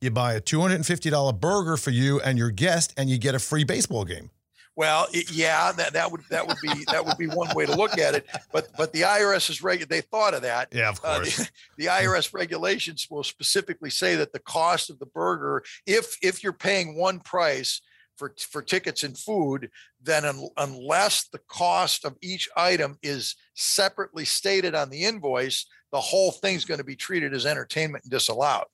You 0.00 0.10
buy 0.10 0.34
a 0.34 0.40
$250 0.40 1.40
burger 1.40 1.76
for 1.76 1.90
you 1.90 2.20
and 2.20 2.36
your 2.36 2.50
guest 2.50 2.92
and 2.98 3.08
you 3.08 3.18
get 3.18 3.34
a 3.34 3.38
free 3.38 3.64
baseball 3.64 4.04
game. 4.04 4.30
Well, 4.76 5.06
it, 5.10 5.30
yeah, 5.32 5.72
that, 5.72 5.94
that 5.94 6.12
would 6.12 6.20
that 6.28 6.46
would 6.46 6.58
be 6.60 6.84
that 6.92 7.04
would 7.04 7.16
be 7.16 7.28
one 7.28 7.48
way 7.54 7.64
to 7.64 7.74
look 7.74 7.98
at 7.98 8.14
it. 8.14 8.26
But 8.52 8.68
but 8.76 8.92
the 8.92 9.02
IRS 9.02 9.48
is 9.48 9.62
regu- 9.62 9.88
They 9.88 10.02
thought 10.02 10.34
of 10.34 10.42
that. 10.42 10.68
Yeah, 10.70 10.90
of 10.90 11.00
course. 11.00 11.40
Uh, 11.40 11.44
the, 11.76 11.84
the, 11.84 11.90
IRS 11.90 12.34
regulations 12.34 13.08
will 13.10 13.24
specifically 13.24 13.88
say 13.88 14.16
that 14.16 14.34
the 14.34 14.38
cost 14.38 14.90
of 14.90 14.98
the 14.98 15.06
burger, 15.06 15.64
if 15.86 16.18
if 16.22 16.44
you're 16.44 16.52
paying 16.52 16.94
one 16.94 17.20
price 17.20 17.80
for 18.16 18.32
for 18.38 18.62
tickets 18.62 19.02
and 19.02 19.16
food, 19.16 19.70
then 20.02 20.24
un, 20.24 20.48
unless 20.56 21.28
the 21.28 21.40
cost 21.48 22.04
of 22.04 22.16
each 22.22 22.48
item 22.56 22.98
is 23.02 23.36
separately 23.54 24.24
stated 24.24 24.74
on 24.74 24.90
the 24.90 25.04
invoice, 25.04 25.66
the 25.92 26.00
whole 26.00 26.32
thing's 26.32 26.64
going 26.64 26.78
to 26.78 26.84
be 26.84 26.96
treated 26.96 27.32
as 27.32 27.46
entertainment 27.46 28.04
and 28.04 28.10
disallowed. 28.10 28.66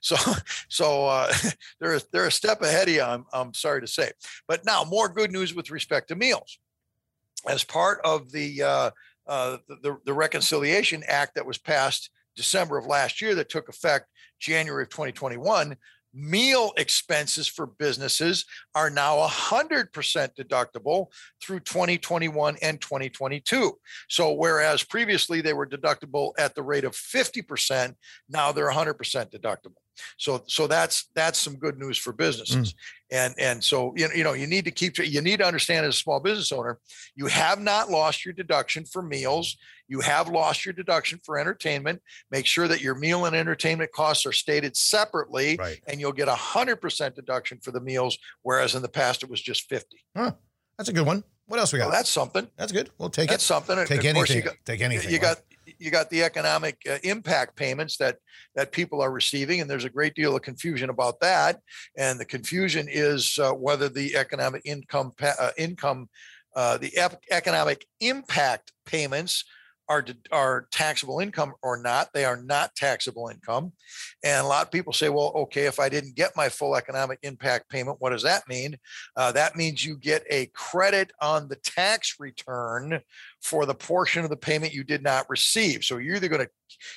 So, 0.00 0.16
so 0.68 1.06
uh, 1.06 1.32
they're 1.80 2.00
they're 2.12 2.26
a 2.26 2.32
step 2.32 2.62
ahead 2.62 2.88
of 2.88 2.94
you. 2.94 3.02
I'm 3.02 3.24
I'm 3.32 3.54
sorry 3.54 3.80
to 3.80 3.86
say, 3.86 4.10
but 4.48 4.64
now 4.64 4.84
more 4.84 5.08
good 5.08 5.32
news 5.32 5.54
with 5.54 5.70
respect 5.70 6.08
to 6.08 6.16
meals. 6.16 6.58
As 7.48 7.64
part 7.64 8.00
of 8.04 8.32
the 8.32 8.62
uh, 8.62 8.90
uh, 9.26 9.58
the, 9.68 9.98
the 10.04 10.14
Reconciliation 10.14 11.02
Act 11.06 11.34
that 11.34 11.46
was 11.46 11.58
passed 11.58 12.10
December 12.36 12.76
of 12.76 12.86
last 12.86 13.20
year, 13.20 13.34
that 13.34 13.48
took 13.48 13.68
effect 13.68 14.06
January 14.38 14.82
of 14.84 14.90
2021, 14.90 15.76
meal 16.16 16.72
expenses 16.78 17.46
for 17.46 17.66
businesses 17.66 18.46
are 18.74 18.88
now 18.88 19.18
100% 19.26 19.90
deductible 20.34 21.06
through 21.42 21.60
2021 21.60 22.56
and 22.62 22.80
2022. 22.80 23.78
So, 24.08 24.32
whereas 24.32 24.82
previously 24.82 25.42
they 25.42 25.52
were 25.52 25.66
deductible 25.66 26.32
at 26.38 26.54
the 26.54 26.62
rate 26.62 26.84
of 26.84 26.92
50%, 26.92 27.94
now 28.28 28.50
they're 28.52 28.70
100% 28.70 28.96
deductible. 29.30 29.74
So 30.18 30.42
so 30.46 30.66
that's 30.66 31.08
that's 31.14 31.38
some 31.38 31.56
good 31.56 31.78
news 31.78 31.98
for 31.98 32.12
businesses. 32.12 32.72
Mm. 32.72 32.76
And 33.12 33.34
and 33.38 33.64
so 33.64 33.92
you 33.96 34.08
know, 34.08 34.14
you 34.14 34.24
know 34.24 34.32
you 34.32 34.46
need 34.46 34.64
to 34.64 34.70
keep 34.70 34.98
you 34.98 35.20
need 35.20 35.38
to 35.38 35.46
understand 35.46 35.86
as 35.86 35.94
a 35.94 35.98
small 35.98 36.20
business 36.20 36.52
owner, 36.52 36.78
you 37.14 37.26
have 37.26 37.60
not 37.60 37.90
lost 37.90 38.24
your 38.24 38.34
deduction 38.34 38.84
for 38.84 39.02
meals. 39.02 39.56
You 39.88 40.00
have 40.00 40.28
lost 40.28 40.64
your 40.64 40.74
deduction 40.74 41.20
for 41.24 41.38
entertainment. 41.38 42.02
Make 42.30 42.46
sure 42.46 42.66
that 42.66 42.80
your 42.80 42.96
meal 42.96 43.24
and 43.26 43.36
entertainment 43.36 43.92
costs 43.92 44.26
are 44.26 44.32
stated 44.32 44.76
separately, 44.76 45.56
right. 45.56 45.80
and 45.86 46.00
you'll 46.00 46.12
get 46.12 46.26
a 46.26 46.34
hundred 46.34 46.76
percent 46.76 47.14
deduction 47.14 47.58
for 47.62 47.70
the 47.70 47.80
meals, 47.80 48.18
whereas 48.42 48.74
in 48.74 48.82
the 48.82 48.88
past 48.88 49.22
it 49.22 49.30
was 49.30 49.40
just 49.40 49.68
fifty. 49.68 50.04
Huh. 50.16 50.32
That's 50.76 50.88
a 50.88 50.92
good 50.92 51.06
one. 51.06 51.24
What 51.46 51.60
else 51.60 51.72
we 51.72 51.78
got? 51.78 51.86
Well, 51.86 51.96
that's 51.96 52.10
something. 52.10 52.48
That's 52.56 52.72
good. 52.72 52.90
We'll 52.98 53.08
take 53.08 53.28
that's 53.28 53.48
it. 53.48 53.48
That's 53.48 53.66
something. 53.66 53.86
Take 53.86 54.04
anything. 54.04 54.42
Got, 54.42 54.54
take 54.64 54.80
anything. 54.80 55.12
You 55.12 55.18
got 55.20 55.40
you 55.78 55.90
got 55.90 56.10
the 56.10 56.22
economic 56.22 56.78
uh, 56.90 56.98
impact 57.02 57.56
payments 57.56 57.96
that 57.98 58.16
that 58.54 58.72
people 58.72 59.00
are 59.00 59.10
receiving, 59.10 59.60
and 59.60 59.68
there's 59.68 59.84
a 59.84 59.90
great 59.90 60.14
deal 60.14 60.34
of 60.34 60.42
confusion 60.42 60.90
about 60.90 61.20
that. 61.20 61.60
And 61.96 62.18
the 62.18 62.24
confusion 62.24 62.88
is 62.90 63.38
uh, 63.38 63.52
whether 63.52 63.88
the 63.88 64.16
economic 64.16 64.62
income 64.64 65.12
uh, 65.20 65.50
income 65.56 66.08
uh, 66.54 66.78
the 66.78 66.96
ep- 66.96 67.22
economic 67.30 67.86
impact 68.00 68.72
payments 68.86 69.44
are 69.88 70.04
are 70.32 70.68
taxable 70.72 71.20
income 71.20 71.54
or 71.62 71.80
not. 71.80 72.08
They 72.12 72.24
are 72.24 72.36
not 72.36 72.74
taxable 72.74 73.28
income, 73.28 73.72
and 74.24 74.44
a 74.44 74.48
lot 74.48 74.66
of 74.66 74.72
people 74.72 74.92
say, 74.92 75.08
"Well, 75.08 75.32
okay, 75.36 75.66
if 75.66 75.78
I 75.78 75.88
didn't 75.88 76.16
get 76.16 76.36
my 76.36 76.48
full 76.48 76.76
economic 76.76 77.18
impact 77.22 77.70
payment, 77.70 78.00
what 78.00 78.10
does 78.10 78.22
that 78.22 78.48
mean?" 78.48 78.78
Uh, 79.16 79.32
that 79.32 79.56
means 79.56 79.84
you 79.84 79.96
get 79.96 80.24
a 80.30 80.46
credit 80.46 81.12
on 81.20 81.48
the 81.48 81.56
tax 81.56 82.16
return 82.18 83.00
for 83.42 83.66
the 83.66 83.74
portion 83.74 84.24
of 84.24 84.30
the 84.30 84.36
payment 84.36 84.72
you 84.72 84.84
did 84.84 85.02
not 85.02 85.28
receive. 85.28 85.84
So 85.84 85.98
you're 85.98 86.16
either 86.16 86.28
going 86.28 86.46
to 86.46 86.50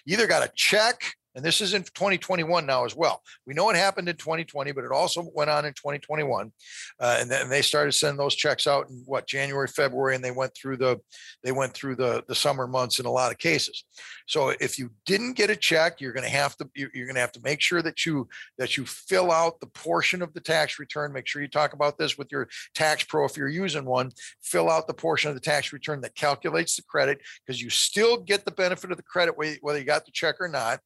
either 0.05 0.27
got 0.27 0.43
a 0.43 0.51
check 0.55 1.13
and 1.35 1.43
this 1.45 1.61
is 1.61 1.73
in 1.73 1.83
2021 1.83 2.65
now 2.65 2.85
as 2.85 2.95
well. 2.95 3.21
We 3.45 3.53
know 3.53 3.69
it 3.69 3.75
happened 3.75 4.09
in 4.09 4.15
2020, 4.15 4.71
but 4.71 4.83
it 4.83 4.91
also 4.91 5.27
went 5.33 5.49
on 5.49 5.65
in 5.65 5.73
2021, 5.73 6.51
uh, 6.99 7.17
and 7.19 7.29
then 7.29 7.49
they 7.49 7.61
started 7.61 7.91
sending 7.93 8.17
those 8.17 8.35
checks 8.35 8.67
out 8.67 8.89
in 8.89 9.03
what 9.05 9.27
January, 9.27 9.67
February, 9.67 10.15
and 10.15 10.23
they 10.23 10.31
went 10.31 10.53
through 10.55 10.77
the 10.77 10.99
they 11.43 11.51
went 11.51 11.73
through 11.73 11.95
the 11.95 12.23
the 12.27 12.35
summer 12.35 12.67
months 12.67 12.99
in 12.99 13.05
a 13.05 13.11
lot 13.11 13.31
of 13.31 13.37
cases. 13.37 13.83
So 14.27 14.53
if 14.59 14.77
you 14.77 14.91
didn't 15.05 15.33
get 15.33 15.49
a 15.49 15.55
check, 15.55 16.01
you're 16.01 16.13
going 16.13 16.23
to 16.23 16.29
have 16.29 16.55
to 16.57 16.69
you're 16.75 17.05
going 17.05 17.15
to 17.15 17.21
have 17.21 17.31
to 17.33 17.41
make 17.43 17.61
sure 17.61 17.81
that 17.81 18.05
you 18.05 18.27
that 18.57 18.77
you 18.77 18.85
fill 18.85 19.31
out 19.31 19.59
the 19.59 19.67
portion 19.67 20.21
of 20.21 20.33
the 20.33 20.41
tax 20.41 20.79
return. 20.79 21.13
Make 21.13 21.27
sure 21.27 21.41
you 21.41 21.47
talk 21.47 21.73
about 21.73 21.97
this 21.97 22.17
with 22.17 22.31
your 22.31 22.47
tax 22.75 23.03
pro 23.03 23.25
if 23.25 23.37
you're 23.37 23.47
using 23.47 23.85
one. 23.85 24.11
Fill 24.41 24.69
out 24.69 24.87
the 24.87 24.93
portion 24.93 25.29
of 25.29 25.35
the 25.35 25.41
tax 25.41 25.73
return 25.73 26.01
that 26.01 26.15
calculates 26.15 26.75
the 26.75 26.83
credit 26.83 27.19
because 27.45 27.61
you 27.61 27.69
still 27.69 28.17
get 28.17 28.45
the 28.45 28.51
benefit 28.51 28.91
of 28.91 28.97
the 28.97 29.03
credit 29.03 29.35
whether 29.61 29.79
you 29.79 29.85
got 29.85 30.05
the 30.05 30.11
check 30.11 30.35
or 30.39 30.47
not 30.47 30.79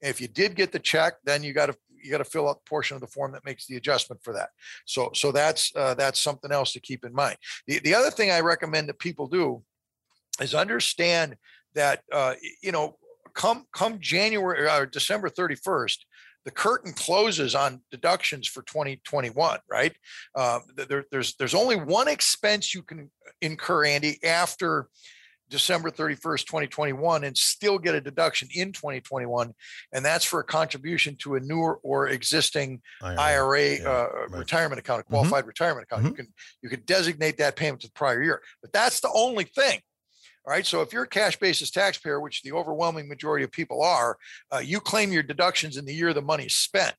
if 0.00 0.20
you 0.20 0.28
did 0.28 0.54
get 0.54 0.72
the 0.72 0.78
check, 0.78 1.14
then 1.24 1.42
you 1.42 1.52
got 1.52 1.66
to 1.66 1.76
you 2.02 2.10
got 2.10 2.18
to 2.18 2.24
fill 2.24 2.48
out 2.48 2.64
the 2.64 2.68
portion 2.68 2.96
of 2.96 3.00
the 3.00 3.06
form 3.06 3.32
that 3.32 3.44
makes 3.44 3.66
the 3.66 3.76
adjustment 3.76 4.22
for 4.22 4.32
that. 4.34 4.50
So 4.86 5.10
so 5.14 5.32
that's 5.32 5.72
uh, 5.76 5.94
that's 5.94 6.20
something 6.20 6.52
else 6.52 6.72
to 6.72 6.80
keep 6.80 7.04
in 7.04 7.14
mind. 7.14 7.36
The 7.66 7.78
the 7.80 7.94
other 7.94 8.10
thing 8.10 8.30
I 8.30 8.40
recommend 8.40 8.88
that 8.88 8.98
people 8.98 9.26
do 9.26 9.62
is 10.40 10.54
understand 10.54 11.36
that 11.74 12.02
uh, 12.12 12.34
you 12.62 12.72
know 12.72 12.96
come 13.34 13.66
come 13.72 13.98
January 14.00 14.64
or 14.64 14.68
uh, 14.68 14.86
December 14.86 15.28
31st, 15.28 15.98
the 16.44 16.50
curtain 16.50 16.92
closes 16.92 17.54
on 17.54 17.80
deductions 17.90 18.48
for 18.48 18.62
2021 18.62 19.58
right 19.70 19.94
uh, 20.34 20.60
there, 20.88 21.04
there's 21.10 21.34
there's 21.36 21.54
only 21.54 21.76
one 21.76 22.08
expense 22.08 22.74
you 22.74 22.82
can 22.82 23.10
incur 23.40 23.84
andy 23.84 24.18
after 24.24 24.88
December 25.52 25.90
31st, 25.90 26.46
2021, 26.46 27.24
and 27.24 27.36
still 27.36 27.78
get 27.78 27.94
a 27.94 28.00
deduction 28.00 28.48
in 28.54 28.72
2021. 28.72 29.52
And 29.92 30.04
that's 30.04 30.24
for 30.24 30.40
a 30.40 30.44
contribution 30.44 31.14
to 31.16 31.34
a 31.34 31.40
newer 31.40 31.78
or 31.82 32.08
existing 32.08 32.80
IRA, 33.02 33.20
IRA 33.20 33.78
yeah, 33.78 33.88
uh, 33.88 34.08
right. 34.30 34.38
retirement 34.38 34.80
account, 34.80 35.00
a 35.00 35.04
mm-hmm. 35.04 35.12
qualified 35.12 35.42
mm-hmm. 35.42 35.48
retirement 35.48 35.84
account. 35.84 36.02
Mm-hmm. 36.02 36.08
You 36.08 36.14
can 36.14 36.28
you 36.62 36.68
can 36.70 36.82
designate 36.86 37.36
that 37.36 37.54
payment 37.54 37.82
to 37.82 37.88
the 37.88 37.92
prior 37.92 38.22
year. 38.22 38.42
But 38.62 38.72
that's 38.72 39.00
the 39.00 39.10
only 39.14 39.44
thing. 39.44 39.78
All 40.46 40.52
right. 40.52 40.66
So 40.66 40.80
if 40.80 40.92
you're 40.92 41.04
a 41.04 41.08
cash 41.08 41.38
basis 41.38 41.70
taxpayer, 41.70 42.18
which 42.18 42.42
the 42.42 42.52
overwhelming 42.52 43.08
majority 43.08 43.44
of 43.44 43.52
people 43.52 43.82
are, 43.82 44.16
uh, 44.50 44.58
you 44.58 44.80
claim 44.80 45.12
your 45.12 45.22
deductions 45.22 45.76
in 45.76 45.84
the 45.84 45.94
year 45.94 46.14
the 46.14 46.22
money 46.22 46.46
is 46.46 46.56
spent. 46.56 46.96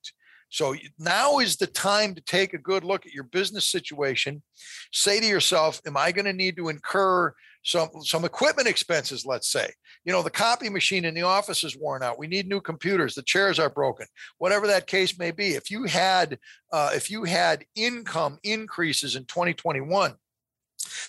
So 0.49 0.75
now 0.99 1.39
is 1.39 1.57
the 1.57 1.65
time 1.65 2.13
to 2.13 2.21
take 2.21 2.53
a 2.53 2.59
good 2.59 2.83
look 2.83 3.07
at 3.07 3.11
your 3.11 3.23
business 3.23 3.67
situation. 3.67 4.43
Say 4.91 5.19
to 5.19 5.25
yourself, 5.25 5.81
Am 5.87 5.97
I 5.97 6.11
going 6.11 6.25
to 6.25 6.33
need 6.33 6.55
to 6.57 6.69
incur 6.69 7.33
some 7.63 7.89
some 8.01 8.25
equipment 8.25 8.67
expenses 8.67 9.25
let's 9.25 9.51
say. 9.51 9.69
You 10.05 10.11
know 10.11 10.21
the 10.21 10.29
copy 10.29 10.69
machine 10.69 11.05
in 11.05 11.13
the 11.13 11.23
office 11.23 11.63
is 11.63 11.77
worn 11.77 12.03
out. 12.03 12.19
We 12.19 12.27
need 12.27 12.47
new 12.47 12.61
computers. 12.61 13.15
The 13.15 13.23
chairs 13.23 13.59
are 13.59 13.69
broken. 13.69 14.05
Whatever 14.37 14.67
that 14.67 14.87
case 14.87 15.17
may 15.17 15.31
be. 15.31 15.51
If 15.51 15.71
you 15.71 15.85
had 15.85 16.37
uh, 16.71 16.91
if 16.93 17.09
you 17.09 17.23
had 17.23 17.65
income 17.75 18.39
increases 18.43 19.15
in 19.15 19.25
2021 19.25 20.15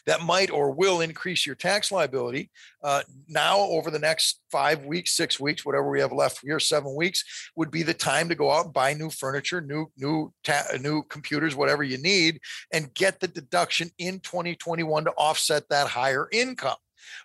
that 0.06 0.22
might 0.22 0.50
or 0.50 0.70
will 0.70 1.00
increase 1.00 1.46
your 1.46 1.54
tax 1.54 1.90
liability. 1.92 2.50
Uh, 2.82 3.02
now, 3.28 3.58
over 3.58 3.90
the 3.90 3.98
next 3.98 4.40
five 4.50 4.84
weeks, 4.84 5.16
six 5.16 5.40
weeks, 5.40 5.64
whatever 5.64 5.88
we 5.90 6.00
have 6.00 6.12
left 6.12 6.40
here, 6.42 6.60
seven 6.60 6.94
weeks, 6.94 7.24
would 7.56 7.70
be 7.70 7.82
the 7.82 7.94
time 7.94 8.28
to 8.28 8.34
go 8.34 8.50
out 8.50 8.66
and 8.66 8.74
buy 8.74 8.92
new 8.94 9.10
furniture, 9.10 9.60
new 9.60 9.86
new 9.96 10.32
ta- 10.42 10.66
new 10.80 11.02
computers, 11.04 11.54
whatever 11.56 11.82
you 11.82 11.98
need, 11.98 12.40
and 12.72 12.92
get 12.94 13.20
the 13.20 13.28
deduction 13.28 13.90
in 13.98 14.20
2021 14.20 15.04
to 15.04 15.10
offset 15.12 15.68
that 15.68 15.86
higher 15.88 16.28
income. 16.32 16.76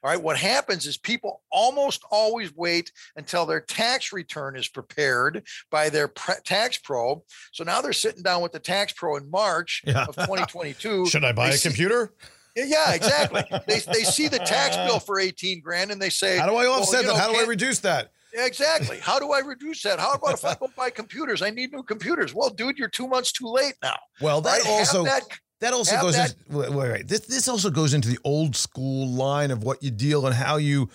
All 0.04 0.10
right. 0.12 0.22
What 0.22 0.38
happens 0.38 0.86
is 0.86 0.98
people 0.98 1.42
almost 1.52 2.04
always 2.12 2.54
wait 2.54 2.92
until 3.16 3.46
their 3.46 3.62
tax 3.62 4.12
return 4.12 4.58
is 4.58 4.68
prepared 4.68 5.44
by 5.72 5.90
their 5.90 6.08
pre- 6.10 6.36
tax 6.46 6.78
pro. 6.78 7.24
So 7.54 7.64
now 7.64 7.82
they're 7.82 7.94
sitting 7.94 8.22
down 8.24 8.42
with 8.42 8.52
the 8.52 8.60
tax 8.60 8.92
pro 8.94 9.16
in 9.16 9.30
March 9.32 9.82
Yeah. 9.86 10.04
of 10.06 10.16
2022. 10.16 11.06
Should 11.08 11.24
I 11.24 11.32
buy 11.32 11.50
They 11.50 11.56
a 11.56 11.60
computer? 11.60 12.14
Yeah, 12.56 12.94
exactly. 12.94 13.44
they, 13.68 13.80
they 13.80 14.04
see 14.04 14.28
the 14.28 14.40
tax 14.40 14.76
bill 14.78 15.00
for 15.00 15.20
18 15.20 15.62
grand 15.62 15.92
and 15.92 16.02
they 16.02 16.10
say, 16.10 16.38
How 16.38 16.48
do 16.48 16.56
I 16.56 16.66
offset 16.66 17.02
you 17.02 17.08
that? 17.08 17.14
know, 17.14 17.20
How 17.20 17.32
do 17.32 17.40
I 17.40 17.44
reduce 17.46 17.80
that? 17.80 18.12
Exactly. 18.34 19.00
How 19.00 19.18
do 19.20 19.32
I 19.32 19.40
reduce 19.40 19.82
that? 19.84 20.00
How 20.00 20.14
about 20.14 20.34
if 20.36 20.46
I 20.46 20.54
go 20.56 20.70
buy 20.78 20.90
computers? 20.92 21.42
I 21.42 21.50
need 21.50 21.72
new 21.74 21.82
computers. 21.84 22.34
Well, 22.36 22.50
dude, 22.50 22.78
you're 22.78 22.88
two 22.88 23.08
months 23.08 23.32
too 23.32 23.48
late 23.48 23.74
now. 23.82 23.98
Well, 24.22 24.42
that 24.42 24.62
Right? 24.64 24.68
Also 24.68 25.04
that- 25.06 25.24
that 25.62 25.74
also 25.74 26.00
goes 26.00 26.16
that- 26.16 26.36
into, 26.48 26.58
wait, 26.58 26.70
wait, 26.72 26.92
wait. 26.92 27.08
This 27.10 27.20
this 27.22 27.48
also 27.50 27.70
goes 27.70 27.94
into 27.94 28.08
the 28.08 28.20
old 28.24 28.56
school 28.56 29.08
line 29.10 29.52
of 29.52 29.62
what 29.64 29.84
you 29.84 29.92
deal 29.92 30.26
and 30.26 30.34
how 30.34 30.56
you 30.56 30.90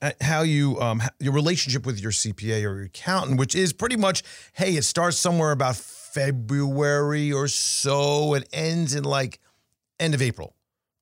uh, 0.00 0.12
how 0.20 0.42
you 0.42 0.80
um 0.80 1.02
your 1.18 1.32
relationship 1.32 1.84
with 1.84 2.00
your 2.00 2.12
CPA 2.12 2.58
or 2.58 2.76
your 2.76 2.82
accountant, 2.84 3.38
which 3.40 3.54
is 3.56 3.72
pretty 3.72 3.96
much 3.96 4.22
hey, 4.52 4.76
it 4.76 4.84
starts 4.84 5.16
somewhere 5.16 5.50
about 5.50 5.74
February 5.74 7.32
or 7.32 7.48
so 7.48 8.34
and 8.34 8.44
ends 8.52 8.94
in 8.94 9.02
like 9.04 9.40
end 9.98 10.14
of 10.14 10.22
April, 10.22 10.53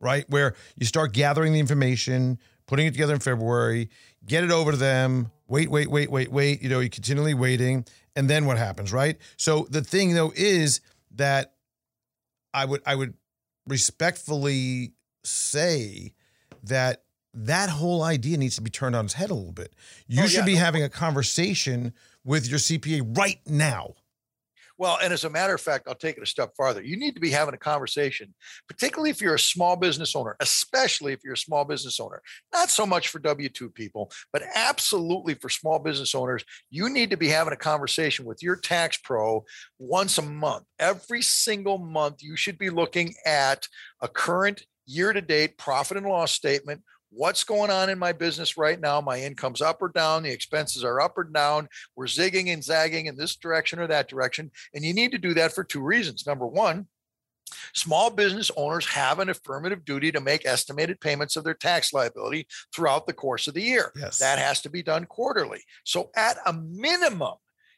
right? 0.03 0.29
Where 0.29 0.55
you 0.77 0.85
start 0.85 1.13
gathering 1.15 1.55
the 1.55 1.61
information, 1.61 2.39
putting 2.67 2.87
it 2.87 2.91
together 2.91 3.15
in 3.15 3.21
February, 3.21 3.89
get 4.27 4.45
it 4.45 4.51
over 4.51 4.73
to 4.73 4.77
them, 4.77 5.31
wait, 5.49 5.71
wait, 5.71 5.91
wait, 5.91 6.11
wait, 6.11 6.31
wait. 6.31 6.63
You 6.63 6.69
know, 6.69 6.81
you're 6.81 6.91
continually 6.91 7.33
waiting. 7.35 7.87
And 8.15 8.29
then 8.29 8.45
what 8.45 8.59
happens, 8.59 8.93
right? 8.93 9.17
So 9.39 9.67
the 9.71 9.83
thing 9.83 10.13
though 10.15 10.33
is 10.37 10.81
that 11.13 11.55
I 12.53 12.67
would 12.67 12.83
I 12.85 12.95
would 12.95 13.15
respectfully 13.67 14.93
say 15.25 16.13
that 16.65 17.05
that 17.35 17.71
whole 17.71 18.03
idea 18.03 18.37
needs 18.37 18.57
to 18.57 18.63
be 18.63 18.71
turned 18.71 18.95
on 18.95 19.07
its 19.07 19.15
head 19.15 19.31
a 19.31 19.35
little 19.35 19.53
bit. 19.53 19.73
You 20.07 20.25
Oh, 20.25 20.27
should 20.27 20.41
yeah, 20.41 20.45
be 20.45 20.55
no 20.55 20.61
having 20.61 20.83
a 20.83 20.89
conversation 20.89 21.95
with 22.25 22.49
your 22.49 22.59
CPA 22.59 23.17
right 23.17 23.41
now. 23.47 23.95
Well, 24.83 24.99
and 25.01 25.13
as 25.13 25.23
a 25.23 25.31
matter 25.31 25.55
of 25.55 25.61
fact, 25.61 25.87
I'll 25.87 25.95
take 25.95 26.17
it 26.17 26.25
a 26.25 26.27
step 26.27 26.57
farther. 26.57 26.83
You 26.83 26.97
need 26.97 27.15
to 27.15 27.21
be 27.21 27.31
having 27.31 27.55
a 27.55 27.57
conversation, 27.57 28.35
particularly 28.67 29.11
if 29.11 29.21
you're 29.21 29.37
a 29.37 29.39
small 29.39 29.77
business 29.77 30.17
owner, 30.17 30.35
especially 30.41 31.13
if 31.13 31.21
you're 31.23 31.35
a 31.35 31.39
small 31.39 31.65
business 31.65 32.01
owner. 32.01 32.21
Not 32.53 32.69
so 32.69 32.85
much 32.85 33.07
for 33.07 33.21
W 33.21 33.49
2 33.49 33.71
people, 33.71 34.11
but 34.33 34.43
absolutely 34.57 35.35
for 35.35 35.49
small 35.49 35.79
business 35.79 36.17
owners. 36.17 36.45
You 36.69 36.89
need 36.89 37.11
to 37.11 37.17
be 37.17 37.29
having 37.29 37.53
a 37.53 37.57
conversation 37.57 38.25
with 38.25 38.43
your 38.43 38.57
tax 38.57 38.97
pro 38.97 39.45
once 39.79 40.19
a 40.19 40.23
month. 40.23 40.65
Every 40.81 41.23
single 41.23 41.79
month, 41.79 42.21
you 42.21 42.35
should 42.35 42.59
be 42.59 42.69
looking 42.69 43.15
at 43.25 43.69
a 44.01 44.09
current 44.09 44.65
year 44.85 45.13
to 45.13 45.21
date 45.21 45.59
profit 45.59 45.97
and 45.97 46.07
loss 46.07 46.33
statement. 46.33 46.83
What's 47.15 47.45
going 47.45 47.71
on 47.71 47.91
in 47.91 47.99
my 47.99 48.13
business 48.13 48.57
right 48.57 48.81
now? 48.81 49.01
My 49.01 49.21
income's 49.21 49.61
up 49.61 49.83
or 49.83 49.89
down, 49.89 50.23
the 50.23 50.31
expenses 50.31 50.83
are 50.83 51.01
up 51.01 51.19
or 51.19 51.25
down. 51.25 51.69
We're 51.95 52.07
zigging 52.07 52.53
and 52.53 52.65
zagging 52.65 53.07
in 53.07 53.17
this 53.17 53.37
direction 53.37 53.79
or 53.79 53.87
that 53.87 54.09
direction. 54.09 54.51
And 54.75 54.83
you 54.83 54.95
need 54.95 55.13
to 55.13 55.19
do 55.19 55.35
that 55.35 55.53
for 55.53 55.63
two 55.63 55.83
reasons. 55.83 56.27
Number 56.27 56.47
one, 56.47 56.87
small 57.75 58.09
business 58.11 58.51
owners 58.57 58.87
have 58.87 59.19
an 59.19 59.29
affirmative 59.29 59.85
duty 59.85 60.11
to 60.13 60.21
make 60.21 60.47
estimated 60.47 61.01
payments 61.01 61.37
of 61.37 61.45
their 61.45 61.55
tax 61.55 61.93
liability 61.93 62.47
throughout 62.75 63.07
the 63.07 63.13
course 63.13 63.47
of 63.47 63.55
the 63.55 63.63
year. 63.63 63.93
Yes. 63.95 64.19
That 64.19 64.39
has 64.39 64.63
to 64.63 64.71
be 64.71 64.83
done 64.83 65.05
quarterly. 65.05 65.63
So, 65.85 66.11
at 66.17 66.39
a 66.47 66.53
minimum, 66.55 67.35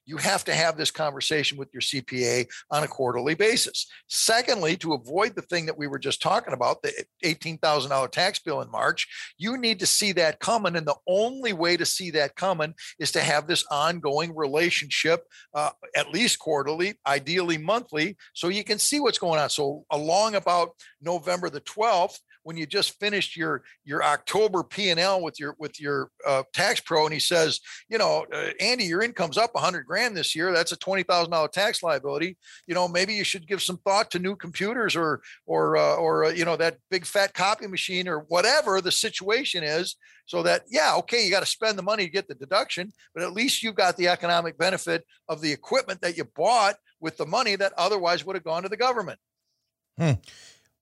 you 0.06 0.16
have 0.18 0.44
to 0.44 0.54
have 0.54 0.76
this 0.76 0.90
conversation 0.90 1.58
with 1.58 1.68
your 1.72 1.80
CPA 1.80 2.46
on 2.70 2.82
a 2.82 2.88
quarterly 2.88 3.34
basis. 3.34 3.86
Secondly, 4.08 4.76
to 4.76 4.94
avoid 4.94 5.34
the 5.34 5.42
thing 5.42 5.66
that 5.66 5.78
we 5.78 5.86
were 5.86 5.98
just 5.98 6.22
talking 6.22 6.54
about, 6.54 6.82
the 6.82 6.92
$18,000 7.24 8.10
tax 8.10 8.38
bill 8.38 8.60
in 8.60 8.70
March, 8.70 9.06
you 9.38 9.56
need 9.56 9.78
to 9.80 9.86
see 9.86 10.12
that 10.12 10.40
coming. 10.40 10.76
And 10.76 10.86
the 10.86 10.96
only 11.06 11.52
way 11.52 11.76
to 11.76 11.86
see 11.86 12.10
that 12.12 12.36
coming 12.36 12.74
is 12.98 13.12
to 13.12 13.20
have 13.20 13.46
this 13.46 13.64
ongoing 13.70 14.34
relationship, 14.34 15.24
uh, 15.54 15.70
at 15.96 16.10
least 16.10 16.38
quarterly, 16.38 16.94
ideally 17.06 17.58
monthly, 17.58 18.16
so 18.34 18.48
you 18.48 18.64
can 18.64 18.78
see 18.78 19.00
what's 19.00 19.18
going 19.18 19.40
on. 19.40 19.50
So, 19.50 19.84
along 19.90 20.34
about 20.34 20.70
November 21.00 21.50
the 21.50 21.60
12th, 21.60 22.18
when 22.44 22.56
you 22.56 22.66
just 22.66 22.98
finished 23.00 23.36
your 23.36 23.64
your 23.84 24.04
October 24.04 24.62
P 24.62 24.90
and 24.90 25.00
L 25.00 25.20
with 25.20 25.40
your 25.40 25.56
with 25.58 25.80
your 25.80 26.10
uh, 26.26 26.44
tax 26.52 26.80
pro, 26.80 27.04
and 27.04 27.12
he 27.12 27.18
says, 27.18 27.60
you 27.88 27.98
know, 27.98 28.24
uh, 28.32 28.50
Andy, 28.60 28.84
your 28.84 29.02
income's 29.02 29.38
up 29.38 29.54
100 29.54 29.84
grand 29.84 30.16
this 30.16 30.36
year. 30.36 30.52
That's 30.52 30.72
a 30.72 30.76
twenty 30.76 31.02
thousand 31.02 31.32
dollar 31.32 31.48
tax 31.48 31.82
liability. 31.82 32.36
You 32.68 32.74
know, 32.74 32.86
maybe 32.86 33.14
you 33.14 33.24
should 33.24 33.48
give 33.48 33.62
some 33.62 33.78
thought 33.78 34.10
to 34.12 34.18
new 34.18 34.36
computers 34.36 34.94
or 34.94 35.22
or 35.46 35.76
uh, 35.76 35.96
or 35.96 36.26
uh, 36.26 36.30
you 36.30 36.44
know 36.44 36.56
that 36.56 36.78
big 36.90 37.04
fat 37.04 37.34
copy 37.34 37.66
machine 37.66 38.06
or 38.06 38.20
whatever 38.28 38.80
the 38.80 38.92
situation 38.92 39.64
is. 39.64 39.96
So 40.26 40.42
that 40.42 40.62
yeah, 40.68 40.94
okay, 40.98 41.24
you 41.24 41.30
got 41.30 41.40
to 41.40 41.46
spend 41.46 41.78
the 41.78 41.82
money 41.82 42.04
to 42.04 42.10
get 42.10 42.28
the 42.28 42.34
deduction, 42.34 42.92
but 43.14 43.24
at 43.24 43.32
least 43.32 43.62
you've 43.62 43.74
got 43.74 43.96
the 43.96 44.08
economic 44.08 44.56
benefit 44.56 45.04
of 45.28 45.40
the 45.40 45.52
equipment 45.52 46.00
that 46.02 46.16
you 46.16 46.24
bought 46.24 46.76
with 47.00 47.16
the 47.16 47.26
money 47.26 47.56
that 47.56 47.72
otherwise 47.76 48.24
would 48.24 48.36
have 48.36 48.44
gone 48.44 48.62
to 48.62 48.68
the 48.68 48.76
government. 48.76 49.18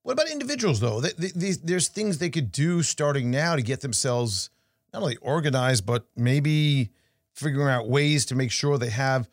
What 0.03 0.13
about 0.13 0.29
individuals 0.31 0.81
though? 0.81 1.01
Th- 1.01 1.17
th- 1.17 1.35
these- 1.35 1.59
There's 1.61 1.89
things 1.89 2.19
they 2.19 2.31
could 2.31 2.51
do 2.53 2.83
starting 2.83 3.31
now 3.31 3.57
to 3.57 3.63
get 3.63 3.81
themselves 3.81 4.51
not 4.93 5.03
only 5.03 5.17
organized, 5.19 5.87
but 5.87 6.05
maybe 6.17 6.91
figuring 7.35 7.69
out 7.69 7.89
ways 7.89 8.27
to 8.27 8.35
make 8.35 8.51
sure 8.51 8.77
they 8.79 8.91
have. 8.91 9.29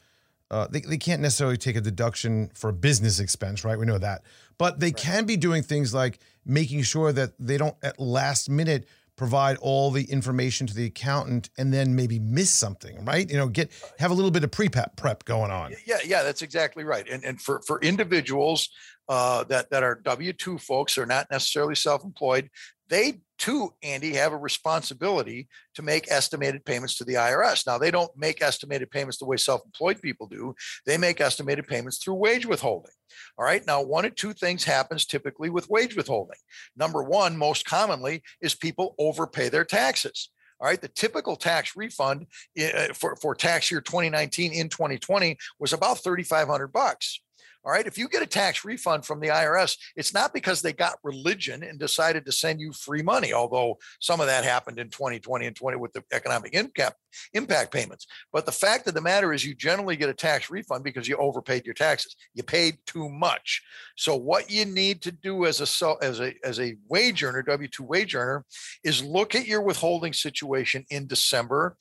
Uh, 0.52 0.68
they, 0.70 0.80
they 0.82 0.98
can't 0.98 1.22
necessarily 1.22 1.58
take 1.58 1.76
a 1.76 1.82
deduction 1.82 2.50
for 2.56 2.70
a 2.70 2.74
business 2.74 3.20
expense, 3.20 3.64
right? 3.64 3.78
We 3.78 3.86
know 3.86 3.98
that. 4.00 4.24
But 4.58 4.80
they 4.80 4.92
can 4.92 5.26
be 5.26 5.38
doing 5.38 5.62
things 5.64 5.94
like 5.94 6.20
making 6.46 6.82
sure 6.84 7.12
that 7.14 7.34
they 7.40 7.58
don't 7.58 7.76
at 7.84 8.00
last 8.00 8.50
minute 8.50 8.88
provide 9.16 9.58
all 9.58 9.92
the 9.92 10.06
information 10.06 10.66
to 10.66 10.74
the 10.74 10.86
accountant 10.86 11.50
and 11.58 11.74
then 11.74 11.94
maybe 11.94 12.20
miss 12.20 12.52
something, 12.52 13.04
right? 13.04 13.30
You 13.30 13.36
know, 13.38 13.48
get 13.50 13.70
have 14.00 14.12
a 14.12 14.14
little 14.14 14.32
bit 14.32 14.44
of 14.46 14.52
pre-prep 14.52 14.96
prep 14.96 15.26
going 15.26 15.52
on. 15.52 15.76
Yeah, 15.86 15.98
yeah, 16.06 16.24
that's 16.24 16.42
exactly 16.42 16.84
right. 16.86 17.08
And 17.08 17.24
and 17.26 17.40
for 17.42 17.62
for 17.68 17.82
individuals 17.82 18.70
uh, 19.10 19.44
that 19.46 19.70
that 19.72 19.84
are 19.84 19.96
W 19.96 20.32
two 20.34 20.58
folks, 20.58 20.98
are 20.98 21.06
not 21.06 21.28
necessarily 21.32 21.76
self 21.76 22.04
employed. 22.06 22.50
They 22.88 23.20
too, 23.38 23.74
Andy, 23.82 24.14
have 24.14 24.34
a 24.34 24.38
responsibility 24.38 25.48
to 25.76 25.82
make 25.82 26.12
estimated 26.12 26.66
payments 26.66 26.98
to 26.98 27.06
the 27.06 27.14
IRS. 27.14 27.66
Now, 27.66 27.78
they 27.78 27.90
don't 27.90 28.12
make 28.16 28.42
estimated 28.42 28.92
payments 28.92 29.18
the 29.18 29.26
way 29.26 29.38
self 29.38 29.62
employed 29.66 30.02
people 30.02 30.28
do. 30.28 30.54
They 30.86 30.98
make 30.98 31.22
estimated 31.22 31.68
payments 31.68 31.98
through 31.98 32.16
wage 32.16 32.46
withholding. 32.46 32.92
All 33.38 33.46
right. 33.46 33.66
Now, 33.66 33.82
one 33.82 34.06
of 34.06 34.16
two 34.16 34.34
things 34.34 34.64
happens 34.64 35.06
typically 35.06 35.50
with 35.50 35.70
wage 35.70 35.96
withholding. 35.96 36.38
Number 36.76 37.02
one, 37.02 37.38
most 37.38 37.66
commonly, 37.66 38.22
is 38.42 38.54
people 38.54 38.96
overpay 39.00 39.50
their 39.50 39.66
taxes. 39.66 40.30
All 40.62 40.68
right, 40.68 40.82
the 40.82 40.90
typical 40.90 41.38
tax 41.38 41.78
refund 41.78 42.28
uh, 42.62 42.94
for, 42.94 43.16
for 43.16 43.34
tax 43.34 43.72
year 43.72 43.80
2019 43.80 44.52
in 44.52 44.68
2020 44.68 45.38
was 45.58 45.72
about 45.72 46.04
3,500 46.04 46.68
bucks. 46.68 47.22
All 47.66 47.72
right, 47.72 47.86
if 47.86 47.98
you 47.98 48.08
get 48.08 48.24
a 48.24 48.28
tax 48.28 48.64
refund 48.64 49.06
from 49.06 49.20
the 49.20 49.28
IRS, 49.28 49.78
it's 49.96 50.14
not 50.14 50.34
because 50.34 50.62
they 50.62 50.72
got 50.72 50.98
religion 51.04 51.62
and 51.64 51.78
decided 51.78 52.26
to 52.26 52.32
send 52.32 52.62
you 52.62 52.72
free 52.72 53.02
money, 53.02 53.34
although 53.34 53.78
some 54.00 54.22
of 54.22 54.28
that 54.28 54.46
happened 54.46 54.80
in 54.80 54.90
2020 54.90 55.46
and 55.46 55.56
20 55.56 55.78
with 55.78 55.92
the 55.94 56.04
economic 56.14 56.54
impact 56.54 56.96
impact 57.34 57.74
payments. 57.74 58.08
But 58.32 58.46
the 58.46 58.52
fact 58.52 58.88
of 58.88 58.94
the 58.94 59.02
matter 59.02 59.34
is, 59.34 59.46
you 59.46 59.56
generally 59.56 59.96
get 59.96 60.10
a 60.10 60.14
tax 60.14 60.50
refund 60.50 60.84
because 60.84 61.08
you 61.08 61.18
overpaid 61.18 61.66
your 61.66 61.74
taxes. 61.74 62.16
You 62.34 62.44
paid 62.44 62.78
too 62.86 63.10
much. 63.10 63.62
So 63.98 64.16
what 64.16 64.50
you 64.50 64.66
need 64.66 65.02
to 65.02 65.12
do 65.12 65.46
as 65.46 65.60
a 65.60 65.96
as 66.02 66.22
a 66.22 66.34
as 66.44 66.60
a 66.60 66.76
wage 66.88 67.24
earner, 67.24 67.42
W 67.42 67.68
two 67.68 67.84
wage 67.84 68.16
earner, 68.16 68.46
is 68.84 69.04
look 69.04 69.36
at 69.36 69.48
your 69.48 69.62
withholding 69.62 70.14
situation 70.14 70.86
in 70.90 71.08
December 71.08 71.76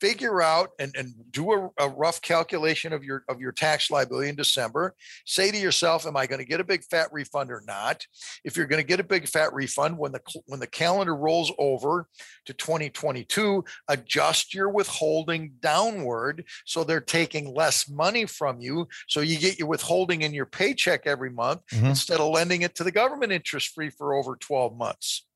figure 0.00 0.40
out 0.40 0.70
and, 0.78 0.94
and 0.96 1.12
do 1.30 1.52
a, 1.52 1.70
a, 1.78 1.88
rough 1.88 2.22
calculation 2.22 2.92
of 2.92 3.04
your 3.04 3.24
of 3.28 3.40
your 3.40 3.52
tax 3.52 3.90
liability 3.90 4.30
in 4.30 4.36
December. 4.36 4.94
Say 5.26 5.50
to 5.50 5.58
yourself, 5.58 6.06
"Am 6.06 6.16
I 6.16 6.26
going 6.26 6.38
to 6.38 6.44
get 6.46 6.60
a 6.60 6.64
big 6.64 6.82
fat 6.84 7.08
refund 7.12 7.50
or 7.50 7.62
not?" 7.66 8.04
If 8.44 8.56
you're 8.56 8.66
going 8.66 8.82
to 8.82 8.86
get 8.86 9.00
a 9.00 9.04
big 9.04 9.28
fat 9.28 9.52
refund 9.52 9.98
when 9.98 10.12
the 10.12 10.20
when 10.46 10.60
the 10.60 10.66
calendar 10.66 11.14
rolls 11.14 11.52
over 11.58 12.08
to 12.46 12.54
2022, 12.54 13.64
adjust 13.88 14.54
your 14.54 14.70
withholding 14.70 15.52
downward 15.60 16.44
so 16.64 16.82
they're 16.82 17.00
taking 17.00 17.54
less 17.54 17.88
money 17.88 18.24
from 18.24 18.60
you, 18.60 18.88
so 19.08 19.20
you 19.20 19.38
get 19.38 19.58
your 19.58 19.68
withholding 19.68 20.22
in 20.22 20.32
your 20.32 20.46
paycheck 20.46 21.06
every 21.06 21.30
month 21.30 21.62
Mhm. 21.72 21.90
instead 21.90 22.20
of 22.20 22.30
lending 22.30 22.62
it 22.62 22.74
to 22.76 22.84
the 22.84 22.92
government 22.92 23.32
interest 23.32 23.68
free 23.74 23.90
for 23.90 24.14
over 24.14 24.36
12 24.36 24.76
months. 24.76 25.26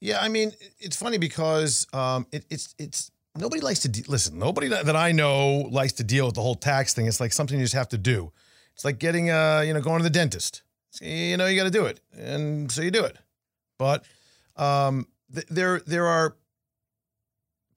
Yeah, 0.00 0.18
I 0.20 0.28
mean, 0.28 0.52
it's 0.78 0.96
funny 0.96 1.16
because 1.16 1.86
um, 1.94 2.26
it, 2.30 2.44
it's 2.50 2.74
it's 2.78 3.10
nobody 3.36 3.60
likes 3.60 3.80
to 3.80 3.88
de- 3.88 4.04
listen. 4.08 4.38
Nobody 4.38 4.68
that 4.68 4.96
I 4.96 5.12
know 5.12 5.68
likes 5.70 5.92
to 5.94 6.04
deal 6.04 6.26
with 6.26 6.34
the 6.34 6.42
whole 6.42 6.54
tax 6.54 6.94
thing. 6.94 7.06
It's 7.06 7.20
like 7.20 7.32
something 7.32 7.58
you 7.58 7.64
just 7.64 7.74
have 7.74 7.88
to 7.90 7.98
do. 7.98 8.32
It's 8.74 8.84
like 8.84 8.98
getting 8.98 9.30
uh, 9.30 9.62
you 9.66 9.72
know, 9.72 9.80
going 9.80 9.98
to 9.98 10.04
the 10.04 10.10
dentist. 10.10 10.62
You 11.00 11.36
know, 11.36 11.46
you 11.46 11.56
got 11.56 11.64
to 11.64 11.70
do 11.70 11.86
it, 11.86 12.00
and 12.16 12.70
so 12.70 12.82
you 12.82 12.90
do 12.90 13.04
it. 13.04 13.16
But 13.78 14.04
um, 14.56 15.08
th- 15.32 15.46
there 15.48 15.80
there 15.80 16.06
are 16.06 16.36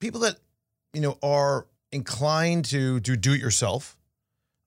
people 0.00 0.20
that 0.20 0.38
you 0.92 1.00
know 1.00 1.18
are 1.22 1.66
inclined 1.90 2.64
to 2.66 3.00
do 3.00 3.16
do 3.16 3.32
it 3.32 3.40
yourself. 3.40 3.96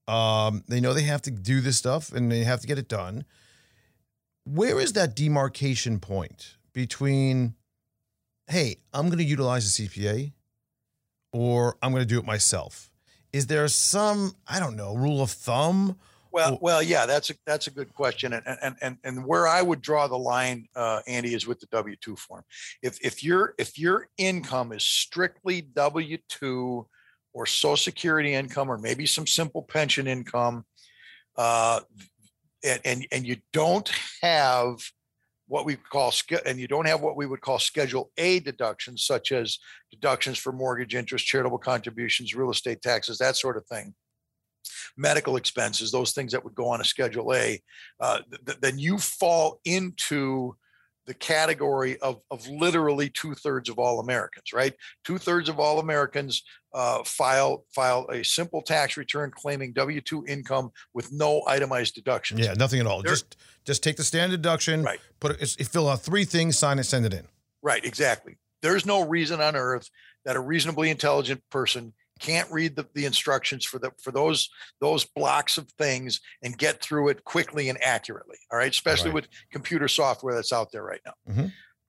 Um, 0.07 0.63
they 0.67 0.81
know 0.81 0.93
they 0.93 1.03
have 1.03 1.21
to 1.23 1.31
do 1.31 1.61
this 1.61 1.77
stuff 1.77 2.11
and 2.11 2.29
they 2.31 2.43
have 2.43 2.59
to 2.61 2.67
get 2.67 2.77
it 2.77 2.89
done. 2.89 3.23
Where 4.43 4.79
is 4.79 4.93
that 4.93 5.15
demarcation 5.15 5.99
point 5.99 6.57
between 6.73 7.55
hey, 8.47 8.77
I'm 8.93 9.05
going 9.05 9.19
to 9.19 9.23
utilize 9.23 9.79
a 9.79 9.83
CPA 9.83 10.33
or 11.31 11.77
I'm 11.81 11.91
going 11.91 12.03
to 12.03 12.07
do 12.07 12.19
it 12.19 12.25
myself? 12.25 12.89
Is 13.33 13.47
there 13.47 13.67
some, 13.67 14.35
I 14.47 14.59
don't 14.59 14.75
know, 14.75 14.93
rule 14.95 15.21
of 15.21 15.31
thumb? 15.31 15.97
Well, 16.31 16.57
well, 16.61 16.81
yeah, 16.81 17.05
that's 17.05 17.29
a 17.29 17.33
that's 17.45 17.67
a 17.67 17.71
good 17.71 17.93
question, 17.93 18.31
and 18.31 18.43
and 18.61 18.75
and 18.81 18.97
and 19.03 19.25
where 19.25 19.47
I 19.47 19.61
would 19.61 19.81
draw 19.81 20.07
the 20.07 20.17
line, 20.17 20.65
uh, 20.77 21.01
Andy, 21.05 21.33
is 21.33 21.45
with 21.45 21.59
the 21.59 21.65
W 21.73 21.97
two 21.99 22.15
form. 22.15 22.43
If 22.81 22.97
if 23.01 23.21
your 23.21 23.53
if 23.57 23.77
your 23.77 24.07
income 24.17 24.71
is 24.71 24.83
strictly 24.83 25.61
W 25.61 26.17
two 26.29 26.87
or 27.33 27.45
Social 27.45 27.75
Security 27.75 28.33
income, 28.33 28.69
or 28.69 28.77
maybe 28.77 29.05
some 29.05 29.27
simple 29.27 29.61
pension 29.61 30.07
income, 30.07 30.65
uh, 31.37 31.81
and 32.63 32.79
and 32.85 33.07
and 33.11 33.27
you 33.27 33.35
don't 33.51 33.91
have 34.21 34.77
what 35.51 35.65
we 35.65 35.75
call 35.75 36.13
and 36.45 36.61
you 36.61 36.67
don't 36.69 36.87
have 36.87 37.01
what 37.01 37.17
we 37.17 37.25
would 37.25 37.41
call 37.41 37.59
schedule 37.59 38.09
a 38.17 38.39
deductions 38.39 39.03
such 39.03 39.33
as 39.33 39.59
deductions 39.91 40.37
for 40.37 40.53
mortgage 40.53 40.95
interest 40.95 41.25
charitable 41.25 41.57
contributions 41.57 42.33
real 42.33 42.51
estate 42.51 42.81
taxes 42.81 43.17
that 43.17 43.35
sort 43.35 43.57
of 43.57 43.65
thing. 43.65 43.93
Medical 44.95 45.35
expenses 45.35 45.91
those 45.91 46.13
things 46.13 46.31
that 46.31 46.41
would 46.45 46.55
go 46.55 46.69
on 46.69 46.79
a 46.79 46.85
schedule 46.85 47.33
a 47.33 47.61
uh, 47.99 48.19
th- 48.45 48.59
then 48.61 48.79
you 48.79 48.97
fall 48.97 49.59
into 49.65 50.55
the 51.07 51.13
category 51.13 51.99
of, 51.99 52.21
of 52.29 52.47
literally 52.47 53.09
two 53.09 53.33
thirds 53.33 53.69
of 53.69 53.79
all 53.79 53.99
Americans, 53.99 54.53
right? 54.53 54.73
Two 55.03 55.17
thirds 55.17 55.49
of 55.49 55.59
all 55.59 55.79
Americans 55.79 56.43
uh, 56.73 57.03
file 57.03 57.65
file 57.73 58.07
a 58.11 58.23
simple 58.23 58.61
tax 58.61 58.97
return 58.97 59.31
claiming 59.35 59.73
W 59.73 59.99
two 60.01 60.23
income 60.27 60.71
with 60.93 61.11
no 61.11 61.41
itemized 61.47 61.95
deductions. 61.95 62.39
Yeah, 62.39 62.53
nothing 62.53 62.79
at 62.79 62.87
all. 62.87 63.01
They're, 63.01 63.13
just 63.13 63.37
just 63.65 63.83
take 63.83 63.97
the 63.97 64.03
standard 64.03 64.41
deduction, 64.41 64.83
right? 64.83 64.99
Put 65.19 65.41
it, 65.41 65.67
fill 65.67 65.89
out 65.89 66.01
three 66.01 66.25
things, 66.25 66.57
sign 66.57 66.79
it, 66.79 66.83
send 66.83 67.05
it 67.05 67.13
in. 67.13 67.27
Right, 67.61 67.83
exactly. 67.83 68.37
There's 68.61 68.85
no 68.85 69.07
reason 69.07 69.41
on 69.41 69.55
earth 69.55 69.89
that 70.25 70.35
a 70.35 70.39
reasonably 70.39 70.89
intelligent 70.89 71.41
person 71.49 71.93
can't 72.21 72.49
read 72.51 72.75
the, 72.75 72.85
the 72.93 73.05
instructions 73.05 73.65
for 73.65 73.79
the 73.79 73.91
for 74.01 74.11
those 74.11 74.49
those 74.79 75.03
blocks 75.03 75.57
of 75.57 75.69
things 75.71 76.21
and 76.43 76.57
get 76.57 76.81
through 76.81 77.09
it 77.09 77.23
quickly 77.25 77.67
and 77.67 77.83
accurately 77.83 78.37
all 78.51 78.57
right 78.57 78.71
especially 78.71 79.09
right. 79.09 79.15
with 79.15 79.27
computer 79.51 79.87
software 79.87 80.35
that's 80.35 80.53
out 80.53 80.71
there 80.71 80.83
right 80.83 81.01
now 81.05 81.13
mm-hmm. 81.29 81.47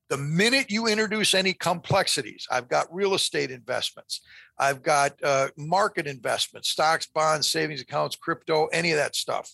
the 0.09 0.17
minute 0.17 0.69
you 0.69 0.87
introduce 0.87 1.33
any 1.33 1.53
complexities 1.53 2.47
i've 2.51 2.67
got 2.67 2.93
real 2.93 3.13
estate 3.13 3.51
investments 3.51 4.21
i've 4.57 4.81
got 4.81 5.13
uh, 5.23 5.47
market 5.57 6.07
investments 6.07 6.69
stocks 6.69 7.07
bonds 7.13 7.49
savings 7.49 7.81
accounts 7.81 8.15
crypto 8.15 8.65
any 8.67 8.91
of 8.91 8.97
that 8.97 9.15
stuff 9.15 9.49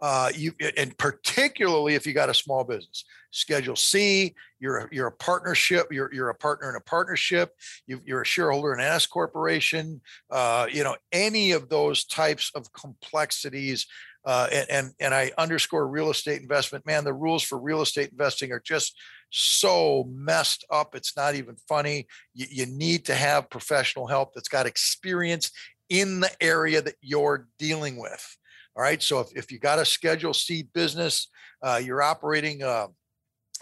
uh, 0.00 0.30
you 0.34 0.52
and 0.76 0.96
particularly 0.98 1.94
if 1.94 2.06
you 2.06 2.12
got 2.12 2.30
a 2.30 2.34
small 2.34 2.64
business. 2.64 3.04
Schedule 3.32 3.76
c 3.76 4.34
you're 4.58 4.78
a, 4.78 4.88
you're 4.90 5.06
a 5.06 5.12
partnership 5.12 5.86
you're, 5.92 6.12
you're 6.12 6.30
a 6.30 6.34
partner 6.34 6.68
in 6.68 6.74
a 6.74 6.80
partnership 6.80 7.54
you, 7.86 8.00
are 8.10 8.22
a 8.22 8.26
shareholder 8.26 8.74
in 8.74 8.80
an 8.80 8.86
s 8.86 9.06
corporation 9.06 10.00
uh, 10.30 10.66
you 10.70 10.82
know 10.82 10.96
any 11.12 11.52
of 11.52 11.68
those 11.68 12.04
types 12.04 12.50
of 12.56 12.72
complexities 12.72 13.86
uh, 14.24 14.48
and, 14.52 14.70
and 14.70 14.90
and 15.00 15.14
i 15.14 15.30
underscore 15.38 15.86
real 15.86 16.10
estate 16.10 16.42
investment. 16.42 16.84
Man 16.86 17.04
the 17.04 17.12
rules 17.12 17.42
for 17.42 17.58
real 17.58 17.82
estate 17.82 18.10
investing 18.10 18.52
are 18.52 18.60
just 18.60 18.98
so 19.30 20.04
messed 20.10 20.64
up 20.70 20.94
it's 20.96 21.16
not 21.16 21.36
even 21.36 21.56
funny. 21.68 22.08
You, 22.34 22.46
you 22.50 22.66
need 22.66 23.04
to 23.06 23.14
have 23.14 23.48
professional 23.48 24.08
help 24.08 24.34
that's 24.34 24.48
got 24.48 24.66
experience 24.66 25.52
in 25.88 26.20
the 26.20 26.30
area 26.40 26.82
that 26.82 26.96
you're 27.00 27.46
dealing 27.58 27.96
with 27.96 28.36
all 28.76 28.82
right. 28.82 29.02
So 29.02 29.20
if, 29.20 29.28
if 29.34 29.52
you 29.52 29.58
got 29.58 29.78
a 29.78 29.84
Schedule 29.84 30.34
C 30.34 30.68
business, 30.74 31.28
uh, 31.62 31.80
you're 31.82 32.02
operating, 32.02 32.62
uh, 32.62 32.86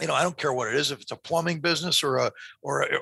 you 0.01 0.07
know, 0.07 0.15
I 0.15 0.23
don't 0.23 0.37
care 0.37 0.53
what 0.53 0.69
it 0.69 0.75
is, 0.75 0.91
if 0.91 1.01
it's 1.01 1.13
a 1.13 1.17
plumbing 1.17 1.61
business 1.61 2.05
or 2.05 2.19
a 2.19 2.31
or 2.63 2.83
a, 2.83 2.97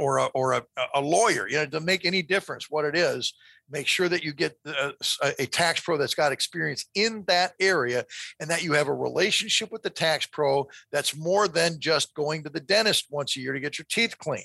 or 0.00 0.18
a, 0.18 0.26
or 0.26 0.52
a, 0.52 0.62
a 0.94 1.00
lawyer, 1.00 1.48
you 1.48 1.56
know, 1.56 1.66
to 1.66 1.80
make 1.80 2.04
any 2.04 2.22
difference 2.22 2.66
what 2.70 2.84
it 2.84 2.96
is. 2.96 3.34
Make 3.68 3.88
sure 3.88 4.08
that 4.08 4.22
you 4.22 4.32
get 4.32 4.56
a, 4.64 4.92
a 5.40 5.46
tax 5.46 5.80
pro 5.80 5.96
that's 5.96 6.14
got 6.14 6.30
experience 6.30 6.84
in 6.94 7.24
that 7.26 7.54
area, 7.58 8.04
and 8.38 8.48
that 8.48 8.62
you 8.62 8.74
have 8.74 8.86
a 8.86 8.94
relationship 8.94 9.72
with 9.72 9.82
the 9.82 9.90
tax 9.90 10.24
pro 10.26 10.68
that's 10.92 11.16
more 11.16 11.48
than 11.48 11.80
just 11.80 12.14
going 12.14 12.44
to 12.44 12.50
the 12.50 12.60
dentist 12.60 13.06
once 13.10 13.36
a 13.36 13.40
year 13.40 13.52
to 13.52 13.58
get 13.58 13.76
your 13.76 13.86
teeth 13.90 14.16
cleaned. 14.18 14.44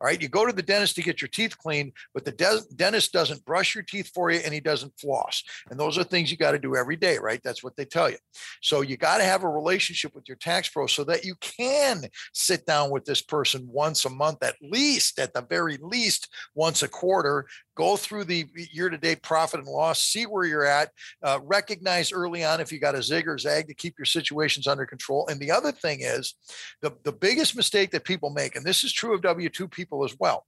All 0.00 0.06
right. 0.06 0.20
You 0.20 0.28
go 0.28 0.46
to 0.46 0.52
the 0.52 0.62
dentist 0.62 0.96
to 0.96 1.02
get 1.02 1.20
your 1.20 1.28
teeth 1.28 1.56
cleaned, 1.58 1.92
but 2.14 2.24
the 2.24 2.32
de- 2.32 2.60
dentist 2.74 3.12
doesn't 3.12 3.44
brush 3.44 3.74
your 3.74 3.84
teeth 3.84 4.10
for 4.14 4.30
you 4.30 4.40
and 4.44 4.54
he 4.54 4.60
doesn't 4.60 4.98
floss. 4.98 5.42
And 5.70 5.78
those 5.78 5.98
are 5.98 6.04
things 6.04 6.30
you 6.30 6.36
got 6.36 6.52
to 6.52 6.58
do 6.58 6.76
every 6.76 6.96
day, 6.96 7.18
right? 7.18 7.40
That's 7.42 7.62
what 7.62 7.76
they 7.76 7.84
tell 7.84 8.10
you. 8.10 8.18
So 8.62 8.80
you 8.80 8.96
got 8.96 9.18
to 9.18 9.24
have 9.24 9.44
a 9.44 9.48
relationship 9.48 10.14
with 10.14 10.28
your 10.28 10.36
tax 10.36 10.68
pro 10.68 10.86
so 10.86 11.04
that 11.04 11.24
you 11.24 11.34
can 11.40 12.04
sit 12.32 12.66
down 12.66 12.90
with 12.90 13.04
this 13.04 13.22
person 13.22 13.66
once 13.70 14.04
a 14.04 14.10
month, 14.10 14.42
at 14.42 14.56
least, 14.62 15.18
at 15.18 15.34
the 15.34 15.42
very 15.42 15.78
least, 15.80 16.28
once 16.54 16.82
a 16.82 16.88
quarter, 16.88 17.46
go 17.78 17.96
through 17.96 18.24
the 18.24 18.44
year 18.72 18.88
to 18.88 18.98
date 18.98 19.22
profit 19.22 19.60
and 19.60 19.68
loss, 19.68 20.02
see 20.02 20.24
where 20.24 20.44
you're 20.44 20.66
at, 20.66 20.90
uh, 21.22 21.38
recognize 21.44 22.10
early 22.10 22.44
on 22.44 22.60
if 22.60 22.72
you 22.72 22.80
got 22.80 22.96
a 22.96 23.02
zig 23.02 23.28
or 23.28 23.38
zag 23.38 23.68
to 23.68 23.74
keep 23.74 23.94
your 23.96 24.04
situations 24.04 24.66
under 24.66 24.84
control. 24.84 25.28
And 25.28 25.38
the 25.38 25.52
other 25.52 25.70
thing 25.70 26.00
is 26.00 26.34
the, 26.82 26.92
the 27.04 27.12
biggest 27.12 27.54
mistake 27.56 27.92
that 27.92 28.04
people 28.04 28.30
make, 28.30 28.56
and 28.56 28.66
this 28.66 28.82
is 28.82 28.92
true 28.92 29.14
of 29.14 29.22
W 29.22 29.48
2 29.58 29.66
people 29.66 29.88
people 29.88 30.04
as 30.04 30.16
well. 30.18 30.46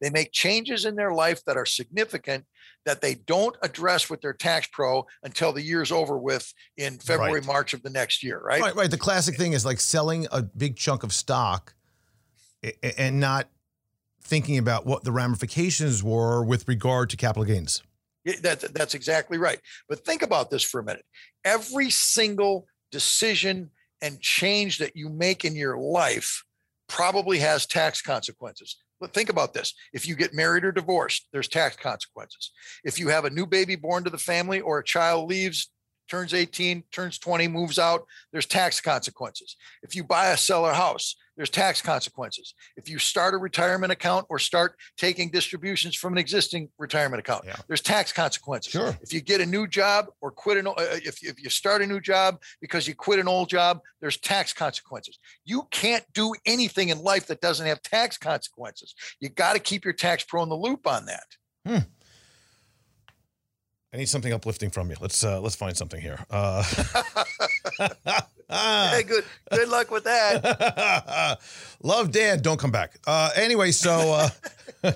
They 0.00 0.10
make 0.10 0.32
changes 0.32 0.84
in 0.84 0.96
their 0.96 1.12
life 1.12 1.44
that 1.46 1.56
are 1.56 1.66
significant 1.66 2.44
that 2.84 3.00
they 3.00 3.14
don't 3.14 3.56
address 3.62 4.10
with 4.10 4.20
their 4.20 4.32
tax 4.32 4.68
pro 4.72 5.06
until 5.22 5.52
the 5.52 5.62
year's 5.62 5.90
over 5.90 6.18
with 6.18 6.52
in 6.76 6.98
February, 6.98 7.40
right. 7.40 7.46
March 7.46 7.74
of 7.74 7.82
the 7.82 7.90
next 7.90 8.22
year, 8.22 8.40
right? 8.40 8.60
Right, 8.60 8.76
right. 8.76 8.90
The 8.90 8.98
classic 8.98 9.36
thing 9.36 9.52
is 9.52 9.64
like 9.64 9.80
selling 9.80 10.26
a 10.30 10.42
big 10.42 10.76
chunk 10.76 11.02
of 11.02 11.12
stock 11.12 11.74
and 12.98 13.20
not 13.20 13.48
thinking 14.22 14.58
about 14.58 14.86
what 14.86 15.04
the 15.04 15.12
ramifications 15.12 16.02
were 16.02 16.44
with 16.44 16.68
regard 16.68 17.10
to 17.10 17.16
capital 17.16 17.44
gains. 17.44 17.82
That, 18.42 18.60
that's 18.74 18.94
exactly 18.94 19.38
right. 19.38 19.60
But 19.88 20.04
think 20.04 20.22
about 20.22 20.50
this 20.50 20.62
for 20.62 20.80
a 20.80 20.84
minute. 20.84 21.04
Every 21.44 21.90
single 21.90 22.66
decision 22.90 23.70
and 24.02 24.20
change 24.20 24.78
that 24.78 24.96
you 24.96 25.08
make 25.08 25.44
in 25.44 25.56
your 25.56 25.78
life 25.78 26.44
probably 26.88 27.38
has 27.38 27.66
tax 27.66 28.02
consequences. 28.02 28.76
But 29.00 29.12
think 29.12 29.28
about 29.28 29.54
this. 29.54 29.74
If 29.92 30.06
you 30.06 30.16
get 30.16 30.34
married 30.34 30.64
or 30.64 30.72
divorced, 30.72 31.28
there's 31.32 31.48
tax 31.48 31.76
consequences. 31.76 32.52
If 32.84 32.98
you 32.98 33.08
have 33.08 33.24
a 33.24 33.30
new 33.30 33.46
baby 33.46 33.76
born 33.76 34.04
to 34.04 34.10
the 34.10 34.18
family 34.18 34.60
or 34.60 34.78
a 34.78 34.84
child 34.84 35.28
leaves 35.28 35.70
turns 36.08 36.34
18, 36.34 36.84
turns 36.92 37.18
20, 37.18 37.48
moves 37.48 37.78
out, 37.78 38.04
there's 38.32 38.46
tax 38.46 38.80
consequences. 38.80 39.56
If 39.82 39.96
you 39.96 40.04
buy 40.04 40.28
a 40.28 40.36
seller 40.36 40.72
house, 40.72 41.16
there's 41.36 41.50
tax 41.50 41.80
consequences. 41.80 42.54
If 42.76 42.88
you 42.88 42.98
start 42.98 43.34
a 43.34 43.38
retirement 43.38 43.92
account 43.92 44.26
or 44.28 44.38
start 44.38 44.76
taking 44.96 45.30
distributions 45.30 45.96
from 45.96 46.12
an 46.14 46.18
existing 46.18 46.68
retirement 46.78 47.20
account, 47.20 47.44
yeah. 47.46 47.56
there's 47.66 47.80
tax 47.80 48.12
consequences. 48.12 48.72
Sure. 48.72 48.96
If 49.02 49.12
you 49.12 49.20
get 49.20 49.40
a 49.40 49.46
new 49.46 49.66
job 49.66 50.06
or 50.20 50.30
quit 50.30 50.58
an, 50.58 50.66
uh, 50.66 50.72
if, 50.78 51.22
if 51.22 51.42
you 51.42 51.50
start 51.50 51.82
a 51.82 51.86
new 51.86 52.00
job 52.00 52.40
because 52.60 52.86
you 52.86 52.94
quit 52.94 53.18
an 53.18 53.28
old 53.28 53.48
job, 53.48 53.80
there's 54.00 54.16
tax 54.16 54.52
consequences. 54.52 55.18
You 55.44 55.66
can't 55.70 56.04
do 56.12 56.34
anything 56.46 56.90
in 56.90 56.98
life 56.98 57.26
that 57.26 57.40
doesn't 57.40 57.66
have 57.66 57.82
tax 57.82 58.16
consequences. 58.16 58.94
You 59.20 59.28
got 59.28 59.54
to 59.54 59.58
keep 59.58 59.84
your 59.84 59.94
tax 59.94 60.24
pro 60.24 60.42
in 60.42 60.48
the 60.48 60.56
loop 60.56 60.86
on 60.86 61.06
that. 61.06 61.26
Hmm. 61.66 61.78
I 63.94 63.96
need 63.96 64.08
something 64.08 64.32
uplifting 64.32 64.70
from 64.70 64.90
you. 64.90 64.96
Let's 65.00 65.22
uh, 65.22 65.40
let's 65.40 65.54
find 65.54 65.76
something 65.76 66.00
here. 66.00 66.18
Uh, 66.28 66.64
hey, 67.78 69.02
good 69.06 69.24
good 69.50 69.68
luck 69.68 69.90
with 69.90 70.04
that. 70.04 71.38
Love 71.82 72.10
Dan. 72.10 72.40
Don't 72.40 72.58
come 72.58 72.70
back. 72.70 72.98
Uh, 73.06 73.30
anyway, 73.36 73.70
so 73.70 74.12
uh, 74.12 74.28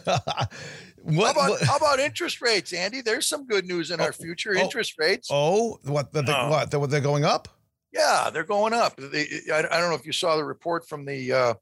what, 1.03 1.37
how, 1.37 1.49
about, 1.49 1.61
how 1.63 1.77
about 1.77 2.01
interest 2.01 2.41
rates, 2.41 2.73
Andy? 2.73 3.01
There's 3.01 3.27
some 3.27 3.47
good 3.47 3.67
news 3.67 3.91
in 3.91 4.01
oh, 4.01 4.05
our 4.05 4.13
future. 4.13 4.55
Oh, 4.57 4.61
interest 4.61 4.95
rates. 4.99 5.29
Oh, 5.31 5.79
what? 5.85 6.13
The, 6.13 6.23
the, 6.23 6.39
oh. 6.39 6.51
What? 6.51 6.71
They're, 6.71 6.87
they're 6.87 7.01
going 7.01 7.25
up? 7.25 7.49
Yeah, 7.93 8.31
they're 8.33 8.45
going 8.45 8.75
up. 8.75 8.97
They, 8.97 9.27
I, 9.53 9.59
I, 9.59 9.81
don't 9.81 9.91
know 9.91 9.97
if 9.97 10.07
you 10.07 10.13
saw 10.13 10.37
the 10.37 10.45
report 10.45 10.87
from 10.87 11.05
the 11.05 11.33
uh, 11.33 11.55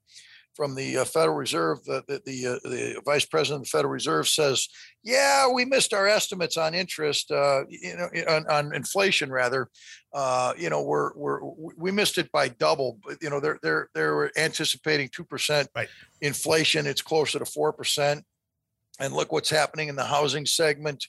from 0.56 0.74
the 0.74 0.98
uh, 0.98 1.04
Federal 1.04 1.36
Reserve, 1.36 1.84
the 1.84 2.02
the, 2.08 2.22
the, 2.24 2.46
uh, 2.46 2.68
the, 2.68 3.02
Vice 3.04 3.26
President 3.26 3.60
of 3.60 3.64
the 3.64 3.76
Federal 3.76 3.92
Reserve 3.92 4.26
says, 4.26 4.68
"Yeah, 5.04 5.48
we 5.52 5.66
missed 5.66 5.92
our 5.92 6.08
estimates 6.08 6.56
on 6.56 6.74
interest, 6.74 7.30
uh, 7.30 7.64
you 7.68 7.96
know, 7.96 8.08
on, 8.28 8.46
on 8.48 8.74
inflation 8.74 9.30
rather. 9.30 9.68
Uh, 10.14 10.54
you 10.56 10.70
know, 10.70 10.82
we're 10.82 11.14
we're 11.14 11.40
we 11.76 11.90
missed 11.90 12.16
it 12.16 12.32
by 12.32 12.48
double. 12.48 12.98
But, 13.06 13.18
you 13.20 13.28
know, 13.28 13.38
they're 13.38 13.58
they're 13.62 13.88
they're 13.94 14.38
anticipating 14.38 15.10
two 15.12 15.24
percent 15.24 15.68
inflation. 16.22 16.86
It's 16.86 17.02
closer 17.02 17.38
to 17.38 17.44
four 17.44 17.72
percent. 17.72 18.24
And 18.98 19.12
look 19.12 19.30
what's 19.30 19.50
happening 19.50 19.88
in 19.88 19.96
the 19.96 20.04
housing 20.04 20.46
segment, 20.46 21.06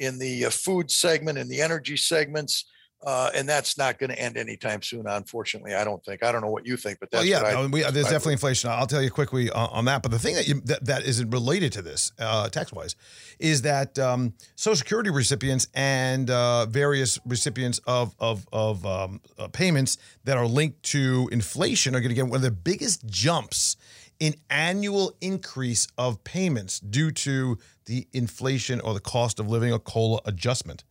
in 0.00 0.18
the 0.18 0.46
uh, 0.46 0.50
food 0.50 0.90
segment, 0.90 1.38
in 1.38 1.48
the 1.48 1.62
energy 1.62 1.96
segments." 1.96 2.64
Uh, 3.06 3.30
and 3.32 3.48
that's 3.48 3.78
not 3.78 3.96
going 3.96 4.10
to 4.10 4.18
end 4.18 4.36
anytime 4.36 4.82
soon, 4.82 5.06
unfortunately. 5.06 5.72
I 5.72 5.84
don't 5.84 6.04
think. 6.04 6.24
I 6.24 6.32
don't 6.32 6.40
know 6.40 6.50
what 6.50 6.66
you 6.66 6.76
think, 6.76 6.98
but 6.98 7.10
that's 7.12 7.22
well, 7.22 7.44
yeah. 7.44 7.52
No, 7.52 7.68
we, 7.68 7.82
there's 7.82 8.06
I 8.06 8.10
definitely 8.10 8.32
inflation. 8.32 8.70
I'll 8.70 8.88
tell 8.88 9.02
you 9.02 9.10
quickly 9.10 9.50
on, 9.50 9.68
on 9.70 9.84
that. 9.84 10.02
But 10.02 10.10
the 10.10 10.18
thing 10.18 10.34
that, 10.34 10.48
you, 10.48 10.60
that 10.62 10.84
that 10.86 11.04
isn't 11.04 11.30
related 11.30 11.72
to 11.74 11.82
this 11.82 12.10
uh, 12.18 12.48
tax 12.48 12.72
wise 12.72 12.96
is 13.38 13.62
that 13.62 14.00
um, 14.00 14.34
Social 14.56 14.76
Security 14.76 15.10
recipients 15.10 15.68
and 15.74 16.28
uh, 16.28 16.66
various 16.66 17.20
recipients 17.24 17.78
of 17.86 18.16
of 18.18 18.48
of 18.52 18.84
um, 18.84 19.20
uh, 19.38 19.46
payments 19.46 19.96
that 20.24 20.36
are 20.36 20.46
linked 20.46 20.82
to 20.82 21.28
inflation 21.30 21.94
are 21.94 22.00
going 22.00 22.08
to 22.08 22.16
get 22.16 22.26
one 22.26 22.36
of 22.36 22.42
the 22.42 22.50
biggest 22.50 23.06
jumps 23.06 23.76
in 24.18 24.34
annual 24.50 25.14
increase 25.20 25.86
of 25.96 26.24
payments 26.24 26.80
due 26.80 27.12
to 27.12 27.58
the 27.86 28.08
inflation 28.12 28.80
or 28.80 28.92
the 28.92 29.00
cost 29.00 29.38
of 29.38 29.48
living 29.48 29.72
or 29.72 29.78
COLA 29.78 30.20
adjustment. 30.24 30.82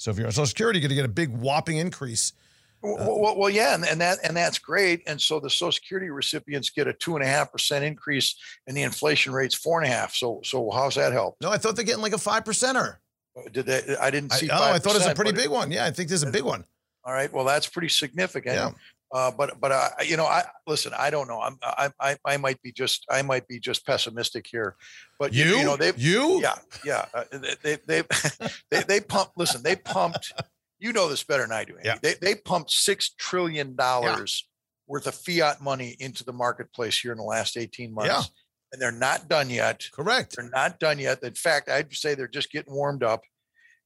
So 0.00 0.10
if 0.10 0.16
you're 0.16 0.26
on 0.26 0.32
Social 0.32 0.46
Security, 0.46 0.78
you're 0.78 0.88
going 0.88 0.96
to 0.96 1.02
get 1.02 1.04
a 1.04 1.12
big 1.12 1.28
whopping 1.28 1.76
increase. 1.76 2.32
Well, 2.80 2.94
uh, 2.94 3.20
well, 3.20 3.36
well, 3.36 3.50
yeah, 3.50 3.74
and, 3.74 3.84
and 3.84 4.00
that 4.00 4.16
and 4.24 4.34
that's 4.34 4.58
great. 4.58 5.02
And 5.06 5.20
so 5.20 5.38
the 5.38 5.50
Social 5.50 5.72
Security 5.72 6.08
recipients 6.08 6.70
get 6.70 6.88
a 6.88 6.94
two 6.94 7.16
and 7.16 7.22
a 7.22 7.28
half 7.28 7.52
percent 7.52 7.84
increase, 7.84 8.34
and 8.66 8.74
the 8.74 8.80
inflation 8.80 9.34
rate's 9.34 9.54
four 9.54 9.78
and 9.78 9.92
a 9.92 9.94
half. 9.94 10.14
So, 10.14 10.40
so 10.42 10.70
how's 10.70 10.94
that 10.94 11.12
help? 11.12 11.36
No, 11.42 11.50
I 11.50 11.58
thought 11.58 11.76
they're 11.76 11.84
getting 11.84 12.00
like 12.00 12.14
a 12.14 12.18
five 12.18 12.44
percenter. 12.44 12.96
Uh, 13.36 13.42
did 13.52 13.66
they? 13.66 13.94
I 14.00 14.10
didn't 14.10 14.32
I, 14.32 14.36
see. 14.36 14.48
oh, 14.48 14.54
I 14.54 14.78
thought 14.78 14.94
it 14.94 15.00
was 15.00 15.06
a 15.06 15.14
pretty 15.14 15.32
big 15.32 15.50
one. 15.50 15.70
Yeah, 15.70 15.84
I 15.84 15.90
think 15.90 16.08
there's 16.08 16.22
a 16.22 16.30
big 16.30 16.44
one. 16.44 16.64
All 17.04 17.12
right. 17.12 17.30
Well, 17.30 17.44
that's 17.44 17.66
pretty 17.66 17.90
significant. 17.90 18.54
Yeah. 18.54 18.70
Uh, 19.12 19.30
but 19.30 19.60
but 19.60 19.72
uh, 19.72 19.88
you 20.06 20.16
know, 20.16 20.24
I 20.26 20.44
listen. 20.66 20.92
I 20.96 21.10
don't 21.10 21.26
know. 21.26 21.40
I'm 21.40 21.56
I 21.62 21.90
I, 22.00 22.16
I 22.24 22.36
might 22.36 22.62
be 22.62 22.70
just 22.72 23.04
I 23.10 23.22
might 23.22 23.48
be 23.48 23.58
just 23.58 23.84
pessimistic 23.84 24.46
here, 24.50 24.76
but 25.18 25.32
you, 25.32 25.44
You, 25.46 25.56
you 25.58 25.64
know 25.64 25.76
they 25.76 25.92
you, 25.96 26.40
yeah 26.40 26.54
yeah 26.84 27.06
uh, 27.12 27.24
they 27.62 27.78
they 27.86 28.02
they 28.70 28.82
they 28.84 29.00
pumped. 29.00 29.32
Listen, 29.36 29.62
they 29.62 29.74
pumped. 29.76 30.32
You 30.78 30.92
know 30.92 31.08
this 31.08 31.24
better 31.24 31.42
than 31.42 31.52
I 31.52 31.64
do. 31.64 31.74
Andy. 31.76 31.88
Yeah. 31.88 31.96
They 32.02 32.14
they 32.20 32.34
pumped 32.36 32.70
six 32.70 33.10
trillion 33.18 33.74
dollars 33.74 34.48
worth 34.86 35.06
of 35.06 35.14
fiat 35.14 35.60
money 35.60 35.96
into 35.98 36.24
the 36.24 36.32
marketplace 36.32 36.98
here 36.98 37.12
in 37.12 37.18
the 37.18 37.24
last 37.24 37.56
eighteen 37.56 37.92
months, 37.92 38.08
Yeah. 38.10 38.22
and 38.72 38.80
they're 38.80 38.92
not 38.92 39.28
done 39.28 39.50
yet. 39.50 39.82
correct. 39.92 40.36
They're 40.36 40.48
not 40.50 40.78
done 40.78 40.98
yet. 41.00 41.22
In 41.24 41.34
fact, 41.34 41.68
I'd 41.68 41.92
say 41.92 42.14
they're 42.14 42.28
just 42.28 42.50
getting 42.52 42.72
warmed 42.72 43.02
up. 43.02 43.22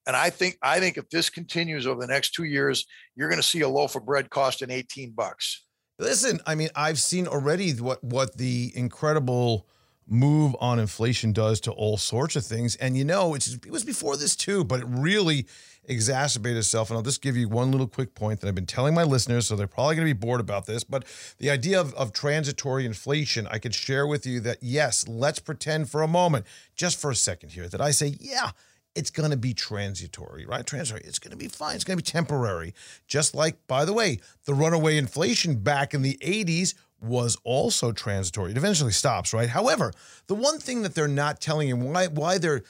And 0.06 0.14
I 0.14 0.30
think 0.30 0.58
I 0.62 0.80
think 0.80 0.96
if 0.96 1.08
this 1.10 1.30
continues 1.30 1.86
over 1.86 2.00
the 2.00 2.06
next 2.06 2.30
two 2.30 2.44
years, 2.44 2.86
you're 3.16 3.28
going 3.28 3.40
to 3.40 3.46
see 3.46 3.60
a 3.60 3.68
loaf 3.68 3.94
of 3.96 4.04
bread 4.04 4.30
costing 4.30 4.70
18 4.70 5.12
bucks. 5.12 5.64
Listen, 5.98 6.40
I 6.46 6.54
mean, 6.54 6.70
I've 6.74 6.98
seen 6.98 7.26
already 7.26 7.72
what 7.72 8.02
what 8.02 8.36
the 8.36 8.72
incredible 8.74 9.66
move 10.06 10.54
on 10.60 10.78
inflation 10.78 11.32
does 11.32 11.60
to 11.60 11.72
all 11.72 11.96
sorts 11.96 12.36
of 12.36 12.44
things, 12.44 12.76
and 12.76 12.96
you 12.96 13.04
know, 13.04 13.34
it 13.34 13.66
was 13.70 13.84
before 13.84 14.16
this 14.16 14.36
too, 14.36 14.64
but 14.64 14.80
it 14.80 14.86
really 14.88 15.46
exacerbated 15.86 16.58
itself. 16.58 16.90
And 16.90 16.96
I'll 16.96 17.02
just 17.02 17.22
give 17.22 17.36
you 17.36 17.48
one 17.48 17.70
little 17.70 17.86
quick 17.86 18.14
point 18.14 18.40
that 18.40 18.48
I've 18.48 18.54
been 18.54 18.66
telling 18.66 18.94
my 18.94 19.02
listeners, 19.02 19.46
so 19.46 19.56
they're 19.56 19.66
probably 19.66 19.96
going 19.96 20.08
to 20.08 20.14
be 20.14 20.18
bored 20.18 20.40
about 20.40 20.66
this. 20.66 20.84
But 20.84 21.04
the 21.38 21.50
idea 21.50 21.80
of, 21.80 21.94
of 21.94 22.12
transitory 22.12 22.86
inflation, 22.86 23.46
I 23.50 23.58
could 23.58 23.74
share 23.74 24.06
with 24.06 24.26
you 24.26 24.40
that 24.40 24.58
yes, 24.62 25.06
let's 25.08 25.38
pretend 25.38 25.90
for 25.90 26.02
a 26.02 26.08
moment, 26.08 26.46
just 26.76 27.00
for 27.00 27.10
a 27.10 27.16
second 27.16 27.52
here, 27.52 27.68
that 27.68 27.80
I 27.80 27.90
say, 27.90 28.16
yeah, 28.20 28.50
it's 28.94 29.10
going 29.10 29.30
to 29.30 29.36
be 29.36 29.54
transitory, 29.54 30.46
right? 30.46 30.64
Transitory. 30.66 31.02
It's 31.04 31.18
going 31.18 31.32
to 31.32 31.36
be 31.36 31.48
fine. 31.48 31.74
It's 31.74 31.84
going 31.84 31.98
to 31.98 32.04
be 32.04 32.10
temporary. 32.10 32.74
Just 33.06 33.34
like, 33.34 33.66
by 33.66 33.84
the 33.84 33.92
way, 33.92 34.20
the 34.44 34.54
runaway 34.54 34.96
inflation 34.96 35.56
back 35.56 35.94
in 35.94 36.02
the 36.02 36.18
80s 36.22 36.74
was 37.00 37.36
also 37.44 37.92
transitory. 37.92 38.52
It 38.52 38.56
eventually 38.56 38.92
stops, 38.92 39.32
right? 39.34 39.48
However, 39.48 39.92
the 40.26 40.34
one 40.34 40.58
thing 40.58 40.82
that 40.82 40.94
they're 40.94 41.08
not 41.08 41.40
telling 41.40 41.68
you 41.68 41.76
why 41.76 42.06
why 42.06 42.38
they're 42.38 42.62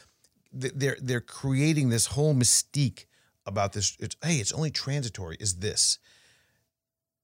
they're 0.52 0.96
they're 1.00 1.20
creating 1.20 1.90
this 1.90 2.06
whole 2.06 2.34
mystique 2.34 3.04
about 3.46 3.72
this. 3.72 3.96
It's, 4.00 4.16
hey, 4.24 4.36
it's 4.36 4.52
only 4.52 4.70
transitory. 4.70 5.36
Is 5.38 5.56
this? 5.56 5.98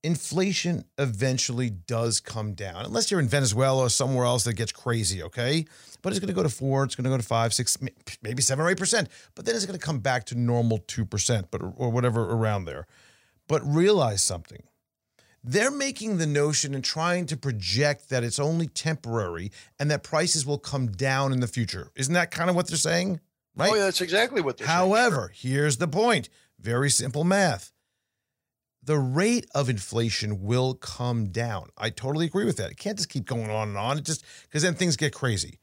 Inflation 0.03 0.85
eventually 0.99 1.71
does 1.71 2.21
come 2.21 2.55
down, 2.55 2.87
unless 2.87 3.11
you're 3.11 3.21
in 3.21 3.29
Venezuela 3.29 3.83
or 3.83 3.91
somewhere 3.91 4.25
else 4.25 4.45
that 4.45 4.55
gets 4.55 4.73
crazy, 4.73 5.23
okay? 5.23 5.67
But 6.01 6.13
it's 6.13 6.21
going 6.21 6.29
to 6.29 6.35
go 6.35 6.43
to 6.43 6.49
four, 6.49 6.85
it's 6.85 6.95
going 6.95 7.05
to 7.05 7.11
go 7.11 7.19
to 7.19 7.23
five, 7.23 7.53
six, 7.53 7.77
maybe 8.23 8.41
seven 8.41 8.65
or 8.65 8.71
eight 8.71 8.79
percent. 8.79 9.09
But 9.35 9.45
then 9.45 9.55
it's 9.55 9.67
going 9.67 9.79
to 9.79 9.85
come 9.85 9.99
back 9.99 10.25
to 10.27 10.35
normal 10.35 10.79
two 10.79 11.05
percent, 11.05 11.51
but 11.51 11.61
or 11.77 11.91
whatever 11.91 12.23
around 12.23 12.65
there. 12.65 12.87
But 13.47 13.61
realize 13.67 14.23
something 14.23 14.63
they're 15.43 15.71
making 15.71 16.19
the 16.19 16.27
notion 16.27 16.75
and 16.75 16.85
trying 16.85 17.27
to 17.27 17.37
project 17.37 18.11
that 18.11 18.23
it's 18.23 18.39
only 18.39 18.67
temporary 18.67 19.51
and 19.79 19.91
that 19.91 20.03
prices 20.03 20.45
will 20.45 20.59
come 20.59 20.89
down 20.89 21.33
in 21.33 21.41
the 21.41 21.47
future. 21.47 21.91
Isn't 21.95 22.15
that 22.15 22.31
kind 22.31 22.51
of 22.51 22.57
what 22.57 22.69
they're 22.69 22.77
saying? 22.77 23.21
Right. 23.57 23.71
Oh, 23.73 23.75
yeah, 23.75 23.85
that's 23.85 24.01
exactly 24.01 24.41
what 24.41 24.59
they're 24.59 24.67
saying. 24.67 24.77
However, 24.77 25.33
here's 25.35 25.79
the 25.79 25.89
point 25.89 26.29
very 26.59 26.91
simple 26.91 27.25
math. 27.25 27.73
The 28.83 28.99
rate 28.99 29.47
of 29.55 29.69
inflation 29.69 30.43
will 30.43 30.75
come 30.75 31.27
down. 31.27 31.69
I 31.77 31.91
totally 31.91 32.27
agree 32.27 32.47
with 32.47 32.57
that. 32.57 32.71
It 32.71 32.79
can't 32.79 32.97
just 32.97 33.11
keep 33.11 33.27
going 33.27 33.51
on 33.51 33.69
and 33.69 33.77
on. 33.77 33.99
It 33.99 34.05
just 34.05 34.25
because 34.43 34.63
then 34.63 34.75
things 34.75 34.97
get 34.97 35.13
crazy. 35.13 35.59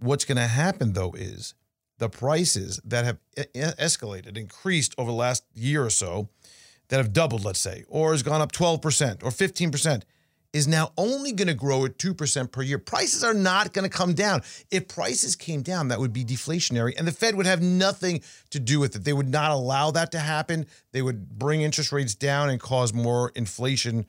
What's 0.00 0.24
going 0.24 0.36
to 0.36 0.46
happen 0.46 0.92
though 0.94 1.12
is 1.12 1.54
the 1.98 2.08
prices 2.08 2.80
that 2.84 3.04
have 3.04 3.18
escalated, 3.54 4.36
increased 4.36 4.94
over 4.98 5.10
the 5.10 5.16
last 5.16 5.44
year 5.54 5.84
or 5.84 5.90
so, 5.90 6.28
that 6.88 6.96
have 6.96 7.12
doubled, 7.12 7.44
let's 7.44 7.60
say, 7.60 7.84
or 7.88 8.12
has 8.12 8.22
gone 8.22 8.40
up 8.40 8.50
12% 8.50 9.22
or 9.22 9.30
15%, 9.30 10.02
is 10.52 10.66
now 10.66 10.92
only 10.96 11.32
going 11.32 11.48
to 11.48 11.54
grow 11.54 11.84
at 11.84 11.96
2% 11.98 12.50
per 12.50 12.62
year. 12.62 12.78
Prices 12.78 13.22
are 13.22 13.34
not 13.34 13.72
going 13.72 13.88
to 13.88 13.96
come 13.96 14.14
down. 14.14 14.42
If 14.70 14.88
prices 14.88 15.36
came 15.36 15.62
down, 15.62 15.88
that 15.88 16.00
would 16.00 16.12
be 16.12 16.24
deflationary, 16.24 16.92
and 16.98 17.06
the 17.06 17.12
Fed 17.12 17.36
would 17.36 17.46
have 17.46 17.62
nothing 17.62 18.22
to 18.50 18.58
do 18.58 18.80
with 18.80 18.96
it. 18.96 19.04
They 19.04 19.12
would 19.12 19.28
not 19.28 19.52
allow 19.52 19.90
that 19.92 20.10
to 20.12 20.18
happen. 20.18 20.66
They 20.92 21.02
would 21.02 21.38
bring 21.38 21.62
interest 21.62 21.92
rates 21.92 22.14
down 22.14 22.50
and 22.50 22.60
cause 22.60 22.92
more 22.92 23.30
inflation 23.34 24.06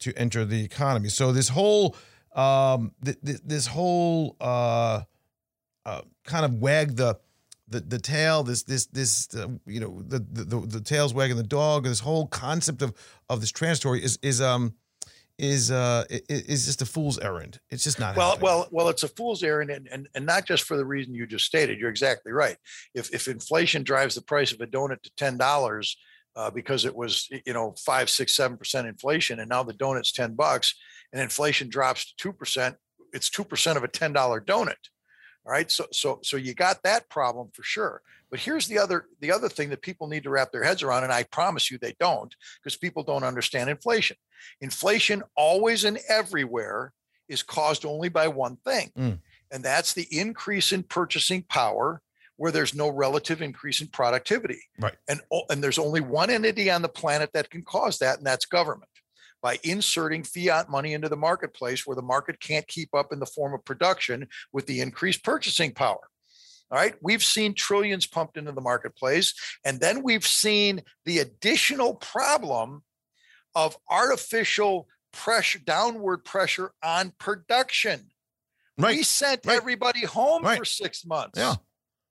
to 0.00 0.12
enter 0.18 0.44
the 0.44 0.64
economy. 0.64 1.08
So 1.08 1.32
this 1.32 1.48
whole 1.48 1.96
um, 2.34 2.92
th- 3.04 3.18
th- 3.24 3.40
this 3.44 3.66
whole 3.66 4.36
uh, 4.40 5.02
uh, 5.86 6.00
kind 6.24 6.44
of 6.44 6.54
wag 6.54 6.96
the 6.96 7.18
the 7.68 7.80
the 7.80 7.98
tail 7.98 8.42
this 8.42 8.64
this 8.64 8.86
this 8.86 9.34
uh, 9.34 9.48
you 9.66 9.80
know 9.80 10.02
the, 10.06 10.18
the 10.18 10.60
the 10.66 10.80
tail's 10.80 11.14
wagging 11.14 11.36
the 11.36 11.42
dog 11.42 11.84
this 11.84 12.00
whole 12.00 12.26
concept 12.26 12.82
of 12.82 12.92
of 13.28 13.40
this 13.40 13.50
transitory 13.50 14.02
is 14.02 14.18
is 14.22 14.40
um 14.40 14.74
is 15.38 15.70
uh 15.72 16.04
is 16.10 16.66
just 16.66 16.80
a 16.80 16.86
fool's 16.86 17.18
errand 17.18 17.58
it's 17.70 17.82
just 17.82 17.98
not 17.98 18.16
Well, 18.16 18.30
happening. 18.30 18.44
well, 18.44 18.68
well, 18.70 18.88
it's 18.88 19.02
a 19.02 19.08
fool's 19.08 19.42
errand, 19.42 19.70
and, 19.70 19.88
and 19.90 20.08
and 20.14 20.24
not 20.24 20.46
just 20.46 20.62
for 20.62 20.76
the 20.76 20.84
reason 20.84 21.12
you 21.14 21.26
just 21.26 21.44
stated. 21.44 21.80
You're 21.80 21.90
exactly 21.90 22.30
right. 22.32 22.56
If 22.94 23.12
if 23.12 23.26
inflation 23.26 23.82
drives 23.82 24.14
the 24.14 24.22
price 24.22 24.52
of 24.52 24.60
a 24.60 24.66
donut 24.66 25.02
to 25.02 25.10
ten 25.16 25.36
dollars 25.36 25.96
uh, 26.36 26.50
because 26.50 26.84
it 26.84 26.94
was 26.94 27.28
you 27.46 27.52
know 27.52 27.74
five, 27.84 28.08
six, 28.10 28.36
seven 28.36 28.56
percent 28.56 28.86
inflation, 28.86 29.40
and 29.40 29.48
now 29.48 29.62
the 29.64 29.74
donut's 29.74 30.12
ten 30.12 30.34
bucks, 30.34 30.74
and 31.12 31.20
inflation 31.20 31.68
drops 31.68 32.06
to 32.06 32.12
two 32.16 32.32
percent, 32.32 32.76
it's 33.12 33.28
two 33.28 33.44
percent 33.44 33.76
of 33.76 33.82
a 33.82 33.88
ten 33.88 34.12
dollar 34.12 34.40
donut. 34.40 34.74
All 35.46 35.52
right, 35.52 35.70
so 35.70 35.86
so 35.92 36.20
so 36.22 36.36
you 36.36 36.54
got 36.54 36.82
that 36.84 37.08
problem 37.10 37.48
for 37.52 37.62
sure. 37.64 38.02
But 38.34 38.40
here's 38.40 38.66
the 38.66 38.80
other 38.80 39.06
the 39.20 39.30
other 39.30 39.48
thing 39.48 39.70
that 39.70 39.80
people 39.80 40.08
need 40.08 40.24
to 40.24 40.30
wrap 40.30 40.50
their 40.50 40.64
heads 40.64 40.82
around, 40.82 41.04
and 41.04 41.12
I 41.12 41.22
promise 41.22 41.70
you 41.70 41.78
they 41.78 41.94
don't, 42.00 42.34
because 42.60 42.76
people 42.76 43.04
don't 43.04 43.22
understand 43.22 43.70
inflation. 43.70 44.16
Inflation 44.60 45.22
always 45.36 45.84
and 45.84 46.00
everywhere 46.08 46.92
is 47.28 47.44
caused 47.44 47.86
only 47.86 48.08
by 48.08 48.26
one 48.26 48.56
thing, 48.56 48.90
Mm. 48.98 49.20
and 49.52 49.62
that's 49.62 49.94
the 49.94 50.08
increase 50.10 50.72
in 50.72 50.82
purchasing 50.82 51.44
power 51.44 52.02
where 52.34 52.50
there's 52.50 52.74
no 52.74 52.88
relative 52.88 53.40
increase 53.40 53.80
in 53.80 53.86
productivity. 53.86 54.62
Right. 54.80 54.96
And, 55.06 55.20
and 55.48 55.62
there's 55.62 55.78
only 55.78 56.00
one 56.00 56.28
entity 56.28 56.72
on 56.72 56.82
the 56.82 56.88
planet 56.88 57.30
that 57.34 57.50
can 57.50 57.62
cause 57.62 58.00
that, 58.00 58.18
and 58.18 58.26
that's 58.26 58.46
government. 58.46 58.90
By 59.42 59.60
inserting 59.62 60.24
fiat 60.24 60.68
money 60.68 60.92
into 60.94 61.08
the 61.08 61.16
marketplace 61.16 61.86
where 61.86 61.94
the 61.94 62.02
market 62.02 62.40
can't 62.40 62.66
keep 62.66 62.96
up 62.96 63.12
in 63.12 63.20
the 63.20 63.26
form 63.26 63.54
of 63.54 63.64
production 63.64 64.26
with 64.52 64.66
the 64.66 64.80
increased 64.80 65.22
purchasing 65.22 65.72
power. 65.72 66.08
All 66.70 66.78
right. 66.78 66.94
We've 67.02 67.22
seen 67.22 67.54
trillions 67.54 68.06
pumped 68.06 68.36
into 68.36 68.52
the 68.52 68.60
marketplace. 68.60 69.34
And 69.64 69.80
then 69.80 70.02
we've 70.02 70.26
seen 70.26 70.82
the 71.04 71.18
additional 71.18 71.94
problem 71.94 72.82
of 73.54 73.76
artificial 73.88 74.88
pressure, 75.12 75.60
downward 75.60 76.24
pressure 76.24 76.72
on 76.82 77.12
production. 77.18 78.08
right 78.78 78.96
We 78.96 79.02
sent 79.04 79.46
right. 79.46 79.56
everybody 79.56 80.04
home 80.04 80.42
Right. 80.42 80.58
for 80.58 80.64
six 80.64 81.04
months. 81.04 81.38
Yeah. 81.38 81.54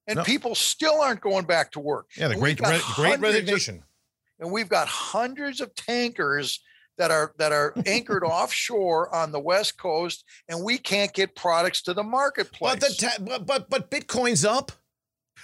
And 0.08 0.18
No. 0.18 0.24
people 0.24 0.56
still 0.56 1.02
aren't 1.02 1.20
going 1.22 1.46
back 1.46 1.72
to 1.74 1.80
work. 1.82 2.08
yeah 2.16 2.28
the 2.28 2.34
And 2.34 2.42
great 2.42 2.60
re- 2.62 2.68
great 2.68 2.82
hundreds 2.82 3.16
of- 3.16 3.22
resignation 3.22 3.84
and 4.40 4.52
we've 4.52 4.70
got 4.70 4.88
hundreds 4.88 5.60
of 5.62 5.74
tankers 5.76 6.62
that 6.98 7.12
are 7.12 7.34
that 7.38 7.52
are 7.52 7.74
anchored 7.86 8.24
offshore 8.24 9.14
on 9.14 9.32
the 9.32 9.40
west 9.40 9.78
coast, 9.78 10.24
and 10.50 10.64
we 10.64 10.78
can't 10.78 11.14
get 11.14 11.36
products 11.36 11.82
to 11.84 11.94
the 11.94 12.04
marketplace. 12.04 12.76
but 12.80 12.82
the 12.82 12.96
ta- 12.96 13.18
but, 13.24 13.46
but 13.46 13.70
but 13.70 13.90
bitcoin's 13.92 14.46
up 14.46 14.72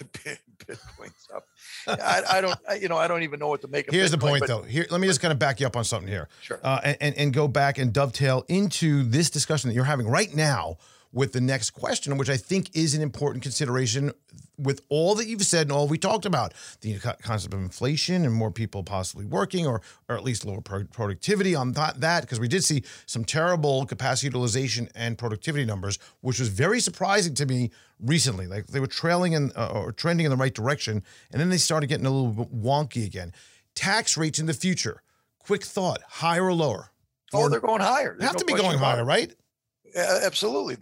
Bitcoin's 0.60 1.28
up. 1.34 1.44
I, 1.86 2.22
I 2.32 2.40
don't, 2.40 2.58
I, 2.68 2.74
you 2.74 2.88
know, 2.88 2.96
I 2.96 3.08
don't 3.08 3.22
even 3.22 3.40
know 3.40 3.48
what 3.48 3.62
to 3.62 3.68
make 3.68 3.88
of. 3.88 3.94
here's 3.94 4.10
the 4.10 4.18
point 4.18 4.40
but- 4.40 4.46
though 4.48 4.62
here 4.62 4.86
let 4.90 5.00
me 5.00 5.06
just 5.06 5.20
kind 5.20 5.32
of 5.32 5.38
back 5.38 5.60
you 5.60 5.66
up 5.66 5.76
on 5.76 5.84
something 5.84 6.08
here 6.08 6.28
Sure. 6.42 6.60
uh, 6.62 6.80
and, 6.84 6.96
and 7.00 7.14
and 7.16 7.32
go 7.32 7.48
back 7.48 7.78
and 7.78 7.92
dovetail 7.92 8.44
into 8.48 9.02
this 9.04 9.30
discussion 9.30 9.68
that 9.68 9.74
you're 9.74 9.84
having 9.84 10.06
right 10.06 10.34
now 10.34 10.76
with 11.12 11.32
the 11.32 11.40
next 11.40 11.70
question, 11.70 12.16
which 12.16 12.30
I 12.30 12.36
think 12.36 12.70
is 12.74 12.94
an 12.94 13.02
important 13.02 13.42
consideration 13.42 14.12
with 14.56 14.82
all 14.88 15.14
that 15.16 15.26
you've 15.26 15.42
said 15.44 15.62
and 15.62 15.72
all 15.72 15.88
we 15.88 15.98
talked 15.98 16.24
about 16.26 16.52
the 16.82 16.98
concept 17.22 17.54
of 17.54 17.60
inflation 17.60 18.24
and 18.24 18.32
more 18.34 18.50
people 18.50 18.84
possibly 18.84 19.24
working 19.24 19.66
or 19.66 19.80
or 20.08 20.16
at 20.16 20.22
least 20.22 20.44
lower 20.44 20.60
pro- 20.60 20.84
productivity. 20.84 21.54
On 21.54 21.72
that 21.72 22.00
that 22.00 22.20
because 22.22 22.38
we 22.38 22.46
did 22.46 22.62
see 22.62 22.82
some 23.06 23.24
terrible 23.24 23.86
capacity 23.86 24.26
utilization 24.26 24.88
and 24.94 25.16
productivity 25.18 25.64
numbers 25.64 25.98
which 26.20 26.38
was 26.38 26.48
very 26.48 26.78
surprising 26.78 27.34
to 27.34 27.46
me 27.46 27.70
recently. 27.98 28.46
Like 28.46 28.68
they 28.68 28.80
were 28.80 28.86
trailing 28.86 29.32
in 29.32 29.50
uh, 29.56 29.70
or 29.72 29.92
trending 29.92 30.26
in 30.26 30.30
the 30.30 30.36
right 30.36 30.54
direction 30.54 31.02
and 31.32 31.40
then 31.40 31.48
they 31.48 31.56
started 31.58 31.88
getting 31.88 32.06
a 32.06 32.10
little 32.10 32.44
bit 32.44 32.54
wonky 32.54 33.04
again. 33.04 33.32
Tax 33.74 34.16
rates 34.16 34.38
in 34.38 34.46
the 34.46 34.54
future. 34.54 35.02
Quick 35.38 35.64
thought 35.64 36.02
higher 36.06 36.44
or 36.44 36.54
lower? 36.54 36.90
Oh, 37.32 37.48
they're 37.48 37.60
going 37.60 37.80
higher. 37.80 38.12
they 38.12 38.18
There's 38.26 38.32
have 38.32 38.34
no 38.34 38.38
to 38.40 38.44
be 38.44 38.54
going 38.54 38.78
higher 38.78 39.00
it. 39.00 39.04
right 39.04 39.32
absolutely. 39.96 40.76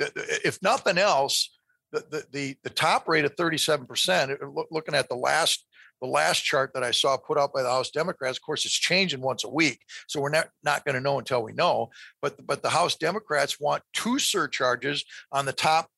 If 0.44 0.62
nothing 0.62 0.98
else, 0.98 1.50
the, 1.92 2.24
the, 2.30 2.56
the, 2.62 2.70
top 2.70 3.08
rate 3.08 3.24
of 3.24 3.34
37%, 3.36 4.42
uh, 4.42 4.62
looking 4.70 4.94
at 4.94 5.08
the 5.08 5.16
last 5.16 5.64
the 6.00 6.06
last 6.06 6.44
chart 6.44 6.70
that 6.74 6.84
I 6.84 6.92
saw 6.92 7.16
put 7.16 7.38
out 7.38 7.52
by 7.52 7.62
the 7.62 7.70
House 7.70 7.90
Democrats, 7.90 8.38
of 8.38 8.42
course, 8.42 8.64
it's 8.64 8.74
changing 8.74 9.20
once 9.20 9.42
a 9.42 9.48
week, 9.48 9.80
so 10.06 10.20
we're 10.20 10.30
not 10.30 10.48
not 10.62 10.84
going 10.84 10.94
to 10.94 11.00
know 11.00 11.18
until 11.18 11.42
we 11.42 11.52
know. 11.52 11.90
But 12.22 12.46
but 12.46 12.62
the 12.62 12.70
House 12.70 12.94
Democrats 12.94 13.58
want 13.58 13.82
two 13.92 14.18
surcharges 14.18 15.04
on 15.32 15.44
the 15.44 15.52
top 15.52 15.90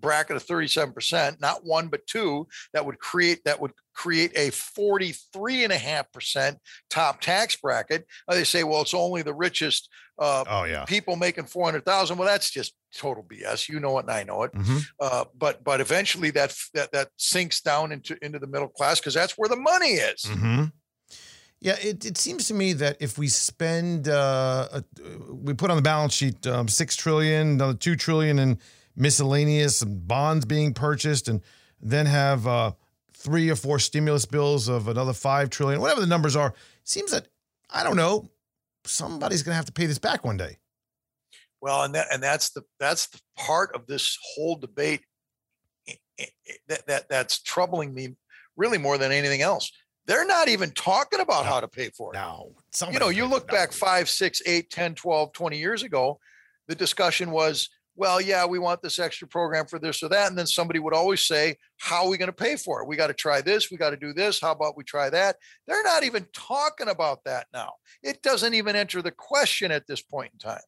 bracket 0.00 0.36
of 0.36 0.44
37%, 0.44 1.40
not 1.40 1.64
one 1.64 1.88
but 1.88 2.06
two, 2.06 2.46
that 2.72 2.84
would 2.84 2.98
create 2.98 3.44
that 3.44 3.60
would 3.60 3.72
create 3.94 4.32
a 4.36 4.50
43.5% 4.50 6.56
top 6.90 7.20
tax 7.20 7.56
bracket. 7.56 8.06
Uh, 8.28 8.34
they 8.34 8.44
say, 8.44 8.64
well, 8.64 8.82
it's 8.82 8.94
only 8.94 9.22
the 9.22 9.34
richest 9.34 9.88
uh, 10.18 10.44
oh, 10.48 10.64
yeah. 10.64 10.84
people 10.84 11.16
making 11.16 11.44
400,000. 11.44 12.16
Well, 12.16 12.28
that's 12.28 12.50
just 12.50 12.74
total 12.96 13.24
BS. 13.24 13.68
You 13.68 13.80
know 13.80 13.98
it 13.98 14.02
and 14.02 14.10
I 14.10 14.22
know 14.24 14.44
it. 14.44 14.52
Mm-hmm. 14.52 14.78
Uh, 15.00 15.24
but 15.36 15.64
but 15.64 15.80
eventually 15.80 16.30
that 16.32 16.54
that 16.74 16.92
that 16.92 17.08
sinks 17.16 17.60
down 17.60 17.92
into 17.92 18.16
into 18.22 18.38
the 18.38 18.46
middle 18.46 18.68
class 18.68 19.00
because 19.00 19.14
that's 19.14 19.38
where 19.38 19.48
the 19.48 19.56
money 19.56 19.92
is. 19.92 20.22
Mm-hmm. 20.22 20.64
Yeah, 21.60 21.76
it, 21.80 22.04
it 22.04 22.18
seems 22.18 22.46
to 22.48 22.54
me 22.54 22.74
that 22.74 22.98
if 23.00 23.16
we 23.16 23.26
spend, 23.26 24.06
uh, 24.06 24.68
a, 24.70 24.84
we 25.32 25.54
put 25.54 25.70
on 25.70 25.76
the 25.76 25.82
balance 25.82 26.12
sheet 26.12 26.46
um, 26.46 26.68
six 26.68 26.94
trillion, 26.94 27.52
another 27.52 27.72
two 27.72 27.96
trillion 27.96 28.38
in 28.38 28.58
miscellaneous 28.96 29.82
and 29.82 30.06
bonds 30.06 30.44
being 30.44 30.74
purchased, 30.74 31.28
and 31.28 31.40
then 31.80 32.06
have 32.06 32.46
uh, 32.46 32.72
three 33.12 33.50
or 33.50 33.56
four 33.56 33.78
stimulus 33.78 34.26
bills 34.26 34.68
of 34.68 34.88
another 34.88 35.12
five 35.12 35.50
trillion, 35.50 35.80
whatever 35.80 36.00
the 36.00 36.06
numbers 36.06 36.36
are. 36.36 36.54
Seems 36.84 37.10
that 37.10 37.28
I 37.70 37.82
don't 37.82 37.96
know, 37.96 38.28
somebody's 38.84 39.42
going 39.42 39.52
to 39.52 39.56
have 39.56 39.66
to 39.66 39.72
pay 39.72 39.86
this 39.86 39.98
back 39.98 40.24
one 40.24 40.36
day. 40.36 40.58
Well, 41.60 41.82
and 41.82 41.94
that 41.94 42.08
and 42.12 42.22
that's 42.22 42.50
the 42.50 42.62
that's 42.78 43.06
the 43.06 43.20
part 43.36 43.74
of 43.74 43.86
this 43.86 44.18
whole 44.34 44.56
debate 44.56 45.00
that, 46.68 46.86
that 46.86 47.08
that's 47.08 47.40
troubling 47.40 47.94
me 47.94 48.16
really 48.56 48.78
more 48.78 48.98
than 48.98 49.12
anything 49.12 49.42
else. 49.42 49.72
They're 50.06 50.26
not 50.26 50.48
even 50.48 50.70
talking 50.72 51.20
about 51.20 51.44
no. 51.44 51.50
how 51.50 51.60
to 51.60 51.68
pay 51.68 51.88
for 51.88 52.12
it. 52.12 52.18
No. 52.18 52.54
You 52.92 52.98
know, 52.98 53.08
you 53.08 53.24
look 53.24 53.48
back 53.48 53.72
five, 53.72 54.10
six, 54.10 54.42
eight, 54.44 54.68
10, 54.68 54.94
12, 54.96 55.32
20 55.32 55.58
years 55.58 55.82
ago, 55.82 56.20
the 56.68 56.74
discussion 56.74 57.30
was 57.30 57.70
well, 57.96 58.20
yeah, 58.20 58.44
we 58.44 58.58
want 58.58 58.82
this 58.82 58.98
extra 58.98 59.28
program 59.28 59.66
for 59.66 59.78
this 59.78 60.02
or 60.02 60.08
that. 60.08 60.28
And 60.28 60.38
then 60.38 60.46
somebody 60.46 60.80
would 60.80 60.94
always 60.94 61.24
say, 61.24 61.56
How 61.76 62.04
are 62.04 62.10
we 62.10 62.18
going 62.18 62.28
to 62.28 62.32
pay 62.32 62.56
for 62.56 62.82
it? 62.82 62.88
We 62.88 62.96
got 62.96 63.06
to 63.06 63.14
try 63.14 63.40
this. 63.40 63.70
We 63.70 63.76
got 63.76 63.90
to 63.90 63.96
do 63.96 64.12
this. 64.12 64.40
How 64.40 64.52
about 64.52 64.76
we 64.76 64.84
try 64.84 65.10
that? 65.10 65.36
They're 65.66 65.82
not 65.82 66.02
even 66.04 66.26
talking 66.32 66.88
about 66.88 67.24
that 67.24 67.46
now. 67.52 67.74
It 68.02 68.22
doesn't 68.22 68.54
even 68.54 68.74
enter 68.76 69.02
the 69.02 69.12
question 69.12 69.70
at 69.70 69.86
this 69.86 70.02
point 70.02 70.32
in 70.32 70.38
time. 70.38 70.60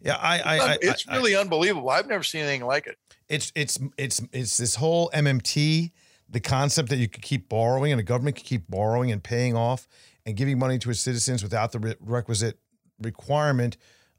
Yeah, 0.00 0.16
I, 0.16 0.38
I, 0.38 0.58
I 0.58 0.78
it's 0.80 1.04
I, 1.08 1.16
really 1.16 1.34
unbelievable. 1.34 1.90
I've 1.90 2.06
never 2.06 2.22
seen 2.22 2.42
anything 2.42 2.66
like 2.66 2.86
it. 2.86 2.96
It's 3.28 3.52
it's 3.56 3.78
it's 3.96 4.20
it's 4.32 4.56
this 4.56 4.76
whole 4.76 5.10
MMT, 5.10 5.90
the 6.28 6.40
concept 6.40 6.90
that 6.90 6.98
you 6.98 7.08
could 7.08 7.22
keep 7.22 7.48
borrowing 7.48 7.92
and 7.92 7.98
the 7.98 8.04
government 8.04 8.36
could 8.36 8.44
keep 8.44 8.68
borrowing 8.68 9.10
and 9.10 9.22
paying 9.22 9.56
off 9.56 9.88
and 10.24 10.36
giving 10.36 10.58
money 10.58 10.78
to 10.78 10.90
its 10.90 11.00
citizens 11.00 11.42
without 11.42 11.72
the 11.72 11.96
requisite 12.00 12.58
requirement 13.00 13.76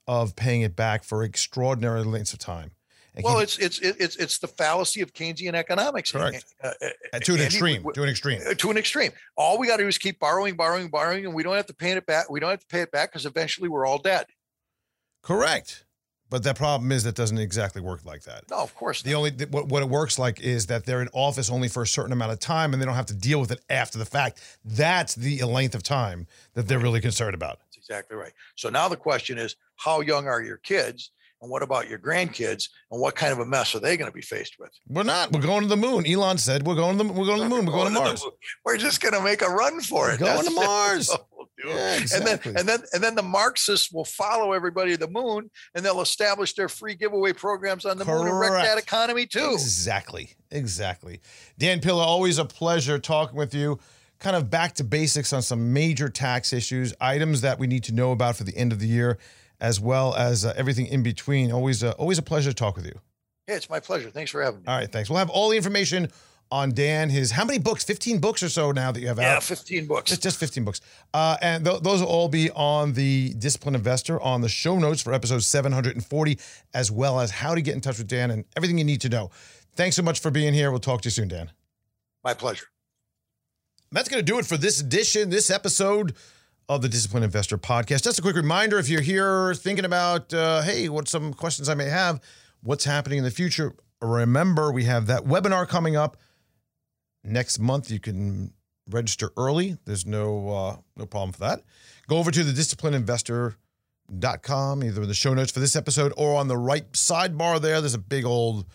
of 0.07 0.35
paying 0.35 0.61
it 0.61 0.75
back 0.75 1.03
for 1.03 1.23
extraordinary 1.23 2.03
lengths 2.03 2.33
of 2.33 2.39
time. 2.39 2.71
And 3.15 3.23
well, 3.23 3.39
it's 3.39 3.59
it's 3.59 3.79
it's 3.79 4.15
it's 4.15 4.39
the 4.39 4.47
fallacy 4.47 5.01
of 5.01 5.13
Keynesian 5.13 5.53
economics. 5.53 6.11
Correct. 6.11 6.45
Uh, 6.63 6.71
uh, 7.13 7.19
to 7.19 7.33
an 7.33 7.41
Andy, 7.41 7.45
extreme. 7.45 7.85
to 7.93 8.03
an 8.03 8.09
extreme. 8.09 8.41
Uh, 8.47 8.55
to 8.55 8.71
an 8.71 8.77
extreme. 8.77 9.11
All 9.37 9.59
we 9.59 9.67
got 9.67 9.77
to 9.77 9.83
do 9.83 9.87
is 9.87 9.99
keep 9.99 10.19
borrowing, 10.19 10.55
borrowing, 10.55 10.89
borrowing, 10.89 11.25
and 11.25 11.33
we 11.35 11.43
don't 11.43 11.55
have 11.55 11.67
to 11.67 11.75
pay 11.75 11.91
it 11.91 12.05
back. 12.07 12.31
We 12.31 12.39
don't 12.39 12.49
have 12.49 12.61
to 12.61 12.67
pay 12.67 12.81
it 12.81 12.91
back 12.91 13.11
because 13.11 13.27
eventually 13.27 13.69
we're 13.69 13.85
all 13.85 13.99
dead. 13.99 14.25
Correct. 15.21 15.85
But 16.31 16.43
the 16.43 16.55
problem 16.55 16.91
is 16.91 17.03
that 17.03 17.13
doesn't 17.13 17.37
exactly 17.37 17.83
work 17.83 18.03
like 18.03 18.23
that. 18.23 18.45
No, 18.49 18.57
of 18.57 18.73
course. 18.73 19.03
The 19.03 19.11
not. 19.11 19.17
only 19.17 19.31
what, 19.51 19.67
what 19.67 19.83
it 19.83 19.89
works 19.89 20.17
like 20.17 20.41
is 20.41 20.65
that 20.65 20.83
they're 20.83 21.03
in 21.03 21.09
office 21.13 21.51
only 21.51 21.67
for 21.67 21.83
a 21.83 21.87
certain 21.87 22.11
amount 22.11 22.31
of 22.31 22.39
time, 22.39 22.73
and 22.73 22.81
they 22.81 22.87
don't 22.87 22.95
have 22.95 23.05
to 23.07 23.13
deal 23.13 23.39
with 23.39 23.51
it 23.51 23.61
after 23.69 23.99
the 23.99 24.05
fact. 24.05 24.41
That's 24.65 25.13
the 25.13 25.43
length 25.43 25.75
of 25.75 25.83
time 25.83 26.25
that 26.55 26.67
they're 26.67 26.79
really 26.79 27.01
concerned 27.01 27.35
about 27.35 27.59
exactly 27.87 28.17
right. 28.17 28.33
So 28.55 28.69
now 28.69 28.87
the 28.87 28.97
question 28.97 29.37
is, 29.37 29.55
how 29.77 30.01
young 30.01 30.27
are 30.27 30.41
your 30.41 30.57
kids? 30.57 31.11
And 31.41 31.51
what 31.51 31.61
about 31.61 31.89
your 31.89 31.99
grandkids? 31.99 32.69
And 32.89 33.01
what 33.01 33.15
kind 33.15 33.33
of 33.33 33.39
a 33.39 33.45
mess 33.45 33.75
are 33.75 33.79
they 33.79 33.97
going 33.97 34.09
to 34.09 34.15
be 34.15 34.21
faced 34.21 34.55
with? 34.59 34.69
We're 34.87 35.03
not. 35.03 35.33
We're 35.33 35.41
going 35.41 35.63
to 35.63 35.67
the 35.67 35.75
moon. 35.75 36.07
Elon 36.07 36.37
said 36.37 36.65
we're 36.65 36.75
going 36.75 36.97
to 36.97 37.03
the 37.03 37.11
we're 37.11 37.25
going 37.25 37.39
to 37.39 37.43
the 37.43 37.49
moon. 37.49 37.65
We're 37.65 37.73
going 37.73 37.93
to 37.93 37.99
Mars. 37.99 38.25
We're 38.63 38.77
just 38.77 39.01
going 39.01 39.13
to 39.13 39.21
make 39.21 39.41
a 39.41 39.49
run 39.49 39.81
for 39.81 40.09
it. 40.09 40.21
We're 40.21 40.27
going 40.27 40.45
That's 40.45 40.47
to 40.47 40.53
Mars. 40.65 41.11
Yeah, 41.65 41.97
exactly. 41.97 42.17
And 42.17 42.25
then 42.25 42.57
and 42.59 42.69
then 42.69 42.87
and 42.93 43.03
then 43.03 43.15
the 43.15 43.23
Marxists 43.23 43.91
will 43.91 44.05
follow 44.05 44.53
everybody 44.53 44.93
to 44.93 44.97
the 44.97 45.09
moon 45.09 45.51
and 45.75 45.83
they'll 45.85 46.01
establish 46.01 46.53
their 46.53 46.69
free 46.69 46.95
giveaway 46.95 47.33
programs 47.33 47.83
on 47.83 47.97
the 47.97 48.05
Correct. 48.05 48.23
moon 48.23 48.29
and 48.29 48.39
wreck 48.39 48.63
that 48.63 48.77
economy 48.77 49.25
too. 49.25 49.51
Exactly. 49.51 50.31
Exactly. 50.49 51.19
Dan 51.57 51.81
Pilla, 51.81 52.03
always 52.03 52.37
a 52.37 52.45
pleasure 52.45 52.99
talking 52.99 53.37
with 53.37 53.53
you 53.53 53.79
kind 54.23 54.35
of 54.35 54.49
back 54.49 54.73
to 54.75 54.83
basics 54.83 55.33
on 55.33 55.41
some 55.41 55.73
major 55.73 56.07
tax 56.07 56.53
issues, 56.53 56.93
items 57.01 57.41
that 57.41 57.59
we 57.59 57.67
need 57.67 57.83
to 57.83 57.93
know 57.93 58.11
about 58.13 58.37
for 58.37 58.45
the 58.45 58.55
end 58.57 58.71
of 58.71 58.79
the 58.79 58.87
year, 58.87 59.17
as 59.59 59.79
well 59.79 60.15
as 60.15 60.45
uh, 60.45 60.53
everything 60.55 60.87
in 60.87 61.03
between. 61.03 61.51
Always, 61.51 61.83
uh, 61.83 61.91
always 61.97 62.17
a 62.17 62.21
pleasure 62.23 62.49
to 62.49 62.55
talk 62.55 62.77
with 62.77 62.85
you. 62.85 62.99
Yeah, 63.47 63.55
it's 63.55 63.69
my 63.69 63.81
pleasure. 63.81 64.09
Thanks 64.09 64.31
for 64.31 64.41
having 64.41 64.61
me. 64.61 64.65
All 64.67 64.77
right, 64.77 64.89
thanks. 64.89 65.09
We'll 65.09 65.19
have 65.19 65.29
all 65.29 65.49
the 65.49 65.57
information 65.57 66.07
on 66.49 66.71
Dan. 66.71 67.09
His 67.09 67.31
how 67.31 67.43
many 67.43 67.59
books? 67.59 67.83
Fifteen 67.83 68.19
books 68.19 68.41
or 68.41 68.47
so 68.47 68.71
now 68.71 68.93
that 68.93 69.01
you 69.01 69.07
have 69.07 69.17
yeah, 69.17 69.31
out. 69.31 69.33
Yeah, 69.33 69.39
fifteen 69.41 69.87
books. 69.87 70.09
Just, 70.09 70.23
just 70.23 70.39
fifteen 70.39 70.63
books. 70.63 70.79
Uh, 71.13 71.35
and 71.41 71.65
th- 71.65 71.81
those 71.81 71.99
will 71.99 72.07
all 72.07 72.29
be 72.29 72.49
on 72.51 72.93
the 72.93 73.33
Disciplined 73.33 73.75
Investor 73.75 74.21
on 74.21 74.39
the 74.39 74.49
show 74.49 74.79
notes 74.79 75.01
for 75.01 75.13
episode 75.13 75.43
seven 75.43 75.73
hundred 75.73 75.95
and 75.95 76.05
forty, 76.05 76.39
as 76.73 76.89
well 76.89 77.19
as 77.19 77.31
how 77.31 77.53
to 77.53 77.61
get 77.61 77.75
in 77.75 77.81
touch 77.81 77.97
with 77.97 78.07
Dan 78.07 78.31
and 78.31 78.45
everything 78.55 78.77
you 78.77 78.85
need 78.85 79.01
to 79.01 79.09
know. 79.09 79.31
Thanks 79.75 79.97
so 79.97 80.03
much 80.03 80.21
for 80.21 80.31
being 80.31 80.53
here. 80.53 80.71
We'll 80.71 80.79
talk 80.79 81.01
to 81.01 81.07
you 81.07 81.11
soon, 81.11 81.27
Dan. 81.27 81.51
My 82.23 82.33
pleasure. 82.33 82.67
That's 83.93 84.09
going 84.09 84.19
to 84.19 84.25
do 84.25 84.37
it 84.39 84.45
for 84.47 84.57
this 84.57 84.81
edition, 84.81 85.29
this 85.29 85.51
episode 85.51 86.15
of 86.67 86.81
the 86.81 86.89
Disciplined 86.89 87.25
Investor 87.25 87.59
Podcast. 87.59 88.03
Just 88.03 88.17
a 88.17 88.23
quick 88.23 88.35
reminder 88.35 88.79
if 88.79 88.89
you're 88.89 89.01
here 89.01 89.53
thinking 89.53 89.85
about, 89.85 90.33
uh, 90.33 90.63
hey, 90.63 90.89
what 90.89 91.07
some 91.07 91.31
questions 91.31 91.69
I 91.69 91.75
may 91.75 91.89
have, 91.89 92.19
what's 92.63 92.85
happening 92.85 93.19
in 93.19 93.23
the 93.23 93.29
future, 93.29 93.75
remember 94.01 94.71
we 94.71 94.85
have 94.85 95.05
that 95.07 95.25
webinar 95.25 95.67
coming 95.67 95.95
up 95.95 96.17
next 97.23 97.59
month. 97.59 97.91
You 97.91 97.99
can 97.99 98.51
register 98.89 99.29
early. 99.37 99.77
There's 99.85 100.07
no 100.07 100.49
uh, 100.49 100.77
no 100.97 101.05
problem 101.05 101.31
for 101.31 101.41
that. 101.41 101.61
Go 102.07 102.17
over 102.17 102.31
to 102.31 102.43
the 102.43 102.51
disciplinedinvestor.com, 102.51 104.83
either 104.83 105.03
in 105.03 105.07
the 105.07 105.13
show 105.13 105.35
notes 105.35 105.51
for 105.51 105.59
this 105.59 105.75
episode 105.75 106.13
or 106.17 106.35
on 106.35 106.47
the 106.47 106.57
right 106.57 106.91
sidebar 106.93 107.61
there. 107.61 107.79
There's 107.79 107.93
a 107.93 107.99
big 107.99 108.25
old 108.25 108.65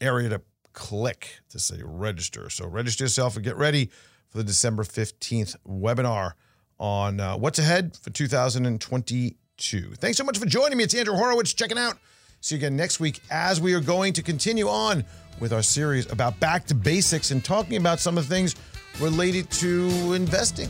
area 0.00 0.28
to 0.28 0.42
click 0.74 1.40
to 1.48 1.58
say 1.58 1.80
register. 1.82 2.48
So 2.50 2.68
register 2.68 3.02
yourself 3.02 3.34
and 3.34 3.44
get 3.44 3.56
ready 3.56 3.90
for 4.30 4.38
the 4.38 4.44
December 4.44 4.82
15th 4.82 5.56
webinar 5.66 6.32
on 6.78 7.20
uh, 7.20 7.36
what's 7.36 7.58
ahead 7.58 7.96
for 7.96 8.10
2022. 8.10 9.94
Thanks 9.96 10.18
so 10.18 10.24
much 10.24 10.38
for 10.38 10.46
joining 10.46 10.78
me. 10.78 10.84
It's 10.84 10.94
Andrew 10.94 11.14
Horowitz 11.14 11.52
checking 11.52 11.78
out. 11.78 11.98
See 12.40 12.54
you 12.54 12.60
again 12.60 12.76
next 12.76 13.00
week 13.00 13.20
as 13.30 13.60
we 13.60 13.74
are 13.74 13.80
going 13.80 14.12
to 14.12 14.22
continue 14.22 14.68
on 14.68 15.04
with 15.40 15.52
our 15.52 15.62
series 15.62 16.10
about 16.12 16.38
back 16.38 16.66
to 16.66 16.74
basics 16.74 17.30
and 17.30 17.44
talking 17.44 17.76
about 17.76 17.98
some 17.98 18.16
of 18.16 18.28
the 18.28 18.34
things 18.34 18.54
related 19.00 19.50
to 19.50 20.12
investing. 20.12 20.68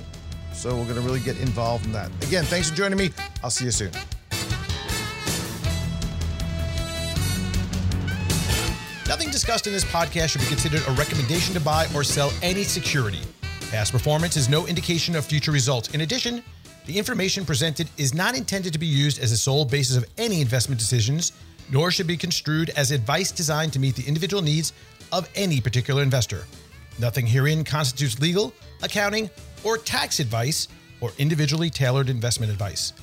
So 0.53 0.71
we're 0.71 0.85
going 0.85 0.97
to 0.97 1.03
really 1.03 1.21
get 1.21 1.39
involved 1.41 1.85
in 1.87 1.93
that. 1.93 2.11
Again, 2.25 2.45
thanks 2.45 2.71
for 2.71 2.77
joining 2.77 2.99
me. 2.99 3.11
I'll 3.43 3.51
see 3.51 3.67
you 3.67 3.71
soon. 3.71 3.93
Nothing 9.07 9.31
discussed 9.31 9.67
in 9.67 9.73
this 9.73 9.85
podcast 9.85 10.31
should 10.31 10.43
be 10.43 10.49
considered 10.49 10.83
a 10.87 10.93
recommendation 10.93 11.55
to 11.55 11.61
buy 11.61 11.87
or 11.95 12.05
sell 12.05 12.31
any 12.43 12.63
security. 12.63 13.21
Past 13.71 13.93
performance 13.93 14.39
is 14.39 14.49
no 14.49 14.67
indication 14.67 15.15
of 15.15 15.27
future 15.27 15.53
results. 15.53 15.91
In 15.91 16.01
addition, 16.01 16.43
the 16.87 16.99
information 16.99 17.45
presented 17.45 17.87
is 17.99 18.15
not 18.15 18.35
intended 18.35 18.73
to 18.73 18.79
be 18.79 18.87
used 18.87 19.19
as 19.19 19.31
a 19.31 19.37
sole 19.37 19.67
basis 19.67 19.95
of 19.95 20.07
any 20.17 20.41
investment 20.41 20.81
decisions, 20.81 21.33
nor 21.71 21.91
should 21.91 22.07
be 22.07 22.17
construed 22.17 22.71
as 22.71 22.93
advice 22.93 23.31
designed 23.31 23.75
to 23.75 23.79
meet 23.79 23.95
the 23.95 24.09
individual 24.09 24.43
needs 24.43 24.73
of 25.13 25.29
any 25.35 25.61
particular 25.61 26.03
investor. 26.03 26.47
Nothing 26.99 27.27
herein 27.27 27.63
constitutes 27.63 28.19
legal, 28.19 28.55
accounting, 28.83 29.29
or 29.63 29.77
tax 29.77 30.19
advice 30.19 30.69
or 31.03 31.13
individually 31.19 31.69
tailored 31.69 32.09
investment 32.09 32.51
advice. 32.51 32.95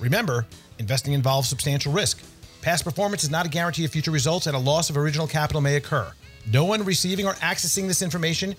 Remember, 0.00 0.46
investing 0.78 1.12
involves 1.12 1.50
substantial 1.50 1.92
risk. 1.92 2.22
Past 2.62 2.82
performance 2.82 3.24
is 3.24 3.30
not 3.30 3.44
a 3.44 3.50
guarantee 3.50 3.84
of 3.84 3.90
future 3.90 4.10
results, 4.10 4.46
and 4.46 4.56
a 4.56 4.58
loss 4.58 4.88
of 4.88 4.96
original 4.96 5.26
capital 5.26 5.60
may 5.60 5.76
occur. 5.76 6.10
No 6.50 6.64
one 6.64 6.82
receiving 6.82 7.26
or 7.26 7.34
accessing 7.34 7.86
this 7.86 8.00
information 8.00 8.56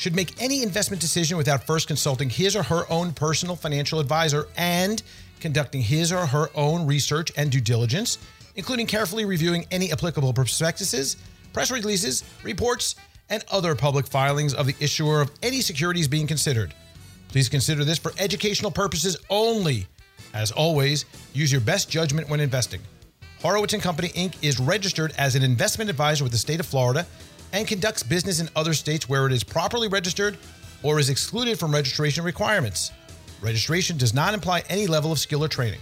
should 0.00 0.16
make 0.16 0.40
any 0.40 0.62
investment 0.62 0.98
decision 0.98 1.36
without 1.36 1.62
first 1.62 1.86
consulting 1.86 2.30
his 2.30 2.56
or 2.56 2.62
her 2.62 2.90
own 2.90 3.12
personal 3.12 3.54
financial 3.54 4.00
advisor 4.00 4.48
and 4.56 5.02
conducting 5.40 5.82
his 5.82 6.10
or 6.10 6.24
her 6.24 6.48
own 6.54 6.86
research 6.86 7.30
and 7.36 7.50
due 7.50 7.60
diligence, 7.60 8.16
including 8.56 8.86
carefully 8.86 9.26
reviewing 9.26 9.66
any 9.70 9.92
applicable 9.92 10.32
prospectuses, 10.32 11.18
press 11.52 11.70
releases, 11.70 12.24
reports, 12.42 12.94
and 13.28 13.44
other 13.52 13.74
public 13.74 14.06
filings 14.06 14.54
of 14.54 14.64
the 14.64 14.74
issuer 14.80 15.20
of 15.20 15.30
any 15.42 15.60
securities 15.60 16.08
being 16.08 16.26
considered. 16.26 16.72
Please 17.28 17.50
consider 17.50 17.84
this 17.84 17.98
for 17.98 18.12
educational 18.18 18.70
purposes 18.70 19.18
only. 19.28 19.86
As 20.32 20.50
always, 20.50 21.04
use 21.34 21.52
your 21.52 21.60
best 21.60 21.90
judgment 21.90 22.26
when 22.30 22.40
investing. 22.40 22.80
Horowitz 23.42 23.74
and 23.74 23.82
Company 23.82 24.08
Inc. 24.10 24.34
is 24.40 24.58
registered 24.58 25.12
as 25.18 25.34
an 25.34 25.42
investment 25.42 25.90
advisor 25.90 26.24
with 26.24 26.32
the 26.32 26.38
state 26.38 26.60
of 26.60 26.64
Florida 26.64 27.06
and 27.52 27.66
conducts 27.66 28.02
business 28.02 28.40
in 28.40 28.48
other 28.56 28.74
states 28.74 29.08
where 29.08 29.26
it 29.26 29.32
is 29.32 29.44
properly 29.44 29.88
registered 29.88 30.38
or 30.82 30.98
is 30.98 31.10
excluded 31.10 31.58
from 31.58 31.72
registration 31.72 32.24
requirements. 32.24 32.92
Registration 33.40 33.96
does 33.96 34.14
not 34.14 34.34
imply 34.34 34.62
any 34.68 34.86
level 34.86 35.12
of 35.12 35.18
skill 35.18 35.44
or 35.44 35.48
training. 35.48 35.80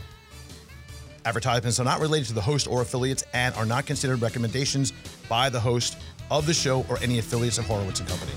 Advertisements 1.25 1.79
are 1.79 1.85
not 1.85 2.01
related 2.01 2.27
to 2.29 2.33
the 2.33 2.41
host 2.41 2.67
or 2.67 2.81
affiliates 2.83 3.25
and 3.35 3.55
are 3.57 3.67
not 3.67 3.85
considered 3.87 4.23
recommendations 4.23 4.93
by 5.29 5.51
the 5.51 5.61
host 5.61 5.99
of 6.31 6.47
the 6.47 6.55
show 6.55 6.87
or 6.89 6.99
any 7.03 7.19
affiliates 7.19 7.59
of 7.59 7.67
Horowitz 7.67 8.01
and 8.01 8.09
Company. 8.09 8.33